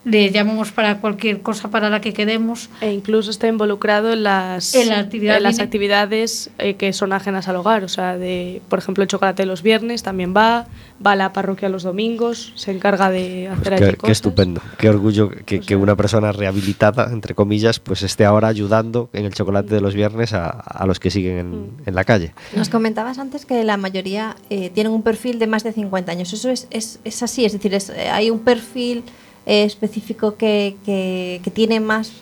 Le 0.04 0.30
llamamos 0.30 0.72
para 0.72 1.00
cualquier 1.00 1.42
cosa 1.42 1.70
para 1.70 1.90
la 1.90 2.00
que 2.00 2.12
quedemos. 2.12 2.70
E 2.80 2.92
incluso 2.92 3.30
está 3.30 3.48
involucrado 3.48 4.12
en 4.12 4.22
las, 4.22 4.74
En 4.74 4.88
la 4.88 5.00
actividad 5.00 5.36
en 5.36 5.42
las 5.42 5.58
actividades 5.58 6.50
eh, 6.58 6.74
que 6.74 6.92
son 6.92 7.12
ajenas 7.12 7.48
al 7.48 7.56
hogar. 7.56 7.84
O 7.84 7.88
sea, 7.88 8.16
de, 8.16 8.62
por 8.68 8.78
ejemplo, 8.78 9.02
el 9.02 9.08
chocolate 9.08 9.44
los 9.44 9.62
viernes 9.62 10.02
también 10.02 10.34
va, 10.34 10.66
va 11.04 11.12
a 11.12 11.16
la 11.16 11.32
parroquia 11.32 11.68
los 11.68 11.82
domingos, 11.82 12.52
se 12.54 12.70
encarga 12.70 13.10
de 13.10 13.48
hacer 13.48 13.74
allí 13.74 13.80
Pues 13.80 13.90
Qué, 13.90 13.90
qué 13.90 13.96
cosas. 13.96 14.16
estupendo, 14.16 14.60
qué 14.78 14.88
orgullo 14.88 15.30
que, 15.30 15.60
que 15.60 15.76
una 15.76 15.96
persona 15.96 16.32
rehabilitada, 16.32 17.10
entre 17.12 17.34
comillas, 17.34 17.78
pues 17.80 18.02
esté 18.02 18.24
ahora 18.24 18.48
ayudando 18.48 19.10
en 19.12 19.24
el 19.24 19.34
chocolate 19.34 19.74
de 19.74 19.80
los 19.80 19.94
viernes 19.94 20.32
a, 20.32 20.48
a 20.48 20.86
los 20.86 21.00
que 21.00 21.10
siguen 21.10 21.38
en, 21.38 21.70
en 21.86 21.94
la 21.94 22.04
calle. 22.04 22.32
Nos 22.56 22.68
comentabas 22.68 23.18
antes 23.18 23.44
que 23.44 23.62
la 23.64 23.76
mayoría 23.76 24.36
eh, 24.48 24.70
tienen 24.70 24.92
un 24.92 25.02
perfil 25.02 25.38
de 25.38 25.46
más 25.48 25.64
de 25.64 25.72
50 25.72 26.12
años. 26.12 26.32
¿Eso 26.32 26.50
es, 26.50 26.66
es, 26.70 27.00
es 27.04 27.22
así? 27.22 27.44
Es 27.44 27.52
decir, 27.52 27.74
es, 27.74 27.90
eh, 27.90 28.08
¿hay 28.10 28.30
un 28.30 28.38
perfil 28.40 29.02
eh, 29.48 29.64
específico 29.64 30.36
que, 30.36 30.76
que, 30.84 31.50
tiene 31.54 31.80
más 31.80 32.12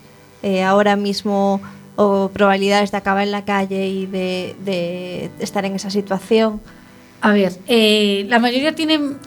eh, 0.45 0.63
ahora 0.63 0.95
mismo 0.95 1.61
o 1.97 2.31
probabilidades 2.33 2.93
de 2.93 2.99
acabar 2.99 3.25
en 3.25 3.33
la 3.33 3.45
calle 3.45 3.89
y 3.89 4.07
de, 4.07 5.29
estar 5.41 5.65
en 5.65 5.75
esa 5.75 5.91
situación? 5.91 6.61
A 7.21 7.33
ver, 7.33 7.53
eh, 7.67 8.27
la 8.29 8.39
mayoría 8.39 8.77
tienen 8.77 9.19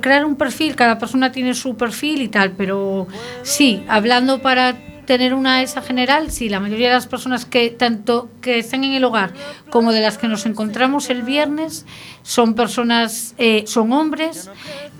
crear 0.00 0.24
un 0.24 0.36
perfil, 0.36 0.74
cada 0.74 0.98
persona 0.98 1.30
tiene 1.30 1.52
su 1.52 1.76
perfil 1.76 2.22
y 2.22 2.28
tal, 2.28 2.52
pero 2.52 3.06
sí, 3.42 3.84
hablando 3.88 4.40
para 4.40 4.78
tener 5.04 5.34
una 5.34 5.60
esa 5.60 5.82
general, 5.82 6.30
sí, 6.30 6.48
la 6.48 6.60
mayoría 6.60 6.88
de 6.88 6.94
las 6.94 7.08
personas 7.08 7.44
que 7.44 7.68
tanto 7.68 8.30
que 8.40 8.60
están 8.60 8.84
en 8.84 8.94
el 8.94 9.04
hogar 9.04 9.34
como 9.68 9.92
de 9.92 10.00
las 10.00 10.16
que 10.16 10.28
nos 10.28 10.46
encontramos 10.46 11.10
el 11.10 11.22
viernes 11.24 11.84
son 12.22 12.54
personas, 12.54 13.34
son 13.66 13.92
hombres 13.92 14.50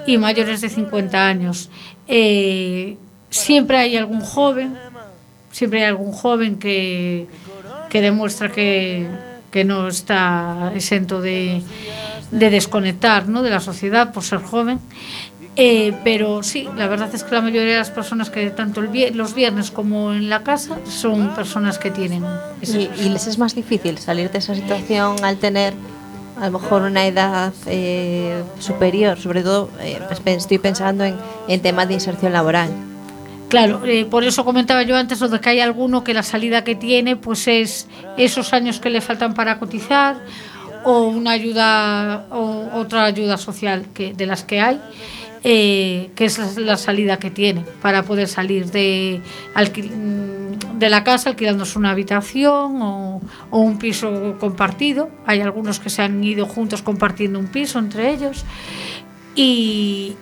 y 0.06 0.18
mayores 0.18 0.60
de 0.60 0.68
50 0.68 1.26
años. 1.26 1.70
Eh, 2.08 2.96
siempre 3.30 3.76
hay 3.76 3.96
algún 3.96 4.22
joven, 4.22 4.76
siempre 5.52 5.80
hay 5.80 5.86
algún 5.86 6.12
joven 6.12 6.58
que, 6.58 7.26
que 7.90 8.00
demuestra 8.00 8.50
que, 8.50 9.06
que 9.50 9.64
no 9.64 9.88
está 9.88 10.72
exento 10.74 11.20
de, 11.20 11.62
de 12.30 12.50
desconectar 12.50 13.28
¿no? 13.28 13.42
de 13.42 13.50
la 13.50 13.60
sociedad 13.60 14.12
por 14.12 14.24
ser 14.24 14.40
joven. 14.40 14.80
Eh, 15.60 15.92
pero 16.04 16.44
sí, 16.44 16.68
la 16.76 16.86
verdad 16.86 17.12
es 17.12 17.24
que 17.24 17.34
la 17.34 17.40
mayoría 17.40 17.72
de 17.72 17.78
las 17.78 17.90
personas 17.90 18.30
que 18.30 18.48
tanto 18.50 18.80
el 18.80 19.16
los 19.16 19.34
viernes 19.34 19.72
como 19.72 20.12
en 20.12 20.30
la 20.30 20.44
casa 20.44 20.78
son 20.88 21.34
personas 21.34 21.78
que 21.78 21.90
tienen 21.90 22.24
Y, 22.62 22.88
y 23.04 23.08
les 23.08 23.26
es 23.26 23.38
más 23.38 23.56
difícil 23.56 23.98
salir 23.98 24.30
de 24.30 24.38
esa 24.38 24.54
situación 24.54 25.16
al 25.24 25.36
tener 25.38 25.74
a 26.40 26.46
lo 26.46 26.58
mejor 26.58 26.82
una 26.82 27.06
edad 27.06 27.52
eh, 27.66 28.42
superior, 28.58 29.18
sobre 29.18 29.42
todo 29.42 29.70
eh, 29.80 30.00
pues, 30.06 30.20
estoy 30.24 30.58
pensando 30.58 31.04
en, 31.04 31.16
en 31.48 31.60
temas 31.60 31.88
de 31.88 31.94
inserción 31.94 32.32
laboral. 32.32 32.70
Claro, 33.48 33.82
eh, 33.86 34.04
por 34.04 34.24
eso 34.24 34.44
comentaba 34.44 34.82
yo 34.82 34.96
antes 34.96 35.20
lo 35.20 35.28
de 35.28 35.40
que 35.40 35.48
hay 35.48 35.60
alguno 35.60 36.04
que 36.04 36.12
la 36.12 36.22
salida 36.22 36.64
que 36.64 36.74
tiene 36.74 37.16
pues 37.16 37.48
es 37.48 37.88
esos 38.18 38.52
años 38.52 38.78
que 38.78 38.90
le 38.90 39.00
faltan 39.00 39.32
para 39.32 39.58
cotizar 39.58 40.16
o 40.84 41.04
una 41.04 41.32
ayuda 41.32 42.26
o 42.30 42.68
otra 42.74 43.04
ayuda 43.04 43.38
social 43.38 43.86
que 43.94 44.12
de 44.12 44.26
las 44.26 44.44
que 44.44 44.60
hay 44.60 44.78
eh, 45.44 46.10
que 46.14 46.24
es 46.24 46.58
la, 46.58 46.76
salida 46.76 47.18
que 47.18 47.30
tiene 47.30 47.64
para 47.82 48.02
poder 48.02 48.28
salir 48.28 48.70
de 48.70 49.20
mm, 49.54 50.78
de 50.78 50.88
la 50.88 51.04
casa 51.04 51.30
alquilándose 51.30 51.78
una 51.78 51.90
habitación 51.90 52.82
o, 52.82 53.20
o 53.50 53.58
un 53.58 53.78
piso 53.78 54.36
compartido. 54.38 55.10
Hay 55.26 55.40
algunos 55.40 55.80
que 55.80 55.90
se 55.90 56.02
han 56.02 56.22
ido 56.22 56.46
juntos 56.46 56.82
compartiendo 56.82 57.38
un 57.38 57.48
piso 57.48 57.78
entre 57.78 58.10
ellos 58.10 58.44
y, 59.34 60.16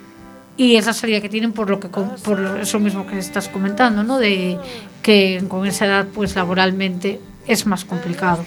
y 0.57 0.77
es 0.77 0.87
la 0.87 0.93
salida 0.93 1.21
que 1.21 1.29
tienen 1.29 1.53
por 1.53 1.69
lo 1.69 1.81
que 1.81 1.89
por 1.89 2.59
eso 2.61 2.79
mismo 2.79 3.07
que 3.07 3.19
estás 3.19 3.49
comentando, 3.49 4.03
¿no? 4.03 4.19
De 4.19 4.59
que 5.03 5.43
con 5.49 5.67
esa 5.67 5.87
edad 5.87 6.07
pues 6.14 6.35
laboralmente 6.35 7.21
es 7.47 7.67
más 7.67 7.85
complicado, 7.85 8.45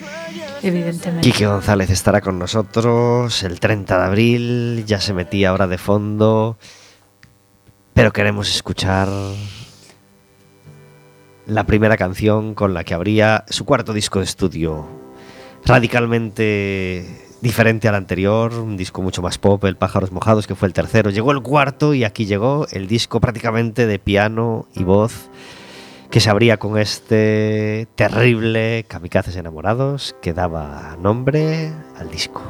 evidentemente. 0.62 1.22
Quique 1.30 1.46
González 1.46 1.90
estará 1.90 2.22
con 2.22 2.40
nosotros 2.40 3.44
el 3.44 3.60
30 3.60 3.98
de 3.98 4.06
abril, 4.06 4.84
ya 4.86 5.00
se 5.00 5.14
metía 5.14 5.50
ahora 5.50 5.68
de 5.68 5.78
fondo, 5.78 6.58
pero 7.94 8.12
queremos 8.12 8.54
escuchar 8.54 9.08
la 11.46 11.64
primera 11.66 11.98
canción 11.98 12.54
con 12.54 12.74
la 12.74 12.84
que 12.84 12.94
abría 12.94 13.46
su 13.50 13.66
cuarto 13.66 13.94
disco 13.94 14.20
de 14.20 14.26
estudio, 14.26 14.88
radicalmente 15.66 17.28
diferente 17.42 17.88
al 17.88 17.96
anterior, 17.96 18.54
un 18.54 18.78
disco 18.78 19.02
mucho 19.02 19.22
más 19.22 19.38
pop, 19.38 19.64
El 19.64 19.78
Pájaros 19.78 20.12
Mojados, 20.12 20.46
que 20.46 20.56
fue 20.56 20.68
el 20.68 20.74
tercero. 20.74 21.10
Llegó 21.10 21.32
el 21.32 21.42
cuarto 21.42 21.94
y 21.94 22.04
aquí 22.04 22.26
llegó 22.26 22.68
el 22.72 22.88
disco 22.88 23.20
prácticamente 23.22 23.88
de 23.88 23.98
piano 23.98 24.68
y 24.76 24.84
voz 24.84 25.30
que 26.10 26.20
se 26.20 26.30
abría 26.30 26.58
con 26.58 26.78
este 26.78 27.88
terrible 27.96 28.86
Kamikazes 28.88 29.36
enamorados 29.36 30.16
que 30.22 30.34
daba 30.34 30.98
nombre 31.00 31.72
al 31.98 32.10
disco. 32.10 32.42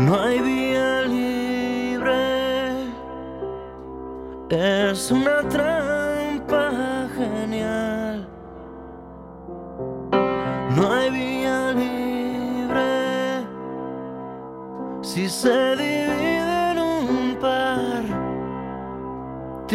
No 0.00 0.20
hay 0.20 0.40
vía 0.40 1.02
libre, 1.02 2.12
es 4.50 5.10
una 5.10 5.40
trampa 5.48 7.08
genial. 7.16 8.28
No 10.76 10.92
hay 10.92 11.10
vía 11.10 11.72
libre 11.72 13.46
si 15.00 15.30
se 15.30 15.76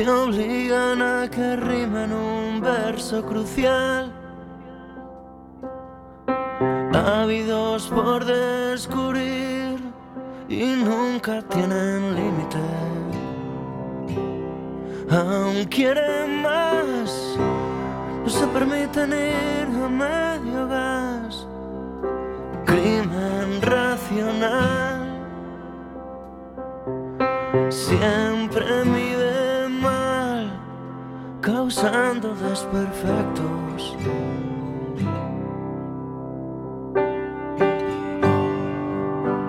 Te 0.01 0.09
obligan 0.09 0.99
a 0.99 1.29
que 1.29 1.55
rimen 1.57 2.11
un 2.11 2.59
verso 2.59 3.23
crucial. 3.23 4.11
Ávidos 6.91 7.87
por 7.87 8.25
descubrir 8.25 9.77
y 10.49 10.65
nunca 10.73 11.43
tienen 11.43 12.15
límite. 12.15 12.63
Aún 15.11 15.65
quieren 15.65 16.41
más, 16.41 17.37
no 18.23 18.27
se 18.27 18.47
permiten 18.47 19.13
ir 19.13 19.67
a 19.85 19.87
medio 19.87 20.67
gas. 20.67 21.47
Crimen 22.65 23.61
racional 23.61 25.11
siempre 27.69 28.20
causando 31.71 32.35
desperfectos. 32.35 33.95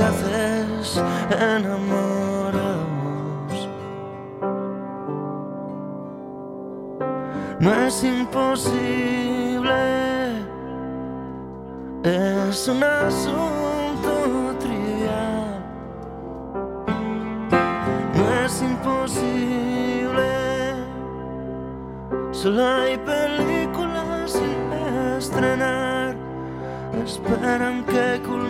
Kamikazes 0.00 0.96
enamorados. 1.30 2.88
No 7.60 7.70
es 7.86 8.02
imposible, 8.02 9.72
es 12.02 12.68
un 12.68 12.82
asunto 12.82 14.56
trivial. 14.58 15.62
No 18.14 18.24
es 18.46 18.62
imposible, 18.62 20.30
solo 22.30 22.66
hay 22.66 22.96
películas 22.96 24.32
sin 24.32 24.72
estrenar. 25.18 26.16
Esperan 27.04 27.84
que 27.84 28.20
culmine 28.22 28.49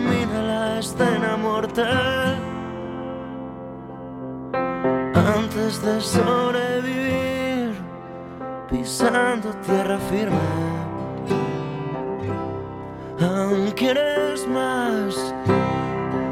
escena 0.81 1.37
mortal 1.37 2.37
antes 5.37 5.79
de 5.85 6.01
sobrevivir 6.01 7.75
pisando 8.67 9.49
tierra 9.67 9.99
firme. 10.09 10.47
aún 13.19 13.71
quieres 13.75 14.47
más. 14.47 15.13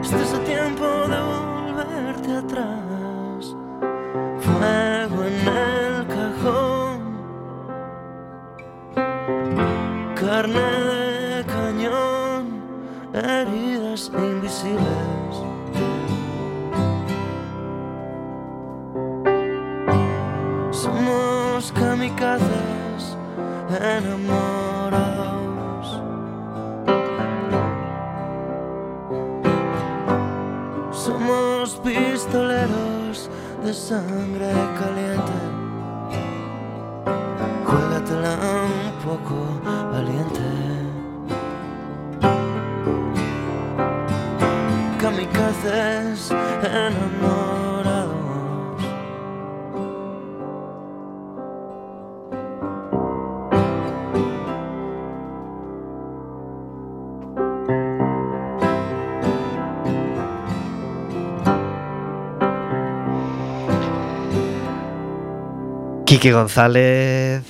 Estás 0.01 0.33
a 0.33 0.39
tiempo 0.53 0.87
de 1.13 1.19
volverte 1.31 2.31
atrás. 2.43 3.55
Fuego 4.45 5.17
en 5.29 5.37
el 5.63 6.07
cajón, 6.15 6.97
carne 10.15 10.88
invisibles. 14.17 15.35
Somos 20.71 21.71
kamikazes 21.71 23.17
enamorados. 23.79 25.39
Somos 30.91 31.75
pistoleros 31.83 33.29
de 33.63 33.73
sangre 33.73 34.51
caliente. 34.79 35.37
Juégatela 37.65 38.33
un 38.65 38.91
poco 39.03 39.35
valiente. 39.91 40.38
Enamorados. 45.69 47.29
Quique 66.05 66.31
González 66.33 67.43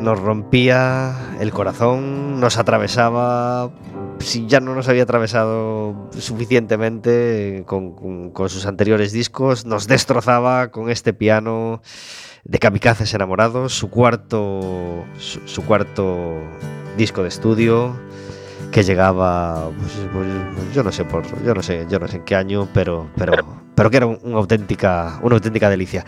nos 0.00 0.18
rompía 0.18 1.36
el 1.40 1.52
corazón, 1.52 2.40
nos 2.40 2.56
atravesaba, 2.56 3.70
si 4.18 4.46
ya 4.46 4.60
no 4.60 4.74
nos 4.74 4.88
había 4.88 5.02
atravesado 5.04 6.08
suficientemente 6.18 7.62
con, 7.66 7.92
con- 7.94 8.30
con 8.30 8.48
sus 8.48 8.66
anteriores 8.66 9.12
discos, 9.12 9.66
nos 9.66 9.86
destrozaba 9.86 10.70
con 10.70 10.90
este 10.90 11.12
piano 11.12 11.80
de 12.44 12.58
Kamikazes 12.58 13.12
enamorados, 13.14 13.74
su 13.74 13.90
cuarto, 13.90 15.04
su, 15.18 15.40
su 15.46 15.64
cuarto 15.64 16.34
disco 16.96 17.22
de 17.22 17.28
estudio 17.28 17.94
que 18.72 18.82
llegaba, 18.82 19.70
pues, 19.78 19.92
pues, 20.12 20.26
pues, 20.54 20.74
yo 20.74 20.82
no 20.82 20.92
sé 20.92 21.04
por, 21.04 21.24
yo 21.44 21.54
no 21.54 21.62
sé, 21.62 21.86
yo 21.88 21.98
no 21.98 22.08
sé 22.08 22.16
en 22.16 22.24
qué 22.24 22.34
año, 22.34 22.68
pero, 22.74 23.08
pero, 23.16 23.32
pero 23.74 23.90
que 23.90 23.96
era 23.98 24.06
un- 24.06 24.18
una 24.22 24.38
auténtica, 24.38 25.18
una 25.22 25.36
auténtica 25.36 25.70
delicia. 25.70 26.04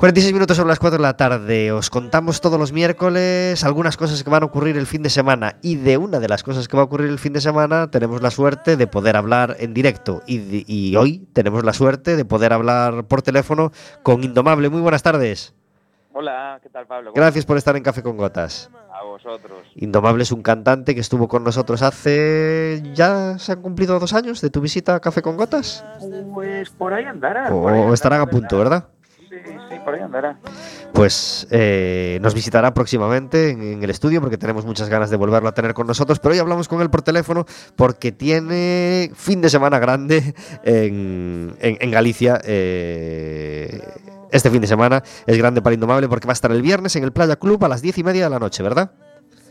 46 0.00 0.32
minutos 0.32 0.56
sobre 0.56 0.70
las 0.70 0.78
4 0.78 0.96
de 0.96 1.02
la 1.02 1.18
tarde. 1.18 1.72
Os 1.72 1.90
contamos 1.90 2.40
todos 2.40 2.58
los 2.58 2.72
miércoles 2.72 3.62
algunas 3.64 3.98
cosas 3.98 4.24
que 4.24 4.30
van 4.30 4.42
a 4.42 4.46
ocurrir 4.46 4.78
el 4.78 4.86
fin 4.86 5.02
de 5.02 5.10
semana. 5.10 5.56
Y 5.60 5.76
de 5.76 5.98
una 5.98 6.20
de 6.20 6.26
las 6.26 6.42
cosas 6.42 6.68
que 6.68 6.76
va 6.78 6.84
a 6.84 6.86
ocurrir 6.86 7.10
el 7.10 7.18
fin 7.18 7.34
de 7.34 7.42
semana 7.42 7.90
tenemos 7.90 8.22
la 8.22 8.30
suerte 8.30 8.78
de 8.78 8.86
poder 8.86 9.14
hablar 9.14 9.56
en 9.58 9.74
directo. 9.74 10.22
Y, 10.26 10.96
hoy 10.96 11.28
tenemos 11.34 11.64
la 11.64 11.74
suerte 11.74 12.16
de 12.16 12.24
poder 12.24 12.54
hablar 12.54 13.04
por 13.04 13.20
teléfono 13.20 13.72
con 14.02 14.24
Indomable. 14.24 14.70
Muy 14.70 14.80
buenas 14.80 15.02
tardes. 15.02 15.52
Hola, 16.14 16.58
¿qué 16.62 16.70
tal 16.70 16.86
Pablo? 16.86 17.10
¿Cómo 17.10 17.20
Gracias 17.22 17.44
por 17.44 17.58
estar 17.58 17.76
en 17.76 17.82
Café 17.82 18.02
con 18.02 18.16
Gotas. 18.16 18.70
A 18.98 19.04
vosotros. 19.04 19.66
Indomable 19.74 20.22
es 20.22 20.32
un 20.32 20.40
cantante 20.42 20.94
que 20.94 21.02
estuvo 21.02 21.28
con 21.28 21.44
nosotros 21.44 21.82
hace... 21.82 22.82
¿Ya 22.94 23.38
se 23.38 23.52
han 23.52 23.60
cumplido 23.60 23.98
dos 23.98 24.14
años 24.14 24.40
de 24.40 24.48
tu 24.48 24.62
visita 24.62 24.94
a 24.94 25.00
Café 25.00 25.20
con 25.20 25.36
Gotas? 25.36 25.84
Pues 26.32 26.70
por 26.70 26.94
ahí 26.94 27.04
andará. 27.04 27.54
O, 27.54 27.68
ahí 27.68 27.92
estarán 27.92 28.22
a 28.22 28.26
punto, 28.26 28.56
¿verdad? 28.56 28.88
Sí, 29.30 29.36
sí, 29.70 29.76
por 29.84 29.94
ahí 29.94 30.00
andará. 30.00 30.38
Pues 30.92 31.46
eh, 31.52 32.18
nos 32.20 32.34
visitará 32.34 32.74
próximamente 32.74 33.50
en, 33.50 33.80
el 33.82 33.88
estudio 33.90 34.20
porque 34.20 34.36
tenemos 34.36 34.64
muchas 34.66 34.88
ganas 34.88 35.08
de 35.08 35.16
volverlo 35.16 35.48
a 35.48 35.52
tener 35.52 35.72
con 35.72 35.86
nosotros, 35.86 36.18
pero 36.18 36.32
hoy 36.32 36.40
hablamos 36.40 36.66
con 36.66 36.82
él 36.82 36.90
por 36.90 37.02
teléfono 37.02 37.46
porque 37.76 38.10
tiene 38.10 39.12
fin 39.14 39.40
de 39.40 39.48
semana 39.48 39.78
grande 39.78 40.34
en, 40.64 41.54
en- 41.60 41.78
en 41.80 41.90
Galicia. 41.92 42.40
eh, 42.44 43.80
este 44.32 44.50
fin 44.50 44.60
de 44.60 44.66
semana 44.66 45.02
es 45.26 45.38
grande 45.38 45.62
para 45.62 45.74
Indomable 45.74 46.08
porque 46.08 46.26
va 46.26 46.32
a 46.32 46.34
estar 46.34 46.50
el 46.52 46.62
viernes 46.62 46.94
en 46.96 47.04
el 47.04 47.12
Playa 47.12 47.36
Club 47.36 47.64
a 47.64 47.68
las 47.68 47.82
diez 47.82 47.98
y 47.98 48.04
media 48.04 48.24
de 48.24 48.30
la 48.30 48.38
noche, 48.40 48.62
¿verdad? 48.62 48.90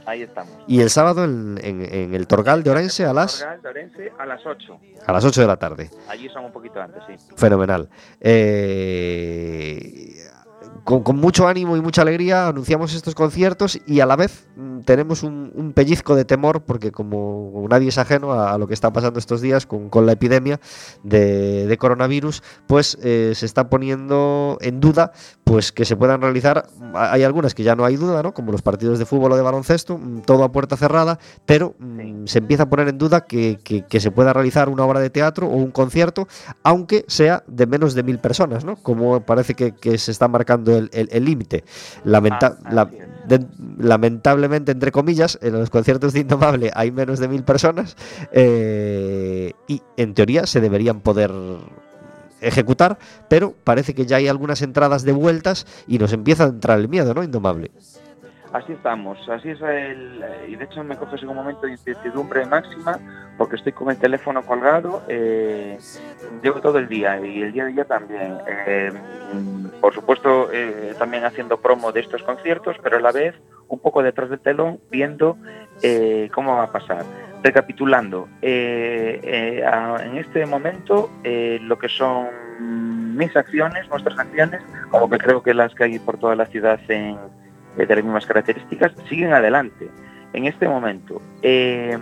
Ahí 0.10 0.24
estamos. 0.24 0.52
Y 0.68 0.82
el 0.82 0.90
sábado 0.90 1.24
en, 1.24 1.60
en- 1.64 1.82
en 1.94 2.14
el 2.16 2.26
Torgal 2.28 2.64
de 2.64 2.72
Orense 2.72 3.06
a 3.06 3.14
las, 3.14 3.40
Torgal 3.40 3.62
de 3.62 3.70
Orense 3.70 4.12
a 4.18 4.26
las 4.26 4.46
8. 4.46 4.80
a 5.06 5.12
las 5.14 5.24
8 5.26 5.42
de 5.42 5.48
la 5.48 5.58
tarde. 5.58 5.90
Allí 6.08 6.28
son 6.30 6.46
un 6.46 6.52
poquito 6.52 6.82
antes, 6.82 7.02
sí. 7.08 7.14
Fenomenal. 7.36 7.88
Eh, 8.20 10.16
con, 10.84 11.04
con 11.04 11.18
mucho 11.18 11.48
ánimo 11.48 11.78
y 11.78 11.82
mucha 11.82 12.02
alegría 12.02 12.48
anunciamos 12.48 12.94
estos 12.94 13.14
conciertos 13.14 13.80
y 13.86 14.00
a 14.00 14.06
la 14.06 14.16
vez 14.16 14.48
mm, 14.56 14.80
tenemos 14.82 15.24
un, 15.24 15.52
un 15.54 15.74
pellizco 15.74 16.16
de 16.16 16.26
temor 16.26 16.62
porque 16.64 16.92
como 16.92 17.66
nadie 17.70 17.90
es 17.90 17.98
ajeno 17.98 18.34
a, 18.34 18.54
a 18.54 18.58
lo 18.58 18.68
que 18.68 18.74
está 18.74 18.92
pasando 18.92 19.20
estos 19.20 19.42
días 19.42 19.66
con, 19.66 19.90
con 19.90 20.06
la 20.06 20.14
epidemia 20.14 20.60
de, 21.04 21.68
de 21.68 21.78
coronavirus, 21.78 22.42
pues 22.68 22.98
eh, 23.04 23.34
se 23.36 23.46
está 23.46 23.70
poniendo 23.70 24.58
en 24.62 24.80
duda 24.80 25.12
pues 25.50 25.72
que 25.72 25.84
se 25.84 25.96
puedan 25.96 26.22
realizar, 26.22 26.68
hay 26.94 27.24
algunas 27.24 27.56
que 27.56 27.64
ya 27.64 27.76
no 27.76 27.84
hay 27.84 27.96
duda, 27.96 28.22
¿no? 28.22 28.36
como 28.36 28.52
los 28.52 28.62
partidos 28.62 29.00
de 29.00 29.06
fútbol 29.06 29.32
o 29.32 29.36
de 29.36 29.42
baloncesto, 29.42 29.98
mm, 29.98 30.22
todo 30.22 30.44
a 30.44 30.52
puerta 30.52 30.78
cerrada, 30.78 31.18
pero 31.48 31.74
mm, 31.80 32.26
se 32.26 32.38
empieza 32.38 32.64
a 32.64 32.70
poner 32.70 32.88
en 32.90 33.00
duda 33.00 33.22
que, 33.22 33.58
que- 33.64 33.84
que 33.86 34.00
se 34.00 34.12
pueda 34.12 34.32
realizar 34.32 34.70
una 34.70 34.86
obra 34.86 35.00
de 35.00 35.10
teatro 35.10 35.48
o 35.48 35.56
un 35.56 35.72
concierto 35.72 36.28
aunque 36.62 37.04
sea 37.08 37.44
de 37.48 37.66
menos 37.66 37.96
de 37.96 38.04
mil 38.04 38.20
personas, 38.20 38.64
¿no? 38.64 38.76
Como 38.76 39.22
parece 39.22 39.56
que, 39.56 39.72
que 39.74 39.98
se 39.98 40.12
está 40.12 40.28
marcando 40.28 40.78
el 40.78 40.90
el- 40.94 41.10
el 41.12 41.26
límite. 41.26 41.64
Lamenta- 42.04 42.58
Ah, 42.66 42.70
la- 42.74 42.86
de- 43.28 43.46
lamentablemente, 43.80 44.72
entre 44.72 44.92
comillas, 44.92 45.40
en 45.42 45.54
los 45.54 45.70
conciertos 45.72 46.14
de 46.14 46.20
Indomable 46.20 46.72
hay 46.76 46.92
menos 46.92 47.18
de 47.20 47.28
mil 47.28 47.44
personas 47.44 47.96
eh, 48.32 49.54
y 49.68 49.82
en 49.98 50.14
teoría 50.14 50.46
se 50.46 50.62
deberían 50.62 51.00
poder 51.02 51.32
ejecutar, 52.42 52.98
pero 53.28 53.54
parece 53.64 53.94
que 53.94 54.06
ya 54.06 54.18
hay 54.18 54.28
algunas 54.28 54.62
entradas 54.62 55.04
de 55.04 55.12
vueltas 55.12 55.66
y 55.88 56.00
nos 56.00 56.14
empieza 56.14 56.46
a 56.46 56.48
entrar 56.48 56.80
el 56.80 56.90
miedo, 56.90 57.14
¿no? 57.14 57.24
Indomable. 57.24 57.72
Así 58.52 58.74
estamos, 58.74 59.18
así 59.30 59.50
es 59.50 59.62
el... 59.62 60.26
Y 60.48 60.56
de 60.56 60.66
hecho 60.66 60.84
me 60.84 60.98
coges 60.98 61.22
en 61.22 61.30
un 61.30 61.36
momento 61.36 61.68
de 61.68 61.74
incertidumbre 61.74 62.46
máxima 62.48 63.00
porque 63.38 63.58
estoy 63.58 63.74
con 63.74 63.92
el 63.92 63.98
teléfono 63.98 64.42
colgado, 64.42 65.04
eh, 65.08 65.78
llevo 66.42 66.60
todo 66.60 66.80
el 66.80 66.90
día 66.90 67.24
y 67.24 67.44
el 67.44 67.52
día 67.54 67.64
a 67.64 67.68
día 67.68 67.86
también. 67.86 68.38
Eh, 68.48 68.92
por 69.80 69.94
supuesto, 69.94 70.50
eh, 70.52 70.96
también 70.98 71.26
haciendo 71.26 71.58
promo 71.58 71.92
de 71.92 72.02
estos 72.02 72.24
conciertos, 72.24 72.76
pero 72.82 72.98
a 72.98 73.00
la 73.00 73.12
vez 73.12 73.36
un 73.68 73.80
poco 73.80 74.02
detrás 74.02 74.30
del 74.30 74.40
telón 74.40 74.80
viendo 74.90 75.38
eh, 75.84 76.30
cómo 76.34 76.58
va 76.58 76.64
a 76.64 76.72
pasar. 76.72 77.06
Recapitulando, 77.42 78.28
eh, 78.42 79.20
eh, 79.24 79.64
en 80.04 80.18
este 80.18 80.46
momento 80.46 81.10
eh, 81.24 81.58
lo 81.62 81.80
que 81.80 81.88
son 81.88 82.28
mis 83.18 83.34
acciones, 83.36 83.88
nuestras 83.90 84.20
acciones, 84.20 84.62
como 84.90 85.10
que 85.10 85.18
creo 85.18 85.42
que 85.42 85.54
las 85.54 85.74
que 85.74 85.86
hay 85.86 86.00
por 86.00 86.18
toda 86.18 86.36
la 86.36 86.46
ciudad 86.48 86.78
de 86.88 87.16
las 87.78 88.04
mismas 88.04 88.26
características, 88.26 88.92
siguen 89.08 89.32
adelante. 89.32 89.90
En 90.34 90.46
este 90.46 90.68
momento, 90.68 91.22
¿qué 91.42 91.98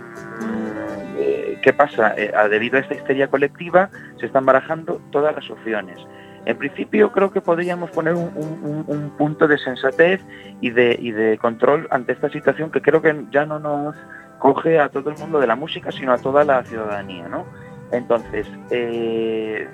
pasa? 1.76 2.14
Debido 2.50 2.76
a 2.78 2.80
esta 2.80 2.94
histeria 2.94 3.28
colectiva, 3.28 3.90
se 4.18 4.26
están 4.26 4.44
barajando 4.44 5.00
todas 5.12 5.34
las 5.36 5.48
opciones. 5.50 5.96
En 6.46 6.56
principio, 6.56 7.12
creo 7.12 7.30
que 7.30 7.40
podríamos 7.40 7.90
poner 7.90 8.14
un, 8.14 8.30
un- 8.34 8.60
un- 8.62 8.84
un 8.88 9.10
punto 9.16 9.46
de 9.46 9.56
sensatez 9.58 10.20
y 10.60 10.70
de 10.70 11.38
control 11.40 11.86
ante 11.90 12.12
esta 12.12 12.28
situación 12.30 12.70
que 12.72 12.82
creo 12.82 13.00
que 13.02 13.14
ya 13.30 13.46
no 13.46 13.58
nos 13.58 13.94
coge 14.38 14.78
a 14.78 14.88
todo 14.88 15.10
el 15.10 15.18
mundo 15.18 15.40
de 15.40 15.46
la 15.46 15.56
música, 15.56 15.90
sino 15.92 16.12
a 16.12 16.18
toda 16.18 16.44
la 16.44 16.62
ciudadanía, 16.64 17.28
¿no? 17.28 17.46
Entonces, 17.90 18.46
eh, 18.70 19.66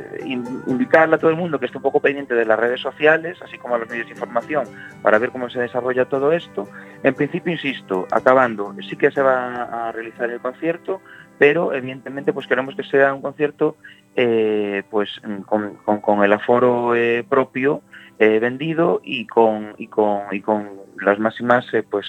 a 0.97 1.19
todo 1.19 1.31
el 1.31 1.37
mundo 1.37 1.59
que 1.59 1.67
esté 1.67 1.79
un 1.79 1.83
poco 1.83 2.01
pendiente 2.01 2.35
de 2.35 2.45
las 2.45 2.59
redes 2.59 2.81
sociales, 2.81 3.39
así 3.43 3.59
como 3.59 3.75
a 3.75 3.79
los 3.79 3.89
medios 3.89 4.07
de 4.07 4.13
información, 4.13 4.65
para 5.03 5.19
ver 5.19 5.31
cómo 5.31 5.51
se 5.51 5.61
desarrolla 5.61 6.05
todo 6.05 6.33
esto. 6.33 6.69
En 7.03 7.15
principio, 7.15 7.53
insisto, 7.53 8.07
acabando, 8.13 8.75
sí 8.89 8.97
que 8.97 9.11
se 9.11 9.21
va 9.21 9.89
a 9.89 9.93
realizar 9.93 10.31
el 10.31 10.41
concierto, 10.41 11.01
pero 11.39 11.75
evidentemente 11.75 12.33
pues 12.33 12.47
queremos 12.47 12.77
que 12.77 12.85
sea 12.85 13.13
un 13.13 13.23
concierto 13.23 13.77
eh, 14.15 14.85
pues 14.91 15.21
con, 15.47 16.25
el 16.25 16.33
aforo 16.33 16.95
eh, 16.95 17.25
propio 17.29 17.83
eh, 18.21 18.39
vendido 18.39 19.01
y 19.03 19.27
con, 19.27 19.75
y 19.77 19.89
con, 19.89 20.23
y 20.31 20.41
con 20.41 20.71
las 21.01 21.19
máximas, 21.19 21.67
pues 21.91 22.07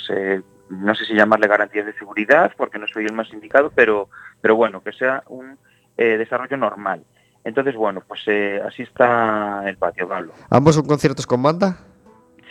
no 0.69 0.95
sé 0.95 1.05
si 1.05 1.13
llamarle 1.13 1.47
garantías 1.47 1.85
de 1.85 1.93
seguridad, 1.93 2.51
porque 2.57 2.79
no 2.79 2.87
soy 2.87 3.05
el 3.05 3.13
más 3.13 3.31
indicado, 3.33 3.71
pero, 3.75 4.09
pero 4.41 4.55
bueno, 4.55 4.81
que 4.81 4.91
sea 4.93 5.23
un 5.27 5.57
eh, 5.97 6.17
desarrollo 6.17 6.57
normal. 6.57 7.03
Entonces, 7.43 7.75
bueno, 7.75 8.01
pues 8.07 8.21
eh, 8.27 8.59
así 8.67 8.81
está 8.83 9.61
el 9.69 9.77
patio, 9.77 10.07
Pablo. 10.07 10.33
¿Ambos 10.49 10.75
son 10.75 10.87
conciertos 10.87 11.27
con 11.27 11.43
banda? 11.43 11.77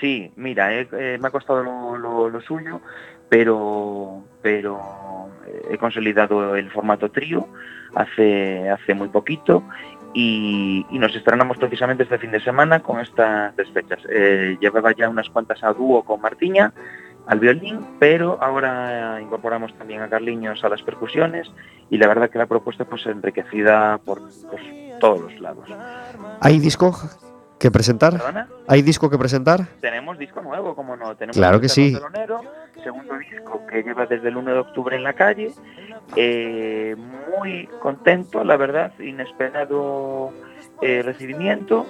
Sí, 0.01 0.33
mira, 0.37 0.73
eh, 0.73 1.19
me 1.21 1.29
ha 1.29 1.31
costado 1.31 1.63
lo, 1.63 1.97
lo- 1.99 2.29
lo 2.29 2.41
suyo, 2.41 2.81
pero, 3.29 4.23
pero 4.43 5.31
he 5.71 5.79
consolidado 5.79 6.55
el 6.57 6.71
formato 6.71 7.11
trío 7.11 7.49
hace, 7.95 8.69
hace 8.71 8.95
muy 8.95 9.09
poquito 9.09 9.63
y, 10.13 10.85
y 10.91 10.99
nos 10.99 11.15
estrenamos 11.17 11.57
precisamente 11.59 12.05
este 12.05 12.19
fin 12.19 12.31
de 12.31 12.41
semana 12.41 12.81
con 12.81 13.01
estas 13.01 13.55
fechas. 13.73 14.01
Llevaba 14.61 14.93
ya 14.93 15.09
unas 15.09 15.29
cuantas 15.31 15.63
a 15.65 15.73
dúo 15.73 16.05
con 16.05 16.21
Martiña 16.21 16.73
al 17.27 17.41
violín, 17.41 17.81
pero 17.99 18.39
ahora 18.43 19.21
incorporamos 19.21 19.73
también 19.79 20.03
a 20.03 20.09
Carliños 20.09 20.63
a 20.65 20.69
las 20.69 20.83
percusiones 20.83 21.51
y 21.91 21.99
la 21.99 22.07
verdad 22.07 22.31
que 22.31 22.39
la 22.39 22.47
propuesta 22.47 22.85
pues 22.85 23.07
enriquecida 23.07 23.99
por 23.99 24.21
pues, 24.21 24.47
todos 25.01 25.21
los 25.21 25.41
lados. 25.41 25.69
¿Hay 26.41 26.59
disco 26.59 26.95
que 27.59 27.71
presentar? 27.71 28.13
¿Perdona? 28.13 28.49
¿Hay 28.67 28.83
disco 28.83 29.09
que 29.09 29.17
presentar? 29.17 29.67
Tenemos 29.81 30.19
disco 30.19 30.43
nuevo, 30.43 30.75
como 30.75 30.97
no. 30.97 31.17
Tenemos 31.17 31.37
Claro 31.37 31.61
que 31.61 31.69
sí. 31.69 31.95
Telonero, 31.95 32.43
segundo 32.83 33.17
disco 33.17 33.63
que 33.71 33.83
lleva 33.83 34.07
desde 34.07 34.29
el 34.29 34.37
1 34.37 34.53
de 34.53 34.59
octubre 34.59 34.97
en 34.97 35.03
la 35.03 35.15
calle. 35.15 35.53
Eh, 36.17 36.95
muy 37.31 37.67
contento, 37.81 38.45
la 38.45 38.57
verdad, 38.57 38.93
inesperado 38.99 40.33
eh, 40.83 41.03
recibimiento. 41.03 41.87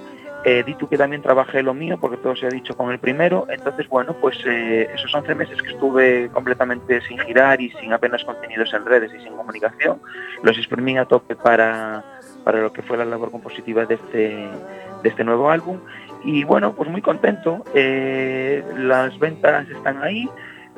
Eh, 0.47 0.62
di 0.62 0.74
tú 0.74 0.88
que 0.88 0.99
también 0.99 1.22
trabajé 1.22 1.62
lo 1.62 1.72
mío, 1.72 1.97
porque 1.99 2.18
todo 2.18 2.36
se 2.36 2.47
ha 2.47 2.51
dicho 2.51 2.76
con 2.76 2.92
el 2.92 2.99
primero. 2.99 3.47
Entonces, 3.49 3.88
bueno, 3.88 4.14
pues 4.20 4.36
eh, 4.45 4.90
esos 4.95 5.14
11 5.14 5.34
meses 5.34 5.62
que 5.62 5.70
estuve 5.70 6.28
completamente 6.28 7.01
sin 7.01 7.18
girar 7.18 7.62
y 7.62 7.70
sin 7.70 7.95
apenas 7.95 8.22
contenidos 8.24 8.74
en 8.74 8.84
redes 8.84 9.11
y 9.14 9.22
sin 9.22 9.34
comunicación, 9.34 10.03
los 10.42 10.59
exprimí 10.59 10.99
a 10.99 11.07
tope 11.07 11.34
para, 11.34 12.05
para 12.45 12.61
lo 12.61 12.74
que 12.74 12.82
fue 12.82 12.99
la 12.99 13.07
labor 13.07 13.30
compositiva 13.30 13.86
de 13.86 13.95
este, 13.95 14.49
de 15.03 15.09
este 15.09 15.24
nuevo 15.24 15.51
álbum. 15.51 15.78
Y 16.24 16.45
bueno, 16.45 16.74
pues 16.74 16.90
muy 16.90 17.01
contento. 17.01 17.64
Eh, 17.74 18.62
las 18.76 19.18
ventas 19.18 19.66
están 19.70 20.03
ahí. 20.03 20.28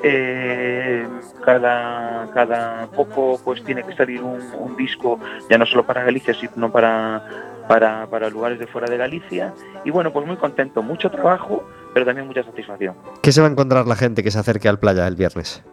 Eh, 0.03 1.09
cada, 1.45 2.31
cada 2.35 2.87
poco 2.89 3.41
pues 3.43 3.65
tiene 3.65 3.83
que 3.83 3.97
salir 3.97 4.23
un, 4.23 4.41
un 4.59 4.77
disco, 4.77 5.19
ya 5.49 5.57
no 5.57 5.65
solo 5.65 5.87
para 5.87 6.05
Galicia, 6.05 6.35
sino 6.35 6.71
para, 6.71 7.23
para, 7.69 8.09
para 8.09 8.31
lugares 8.31 8.59
de 8.59 8.67
fuera 8.67 8.89
de 8.89 8.97
Galicia. 8.97 9.55
Y 9.85 9.91
bueno, 9.91 10.13
pues 10.13 10.27
muy 10.27 10.37
contento. 10.37 10.83
Mucho 10.83 11.11
trabajo, 11.11 11.65
pero 11.95 12.07
también 12.07 12.27
mucha 12.27 12.43
satisfacción. 12.43 12.97
¿Qué 13.23 13.33
se 13.33 13.41
va 13.41 13.49
a 13.49 13.51
encontrar 13.51 13.87
la 13.87 13.97
gente 13.97 14.23
que 14.23 14.31
se 14.31 14.39
acerque 14.39 14.69
al 14.69 14.79
playa 14.79 15.07
el 15.07 15.17
viernes? 15.17 15.65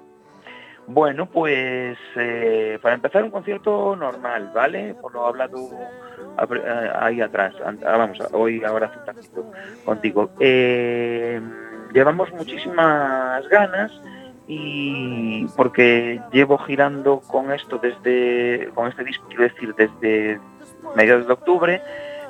Bueno, 0.87 1.27
pues 1.27 1.97
eh, 2.15 2.77
para 2.81 2.95
empezar 2.95 3.23
un 3.23 3.31
concierto 3.31 3.95
normal, 3.95 4.51
¿vale? 4.53 4.95
Por 4.95 5.13
lo 5.13 5.25
hablado 5.25 5.57
eh, 6.37 6.91
ahí 6.99 7.21
atrás, 7.21 7.55
ah, 7.63 7.97
vamos, 7.97 8.19
hoy 8.33 8.63
ahora 8.65 8.87
hace 8.87 8.99
un 8.99 9.05
ratito 9.05 9.51
contigo. 9.85 10.31
Eh, 10.39 11.39
llevamos 11.93 12.33
muchísimas 12.33 13.47
ganas 13.47 13.91
y 14.45 15.45
porque 15.55 16.19
llevo 16.33 16.57
girando 16.57 17.21
con 17.21 17.53
esto 17.53 17.77
desde, 17.77 18.69
con 18.75 18.89
este 18.89 19.05
disco, 19.05 19.25
quiero 19.29 19.43
decir, 19.43 19.73
desde 19.75 20.39
mediados 20.95 21.27
de 21.27 21.33
octubre. 21.33 21.81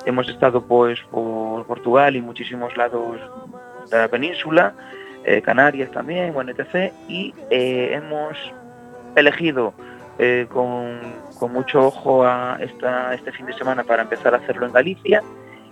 Hemos 0.06 0.28
estado 0.30 0.62
pues 0.62 1.00
por 1.12 1.66
Portugal 1.66 2.16
y 2.16 2.22
muchísimos 2.22 2.76
lados 2.76 3.20
de 3.90 3.98
la 3.98 4.08
península 4.08 4.74
eh, 5.26 5.42
Canarias 5.42 5.90
también, 5.92 6.34
bueno, 6.34 6.52
etc. 6.52 6.92
Y 7.08 7.34
eh, 7.50 7.92
hemos 7.94 8.38
elegido 9.16 9.74
eh, 10.20 10.48
con, 10.52 11.00
con 11.40 11.54
mucho 11.54 11.88
ojo 11.88 12.26
a 12.26 12.58
esta, 12.60 13.14
este 13.14 13.32
fin 13.32 13.46
de 13.46 13.54
semana 13.54 13.84
para 13.84 14.04
empezar 14.04 14.34
a 14.34 14.38
hacerlo 14.38 14.66
en 14.66 14.74
Galicia. 14.74 15.24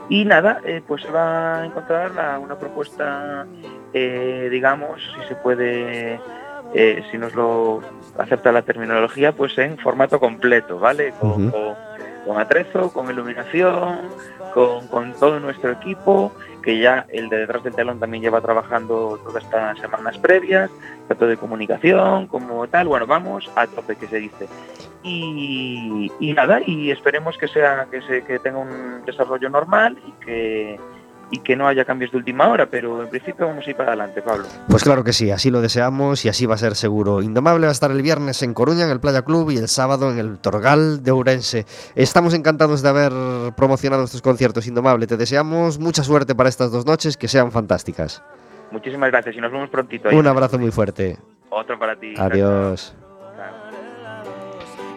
Y 0.09 0.25
nada, 0.25 0.59
pues 0.87 1.03
se 1.03 1.11
va 1.11 1.59
a 1.61 1.65
encontrar 1.65 2.11
la- 2.11 2.37
una 2.39 2.55
propuesta, 2.55 3.45
digamos, 4.49 4.99
si 5.21 5.27
se 5.27 5.35
puede, 5.35 6.19
eh, 6.73 7.03
si 7.11 7.17
nos 7.17 7.33
lo 7.35 7.81
acepta 8.17 8.51
la 8.51 8.61
terminología, 8.63 9.31
pues 9.31 9.57
en 9.57 9.77
formato 9.77 10.19
completo, 10.19 10.79
¿vale? 10.79 11.13
Con, 11.19 11.51
con 12.25 12.39
atrezo, 12.39 12.91
con 12.91 13.09
iluminación, 13.09 13.99
con, 14.53 14.87
con 14.87 15.13
todo 15.13 15.39
nuestro 15.39 15.71
equipo, 15.71 16.31
que 16.61 16.79
ya 16.79 17.05
el 17.09 17.29
de 17.29 17.37
detrás 17.37 17.63
del 17.63 17.73
telón 17.73 17.99
también 17.99 18.23
lleva 18.23 18.41
trabajando 18.41 19.19
todas 19.23 19.43
estas 19.43 19.79
semanas 19.79 20.17
previas, 20.17 20.69
tanto 21.07 21.27
de 21.27 21.37
comunicación 21.37 22.27
como 22.27 22.67
tal. 22.67 22.87
Bueno, 22.87 23.07
vamos 23.07 23.49
a 23.55 23.67
tope, 23.67 23.95
que 23.95 24.07
se 24.07 24.17
dice. 24.17 24.47
Y, 25.03 26.11
nada, 26.35 26.61
y 26.65 26.91
esperemos 26.91 27.37
que 27.37 27.47
sea 27.47 27.87
que, 27.89 28.01
se, 28.03 28.23
que 28.23 28.37
tenga 28.39 28.59
un 28.59 29.03
desarrollo 29.05 29.49
normal 29.49 29.97
y 30.05 30.11
que, 30.23 30.79
y 31.31 31.39
que 31.39 31.55
no 31.55 31.67
haya 31.67 31.85
cambios 31.85 32.11
de 32.11 32.17
última 32.17 32.49
hora, 32.49 32.65
pero 32.65 33.03
en 33.03 33.09
principio 33.09 33.47
vamos 33.47 33.65
a 33.65 33.69
ir 33.69 33.75
para 33.75 33.89
adelante, 33.89 34.21
Pablo. 34.21 34.45
Pues 34.67 34.83
claro 34.83 35.03
que 35.03 35.13
sí, 35.13 35.31
así 35.31 35.49
lo 35.49 35.61
deseamos 35.61 36.25
y 36.25 36.29
así 36.29 36.45
va 36.45 36.55
a 36.55 36.57
ser 36.57 36.75
seguro. 36.75 37.21
Indomable 37.21 37.65
va 37.65 37.69
a 37.69 37.71
estar 37.71 37.89
el 37.89 38.01
viernes 38.01 38.43
en 38.43 38.53
Coruña, 38.53 38.83
en 38.83 38.91
el 38.91 38.99
Playa 38.99 39.21
Club, 39.21 39.49
y 39.49 39.57
el 39.57 39.69
sábado 39.69 40.11
en 40.11 40.19
el 40.19 40.39
Torgal 40.39 41.01
de 41.03 41.11
Ourense. 41.11 41.65
Estamos 41.95 42.33
encantados 42.33 42.81
de 42.81 42.89
haber 42.89 43.13
promocionado 43.55 44.03
estos 44.03 44.21
conciertos, 44.21 44.67
Indomable. 44.67 45.07
Te 45.07 45.15
deseamos 45.15 45.79
mucha 45.79 46.03
suerte 46.03 46.35
para 46.35 46.49
estas 46.49 46.71
dos 46.71 46.85
noches, 46.85 47.15
que 47.15 47.29
sean 47.29 47.51
fantásticas. 47.51 48.21
Muchísimas 48.71 49.09
gracias 49.09 49.35
y 49.35 49.39
nos 49.39 49.51
vemos 49.51 49.69
prontito. 49.69 50.09
ahí. 50.09 50.17
Un 50.17 50.27
abrazo 50.27 50.59
muy 50.59 50.71
fuerte. 50.71 51.17
Otro 51.49 51.79
para 51.79 51.95
ti. 51.95 52.13
Adiós. 52.17 52.93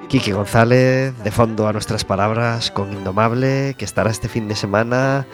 Quique 0.08 0.32
González, 0.32 1.16
de 1.24 1.30
fondo 1.30 1.66
a 1.66 1.72
nuestras 1.72 2.04
palabras, 2.04 2.70
con 2.70 2.92
Indomable, 2.92 3.74
que 3.78 3.84
estará 3.84 4.10
este 4.10 4.28
fin 4.28 4.48
de 4.48 4.54
semana 4.54 5.26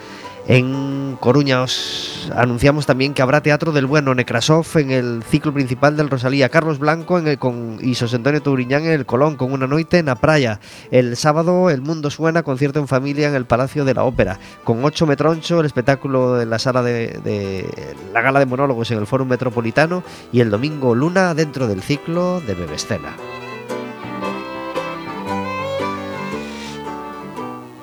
en 0.51 1.17
Coruña. 1.21 1.61
Os 1.61 2.29
anunciamos 2.35 2.85
también 2.85 3.13
que 3.13 3.21
habrá 3.21 3.41
Teatro 3.41 3.71
del 3.71 3.85
Bueno 3.85 4.13
Necrasov 4.13 4.67
en 4.75 4.91
el 4.91 5.23
ciclo 5.23 5.53
principal 5.53 5.95
del 5.95 6.09
Rosalía. 6.09 6.49
Carlos 6.49 6.77
Blanco 6.77 7.17
en 7.17 7.27
el, 7.27 7.39
con, 7.39 7.77
y 7.81 7.95
José 7.95 8.17
Antonio 8.17 8.41
Touriñán 8.41 8.83
en 8.83 8.91
el 8.91 9.05
Colón, 9.05 9.37
con 9.37 9.53
una 9.53 9.65
noite 9.65 9.99
en 9.99 10.07
la 10.07 10.15
playa. 10.15 10.59
El 10.91 11.15
sábado, 11.15 11.69
El 11.69 11.81
Mundo 11.81 12.09
Suena, 12.09 12.43
concierto 12.43 12.79
en 12.79 12.89
familia 12.89 13.29
en 13.29 13.35
el 13.35 13.45
Palacio 13.45 13.85
de 13.85 13.93
la 13.93 14.03
Ópera. 14.03 14.39
Con 14.65 14.83
8 14.83 15.07
Metroncho, 15.07 15.61
el 15.61 15.65
espectáculo 15.65 16.41
en 16.41 16.49
la 16.49 16.59
sala 16.59 16.83
de, 16.83 17.19
de 17.23 17.95
la 18.13 18.21
gala 18.21 18.39
de 18.39 18.45
monólogos 18.45 18.91
en 18.91 18.97
el 18.97 19.07
Fórum 19.07 19.29
Metropolitano. 19.29 20.03
Y 20.33 20.41
el 20.41 20.49
domingo, 20.49 20.95
Luna, 20.95 21.33
dentro 21.33 21.67
del 21.67 21.81
ciclo 21.81 22.41
de 22.41 22.55
Bebescena. 22.55 23.15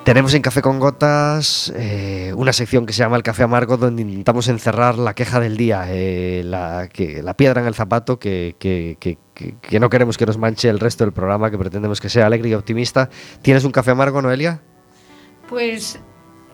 Tenemos 0.09 0.33
en 0.33 0.41
Café 0.41 0.63
con 0.63 0.79
Gotas 0.79 1.71
eh, 1.75 2.33
una 2.35 2.51
sección 2.51 2.87
que 2.87 2.93
se 2.93 3.03
llama 3.03 3.15
El 3.15 3.21
Café 3.21 3.43
Amargo, 3.43 3.77
donde 3.77 4.01
intentamos 4.01 4.47
encerrar 4.47 4.97
la 4.97 5.13
queja 5.13 5.39
del 5.39 5.55
día, 5.55 5.85
eh, 5.87 6.41
la, 6.43 6.89
piedra 7.37 7.61
en 7.61 7.67
el 7.67 7.75
zapato 7.75 8.17
que 8.17 8.55
no 9.79 9.89
queremos 9.91 10.17
que 10.17 10.25
nos 10.25 10.39
manche 10.39 10.67
el 10.67 10.79
resto 10.79 11.03
del 11.03 11.13
programa, 11.13 11.51
que 11.51 11.59
pretendemos 11.59 12.01
que 12.01 12.09
sea 12.09 12.25
alegre 12.25 12.49
y 12.49 12.55
optimista. 12.55 13.07
¿Tienes 13.43 13.63
un 13.65 13.71
café 13.71 13.91
amargo, 13.91 14.19
Noelia? 14.19 14.63
Pues 15.47 15.99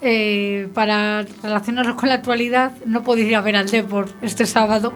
eh, 0.07 0.67
para 0.73 1.23
relacionarlo 1.41 1.95
con 1.95 2.09
la 2.09 2.15
actualidad, 2.15 2.73
no 2.85 3.03
podía 3.03 3.25
ir 3.25 3.35
a 3.35 3.41
ver 3.41 3.55
al 3.55 3.67
Depor 3.69 4.07
este 4.21 4.45
sábado, 4.45 4.93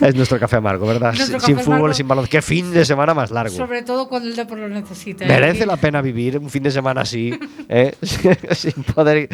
Es 0.00 0.14
nuestro 0.14 0.38
café 0.38 0.56
amargo, 0.56 0.86
¿verdad? 0.86 1.12
Nuestro 1.12 1.40
sin 1.40 1.58
fútbol, 1.58 1.76
amargo. 1.78 1.94
sin 1.94 2.06
balón. 2.06 2.26
Qué 2.28 2.40
fin 2.40 2.72
de 2.72 2.84
semana 2.84 3.14
más 3.14 3.32
largo. 3.32 3.56
sobre 3.56 3.82
todo 3.82 4.08
cuando 4.08 4.28
el 4.28 4.36
Depor 4.36 4.58
lo 4.58 4.68
necesita. 4.68 5.24
¿eh? 5.24 5.28
Merece 5.28 5.58
Que 5.60 5.66
la 5.66 5.76
pena 5.76 6.00
vivir 6.00 6.38
un 6.38 6.48
fin 6.50 6.62
de 6.62 6.70
semana 6.70 7.00
así, 7.00 7.36
¿eh? 7.68 7.96
sin 8.52 8.84
poder... 8.84 9.28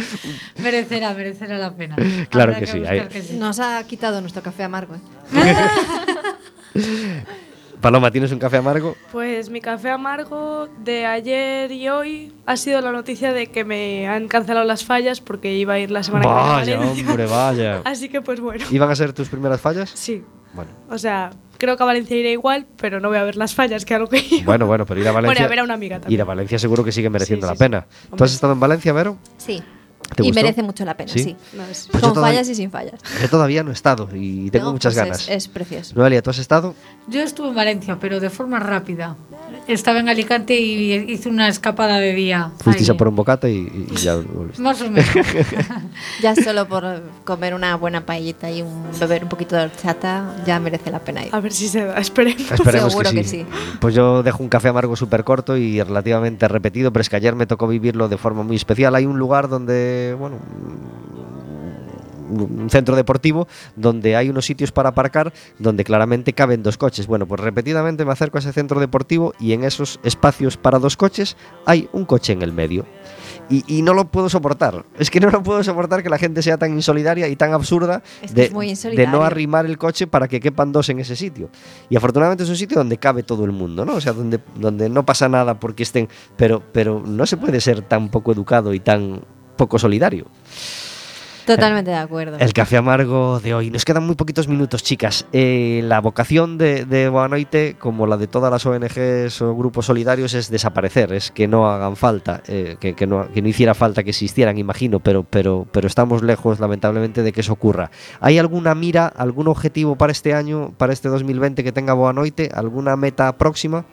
Merecerá, 0.62 1.12
merecerá 1.12 1.58
la 1.58 1.74
pena. 1.76 1.96
Claro 2.30 2.52
Habrá 2.54 2.60
que 2.60 2.66
sí, 2.66 2.82
hay- 2.86 3.06
que 3.08 3.20
sí. 3.22 3.36
Nos 3.36 3.60
ha 3.60 3.84
quitado 3.86 4.22
nuestro 4.22 4.42
café 4.42 4.62
amargo. 4.62 4.96
Paloma, 7.84 8.10
¿tienes 8.10 8.32
un 8.32 8.38
café 8.38 8.56
amargo? 8.56 8.96
Pues 9.12 9.50
mi 9.50 9.60
café 9.60 9.90
amargo 9.90 10.68
de 10.82 11.04
ayer 11.04 11.70
y 11.70 11.86
hoy 11.90 12.32
ha 12.46 12.56
sido 12.56 12.80
la 12.80 12.92
noticia 12.92 13.34
de 13.34 13.48
que 13.48 13.62
me 13.66 14.08
han 14.08 14.26
cancelado 14.26 14.64
las 14.64 14.86
fallas 14.86 15.20
porque 15.20 15.52
iba 15.52 15.74
a 15.74 15.78
ir 15.78 15.90
la 15.90 16.02
semana 16.02 16.26
Vaya, 16.26 16.60
que 16.64 16.64
viene 16.64 16.74
a 16.76 16.78
Valencia. 16.86 17.10
hombre, 17.10 17.26
vaya. 17.26 17.82
Así 17.84 18.08
que 18.08 18.22
pues 18.22 18.40
bueno, 18.40 18.64
¿Iban 18.70 18.90
a 18.90 18.96
ser 18.96 19.12
tus 19.12 19.28
primeras 19.28 19.60
fallas? 19.60 19.90
sí. 19.94 20.24
Bueno, 20.54 20.70
O 20.88 20.96
sea, 20.96 21.28
creo 21.58 21.76
que 21.76 21.82
a 21.82 21.86
Valencia 21.86 22.16
iré 22.16 22.30
igual, 22.32 22.64
pero 22.78 23.00
no 23.00 23.08
voy 23.08 23.18
a 23.18 23.24
ver 23.24 23.36
las 23.36 23.54
fallas, 23.54 23.84
que 23.84 23.92
a 23.92 23.98
lo 23.98 24.08
que 24.08 24.24
iba. 24.30 24.46
bueno, 24.46 24.66
bueno, 24.66 24.86
pero 24.86 25.00
ir 25.00 25.08
a 25.08 25.12
Valencia... 25.12 25.34
Bueno, 25.40 25.46
a 25.46 25.50
ver 25.50 25.58
a 25.58 25.64
una 25.64 25.74
amiga 25.74 25.98
también. 26.00 26.14
Ir 26.16 26.22
a 26.22 26.24
Valencia 26.24 26.58
seguro 26.58 26.84
que 26.84 26.92
sigue 26.92 27.10
mereciendo 27.10 27.46
Sí, 27.46 27.50
la 27.50 27.54
sí, 27.54 27.58
pena. 27.58 27.86
sí. 27.90 28.08
¿Tú 28.16 28.24
has 28.24 28.32
estado 28.32 28.54
en 28.54 28.60
Valencia, 28.60 28.94
Vero? 28.94 29.18
Sí. 29.36 29.62
¿Te 30.14 30.22
Y 30.22 30.26
gustó? 30.28 30.42
merece 30.42 30.62
mucho 30.62 30.84
la 30.84 30.96
pena, 30.96 31.12
¿Sí? 31.12 31.20
sí. 31.24 31.36
No, 31.54 31.62
es- 31.64 31.88
Pues 31.90 32.02
Con 32.02 32.14
todavía- 32.14 32.38
fallas 32.38 32.48
y 32.48 32.54
sin 32.54 32.70
fallas. 32.70 33.00
Yo 33.22 33.28
todavía 33.28 33.62
no 33.62 33.70
he 33.70 33.74
estado 33.74 34.08
y 34.14 34.50
tengo 34.50 34.66
No, 34.66 34.72
muchas 34.72 34.94
pues 34.94 35.04
ganas. 35.04 35.22
Es, 35.22 35.28
es 35.28 35.48
precioso. 35.48 35.94
Noelia, 35.96 36.22
¿tú 36.22 36.30
has 36.30 36.38
estado? 36.38 36.74
Yo 37.08 37.20
estuve 37.22 37.48
en 37.48 37.54
Valencia, 37.54 37.98
pero 38.00 38.20
de 38.20 38.30
forma 38.30 38.58
rápida. 38.60 39.16
Estaba 39.66 40.00
en 40.00 40.08
Alicante 40.08 40.54
y 40.58 40.92
hice 41.12 41.28
una 41.28 41.48
escapada 41.48 41.98
de 41.98 42.12
día. 42.14 42.50
Fuisteis 42.60 42.90
a 42.90 42.94
por 42.94 43.08
un 43.08 43.16
bocata 43.16 43.48
y, 43.48 43.56
y- 43.90 43.96
ya 43.96 44.16
volviste. 44.16 44.60
Más 44.62 44.80
o 44.82 44.90
menos. 44.90 45.08
Ya 46.22 46.34
solo 46.34 46.66
por 46.68 46.84
comer 47.24 47.54
una 47.54 47.76
buena 47.76 48.04
paellita 48.06 48.50
y 48.50 48.62
un, 48.62 48.84
beber 48.98 49.22
un 49.24 49.28
poquito 49.28 49.56
de 49.56 49.64
horchata, 49.64 50.34
ya 50.46 50.58
merece 50.60 50.90
la 50.90 50.98
pena 51.00 51.24
ir. 51.24 51.34
A 51.34 51.40
ver 51.40 51.52
si 51.52 51.68
se 51.68 51.84
da, 51.84 51.98
esperemos. 51.98 52.50
Esperemos 52.50 52.92
Seguro 52.92 53.10
que, 53.10 53.16
que 53.16 53.24
sí. 53.24 53.38
sí. 53.40 53.46
Pues 53.80 53.94
yo 53.94 54.22
dejo 54.22 54.42
un 54.42 54.48
café 54.48 54.68
amargo 54.68 54.96
súper 54.96 55.24
corto 55.24 55.56
y 55.56 55.80
relativamente 55.82 56.48
repetido, 56.48 56.92
pero 56.92 57.00
es 57.02 57.08
que 57.08 57.16
ayer 57.16 57.34
me 57.34 57.46
tocó 57.46 57.66
vivirlo 57.68 58.08
de 58.08 58.16
forma 58.18 58.42
muy 58.42 58.56
especial. 58.56 58.94
Hay 58.94 59.06
un 59.06 59.18
lugar 59.18 59.48
donde, 59.48 59.93
bueno, 60.18 60.38
un 62.28 62.70
centro 62.70 62.96
deportivo 62.96 63.46
donde 63.76 64.16
hay 64.16 64.30
unos 64.30 64.46
sitios 64.46 64.72
para 64.72 64.90
aparcar 64.90 65.32
donde 65.58 65.84
claramente 65.84 66.32
caben 66.32 66.62
dos 66.62 66.78
coches. 66.78 67.06
Bueno, 67.06 67.26
pues 67.26 67.40
repetidamente 67.40 68.04
me 68.04 68.12
acerco 68.12 68.38
a 68.38 68.40
ese 68.40 68.52
centro 68.52 68.80
deportivo 68.80 69.34
y 69.38 69.52
en 69.52 69.64
esos 69.64 70.00
espacios 70.02 70.56
para 70.56 70.78
dos 70.78 70.96
coches 70.96 71.36
hay 71.66 71.88
un 71.92 72.04
coche 72.04 72.32
en 72.32 72.42
el 72.42 72.52
medio. 72.52 72.86
Y, 73.50 73.62
y 73.66 73.82
no 73.82 73.92
lo 73.92 74.06
puedo 74.06 74.30
soportar. 74.30 74.86
Es 74.98 75.10
que 75.10 75.20
no 75.20 75.28
lo 75.28 75.42
puedo 75.42 75.62
soportar 75.62 76.02
que 76.02 76.08
la 76.08 76.16
gente 76.16 76.40
sea 76.40 76.56
tan 76.56 76.72
insolidaria 76.72 77.28
y 77.28 77.36
tan 77.36 77.52
absurda 77.52 78.02
Es 78.22 78.34
de, 78.34 78.50
no 79.06 79.22
arrimar 79.22 79.66
el 79.66 79.76
coche 79.76 80.06
para 80.06 80.28
que 80.28 80.40
quepan 80.40 80.72
dos 80.72 80.88
en 80.88 80.98
ese 80.98 81.14
sitio. 81.14 81.50
Y 81.90 81.96
afortunadamente 81.96 82.44
es 82.44 82.48
un 82.48 82.56
sitio 82.56 82.78
donde 82.78 82.96
cabe 82.96 83.22
todo 83.22 83.44
el 83.44 83.52
mundo, 83.52 83.84
¿no? 83.84 83.96
O 83.96 84.00
sea, 84.00 84.14
donde, 84.14 84.40
donde 84.56 84.88
no 84.88 85.04
pasa 85.04 85.28
nada 85.28 85.60
porque 85.60 85.82
estén. 85.82 86.08
Pero, 86.36 86.62
pero 86.72 87.02
no 87.04 87.26
se 87.26 87.36
puede 87.36 87.60
ser 87.60 87.82
tan 87.82 88.08
poco 88.08 88.32
educado 88.32 88.72
y 88.72 88.80
tan 88.80 89.20
poco 89.56 89.78
solidario. 89.78 90.26
Totalmente 91.46 91.90
de 91.90 91.96
acuerdo. 91.96 92.38
El 92.38 92.52
café 92.54 92.78
amargo 92.78 93.38
de 93.38 93.54
hoy. 93.54 93.70
Nos 93.70 93.84
quedan 93.84 94.06
muy 94.06 94.14
poquitos 94.14 94.48
minutos, 94.48 94.82
chicas. 94.82 95.26
Eh, 95.32 95.82
la 95.84 96.00
vocación 96.00 96.56
de, 96.56 96.86
de 96.86 97.08
Boanoite, 97.10 97.76
como 97.78 98.06
la 98.06 98.16
de 98.16 98.26
todas 98.26 98.50
las 98.50 98.64
ONGs 98.64 99.42
o 99.42 99.54
grupos 99.54 99.86
solidarios, 99.86 100.32
es 100.32 100.50
desaparecer, 100.50 101.12
es 101.12 101.30
que 101.30 101.46
no 101.46 101.68
hagan 101.68 101.96
falta, 101.96 102.42
eh, 102.48 102.76
que, 102.80 102.94
que 102.94 103.06
no, 103.06 103.28
que 103.30 103.42
no 103.42 103.48
hiciera 103.48 103.74
falta 103.74 104.02
que 104.02 104.10
existieran, 104.10 104.56
imagino, 104.56 105.00
pero, 105.00 105.22
pero, 105.22 105.66
pero 105.70 105.86
estamos 105.86 106.22
lejos, 106.22 106.60
lamentablemente, 106.60 107.22
de 107.22 107.32
que 107.32 107.42
eso 107.42 107.52
ocurra. 107.52 107.90
¿Hay 108.20 108.38
alguna 108.38 108.74
mira, 108.74 109.06
algún 109.06 109.48
objetivo 109.48 109.96
para 109.96 110.12
este 110.12 110.32
año, 110.32 110.72
para 110.78 110.94
este 110.94 111.10
2020 111.10 111.62
que 111.62 111.72
tenga 111.72 111.92
Boanoite? 111.92 112.50
¿Alguna 112.54 112.96
meta 112.96 113.36
próxima? 113.36 113.84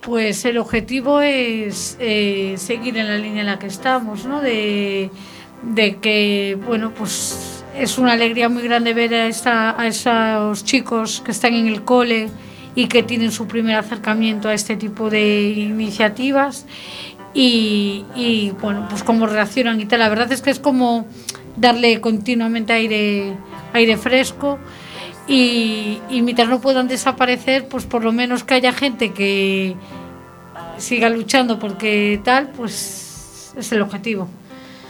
Pues 0.00 0.44
el 0.44 0.58
objetivo 0.58 1.20
es 1.20 1.96
eh, 2.00 2.54
seguir 2.56 2.96
en 2.98 3.08
la 3.08 3.18
línea 3.18 3.40
en 3.40 3.46
la 3.46 3.58
que 3.58 3.66
estamos, 3.66 4.24
¿no? 4.24 4.40
De, 4.40 5.10
que, 6.00 6.56
bueno, 6.66 6.92
pues 6.94 7.64
es 7.76 7.98
una 7.98 8.12
alegría 8.12 8.48
muy 8.48 8.62
grande 8.62 8.94
ver 8.94 9.12
a 9.14 9.86
esos 9.86 10.64
chicos 10.64 11.20
que 11.24 11.32
están 11.32 11.54
en 11.54 11.66
el 11.66 11.82
cole 11.82 12.28
y 12.74 12.86
que 12.86 13.02
tienen 13.02 13.32
su 13.32 13.48
primer 13.48 13.76
acercamiento 13.76 14.48
a 14.48 14.54
este 14.54 14.76
tipo 14.76 15.10
de 15.10 15.50
iniciativas 15.50 16.64
y, 17.34 18.04
y, 18.14 18.52
bueno, 18.60 18.86
pues 18.88 19.02
cómo 19.02 19.26
reaccionan 19.26 19.80
y 19.80 19.86
tal. 19.86 19.98
La 19.98 20.08
verdad 20.08 20.30
es 20.30 20.42
que 20.42 20.50
es 20.50 20.60
como 20.60 21.06
darle 21.56 22.00
continuamente 22.00 22.72
aire, 22.72 23.34
aire 23.72 23.96
fresco 23.96 24.58
y, 25.28 26.00
y 26.08 26.22
mientras 26.22 26.48
no 26.48 26.60
puedan 26.60 26.88
desaparecer, 26.88 27.68
pues 27.68 27.84
por 27.84 28.02
lo 28.02 28.12
menos 28.12 28.44
que 28.44 28.54
haya 28.54 28.72
gente 28.72 29.12
que 29.12 29.76
siga 30.78 31.10
luchando 31.10 31.58
porque 31.58 32.20
tal, 32.24 32.48
pues 32.50 33.52
es 33.56 33.72
el 33.72 33.82
objetivo. 33.82 34.28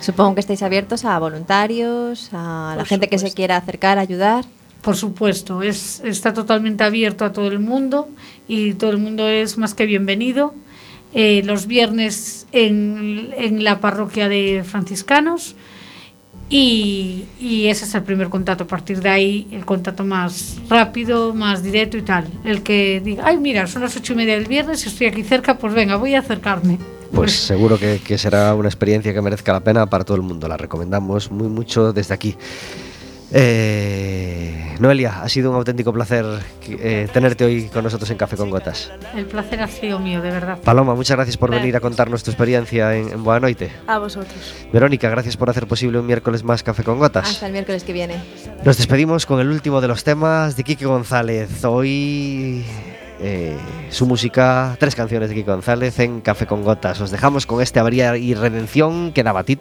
Supongo 0.01 0.35
que 0.35 0.41
estáis 0.41 0.63
abiertos 0.63 1.05
a 1.05 1.19
voluntarios, 1.19 2.31
a 2.33 2.75
la 2.77 2.83
Por 2.83 2.87
gente 2.87 3.09
que 3.09 3.19
se 3.19 3.33
quiera 3.33 3.57
acercar, 3.57 3.99
ayudar. 3.99 4.45
Por 4.83 4.97
supuesto, 4.97 5.63
es, 5.63 6.01
está 6.05 6.33
totalmente 6.33 6.85
abierto 6.85 7.25
a 7.25 7.33
todo 7.33 7.49
el 7.49 7.59
mundo 7.59 8.09
y 8.47 8.75
todo 8.75 8.91
el 8.91 8.99
mundo 8.99 9.29
es 9.29 9.59
más 9.59 9.75
que 9.75 9.87
bienvenido. 9.87 10.55
Eh, 11.15 11.43
los 11.45 11.67
viernes 11.67 12.47
en, 12.53 13.35
en 13.37 13.65
la 13.65 13.81
parroquia 13.81 14.29
de 14.29 14.63
franciscanos 14.65 15.57
y, 16.49 17.25
y 17.39 17.67
ese 17.67 17.85
es 17.85 17.95
el 17.95 18.03
primer 18.03 18.29
contacto. 18.29 18.65
A 18.65 18.67
partir 18.67 19.01
de 19.01 19.09
ahí, 19.09 19.49
el 19.53 19.65
contacto 19.65 20.05
más 20.05 20.57
rápido, 20.69 21.35
más 21.35 21.63
directo 21.63 21.97
y 21.97 22.03
tal. 22.03 22.27
El 22.45 22.63
que 22.63 23.01
diga, 23.05 23.25
ay, 23.27 23.37
mira, 23.39 23.67
son 23.67 23.83
las 23.83 23.97
ocho 23.97 24.13
y 24.15 24.17
media 24.17 24.35
del 24.35 24.47
viernes 24.47 24.87
estoy 24.87 25.07
aquí 25.07 25.23
cerca, 25.23 25.59
pues 25.59 25.75
venga, 25.75 25.97
voy 25.97 26.15
a 26.15 26.21
acercarme. 26.21 26.79
Pues 27.13 27.33
seguro 27.33 27.79
que 27.79 28.19
será 28.19 28.55
una 28.55 28.69
experiencia 28.69 29.15
que 29.15 29.23
merezca 29.23 29.53
la 29.53 29.61
pena 29.61 29.87
para 29.87 30.05
todo 30.05 30.17
el 30.17 30.23
mundo. 30.23 30.47
La 30.47 30.59
recomendamos 30.59 31.31
muy 31.31 31.49
mucho 31.49 31.93
desde 31.93 32.15
aquí. 32.15 32.37
Eh, 33.33 34.77
Noelia, 34.79 35.23
ha 35.23 35.29
sido 35.29 35.51
un 35.51 35.57
auténtico 35.57 35.93
placer 35.93 36.25
eh, 36.69 37.09
tenerte 37.13 37.45
hoy 37.45 37.65
con 37.65 37.85
nosotros 37.85 38.11
en 38.11 38.17
Café 38.17 38.37
con 38.37 38.49
Gotas. 38.51 38.91
El 39.15 39.27
placer 39.27 39.61
ha 39.61 39.69
sido 39.69 39.99
mío, 39.99 40.23
de 40.23 40.31
verdad. 40.31 40.59
Paloma, 40.63 40.95
muchas 40.95 41.17
gracias 41.17 41.37
por 41.37 41.51
venir 41.51 41.77
a 41.77 41.81
contarnos 41.81 42.23
tu 42.23 42.31
experiencia 42.31 42.95
en, 42.95 43.11
en 43.11 43.25
Boanoite. 43.25 43.71
A 43.87 43.99
vosotros. 43.99 44.67
Verónica, 44.73 45.11
gracias 45.11 45.37
por 45.37 45.51
hacer 45.51 45.67
posible 45.67 45.99
un 45.99 46.07
miércoles 46.07 46.43
más 46.43 46.63
Café 46.63 46.85
con 46.85 46.99
Gotas. 46.99 47.29
Hasta 47.29 47.47
el 47.47 47.53
miércoles 47.53 47.85
que 47.85 47.93
viene. 47.93 48.17
Nos 48.65 48.77
despedimos 48.77 49.27
con 49.27 49.41
el 49.41 49.49
último 49.49 49.81
de 49.81 49.89
los 49.89 50.05
temas 50.05 50.57
de 50.57 50.65
Kike 50.65 50.87
González. 50.87 51.65
Hoy 51.65 52.65
eh, 53.21 53.57
su 53.91 54.07
música, 54.07 54.77
tres 54.79 54.95
canciones 54.95 55.29
de 55.29 55.35
Kike 55.35 55.51
González 55.51 55.99
en 55.99 56.21
Café 56.21 56.47
con 56.47 56.63
Gotas. 56.63 57.01
Os 57.01 57.11
dejamos 57.11 57.47
con 57.47 57.61
este 57.61 57.81
Habría 57.81 58.17
y 58.17 58.35
Redención 58.35 59.13
que 59.13 59.25
daba 59.25 59.43
título 59.43 59.57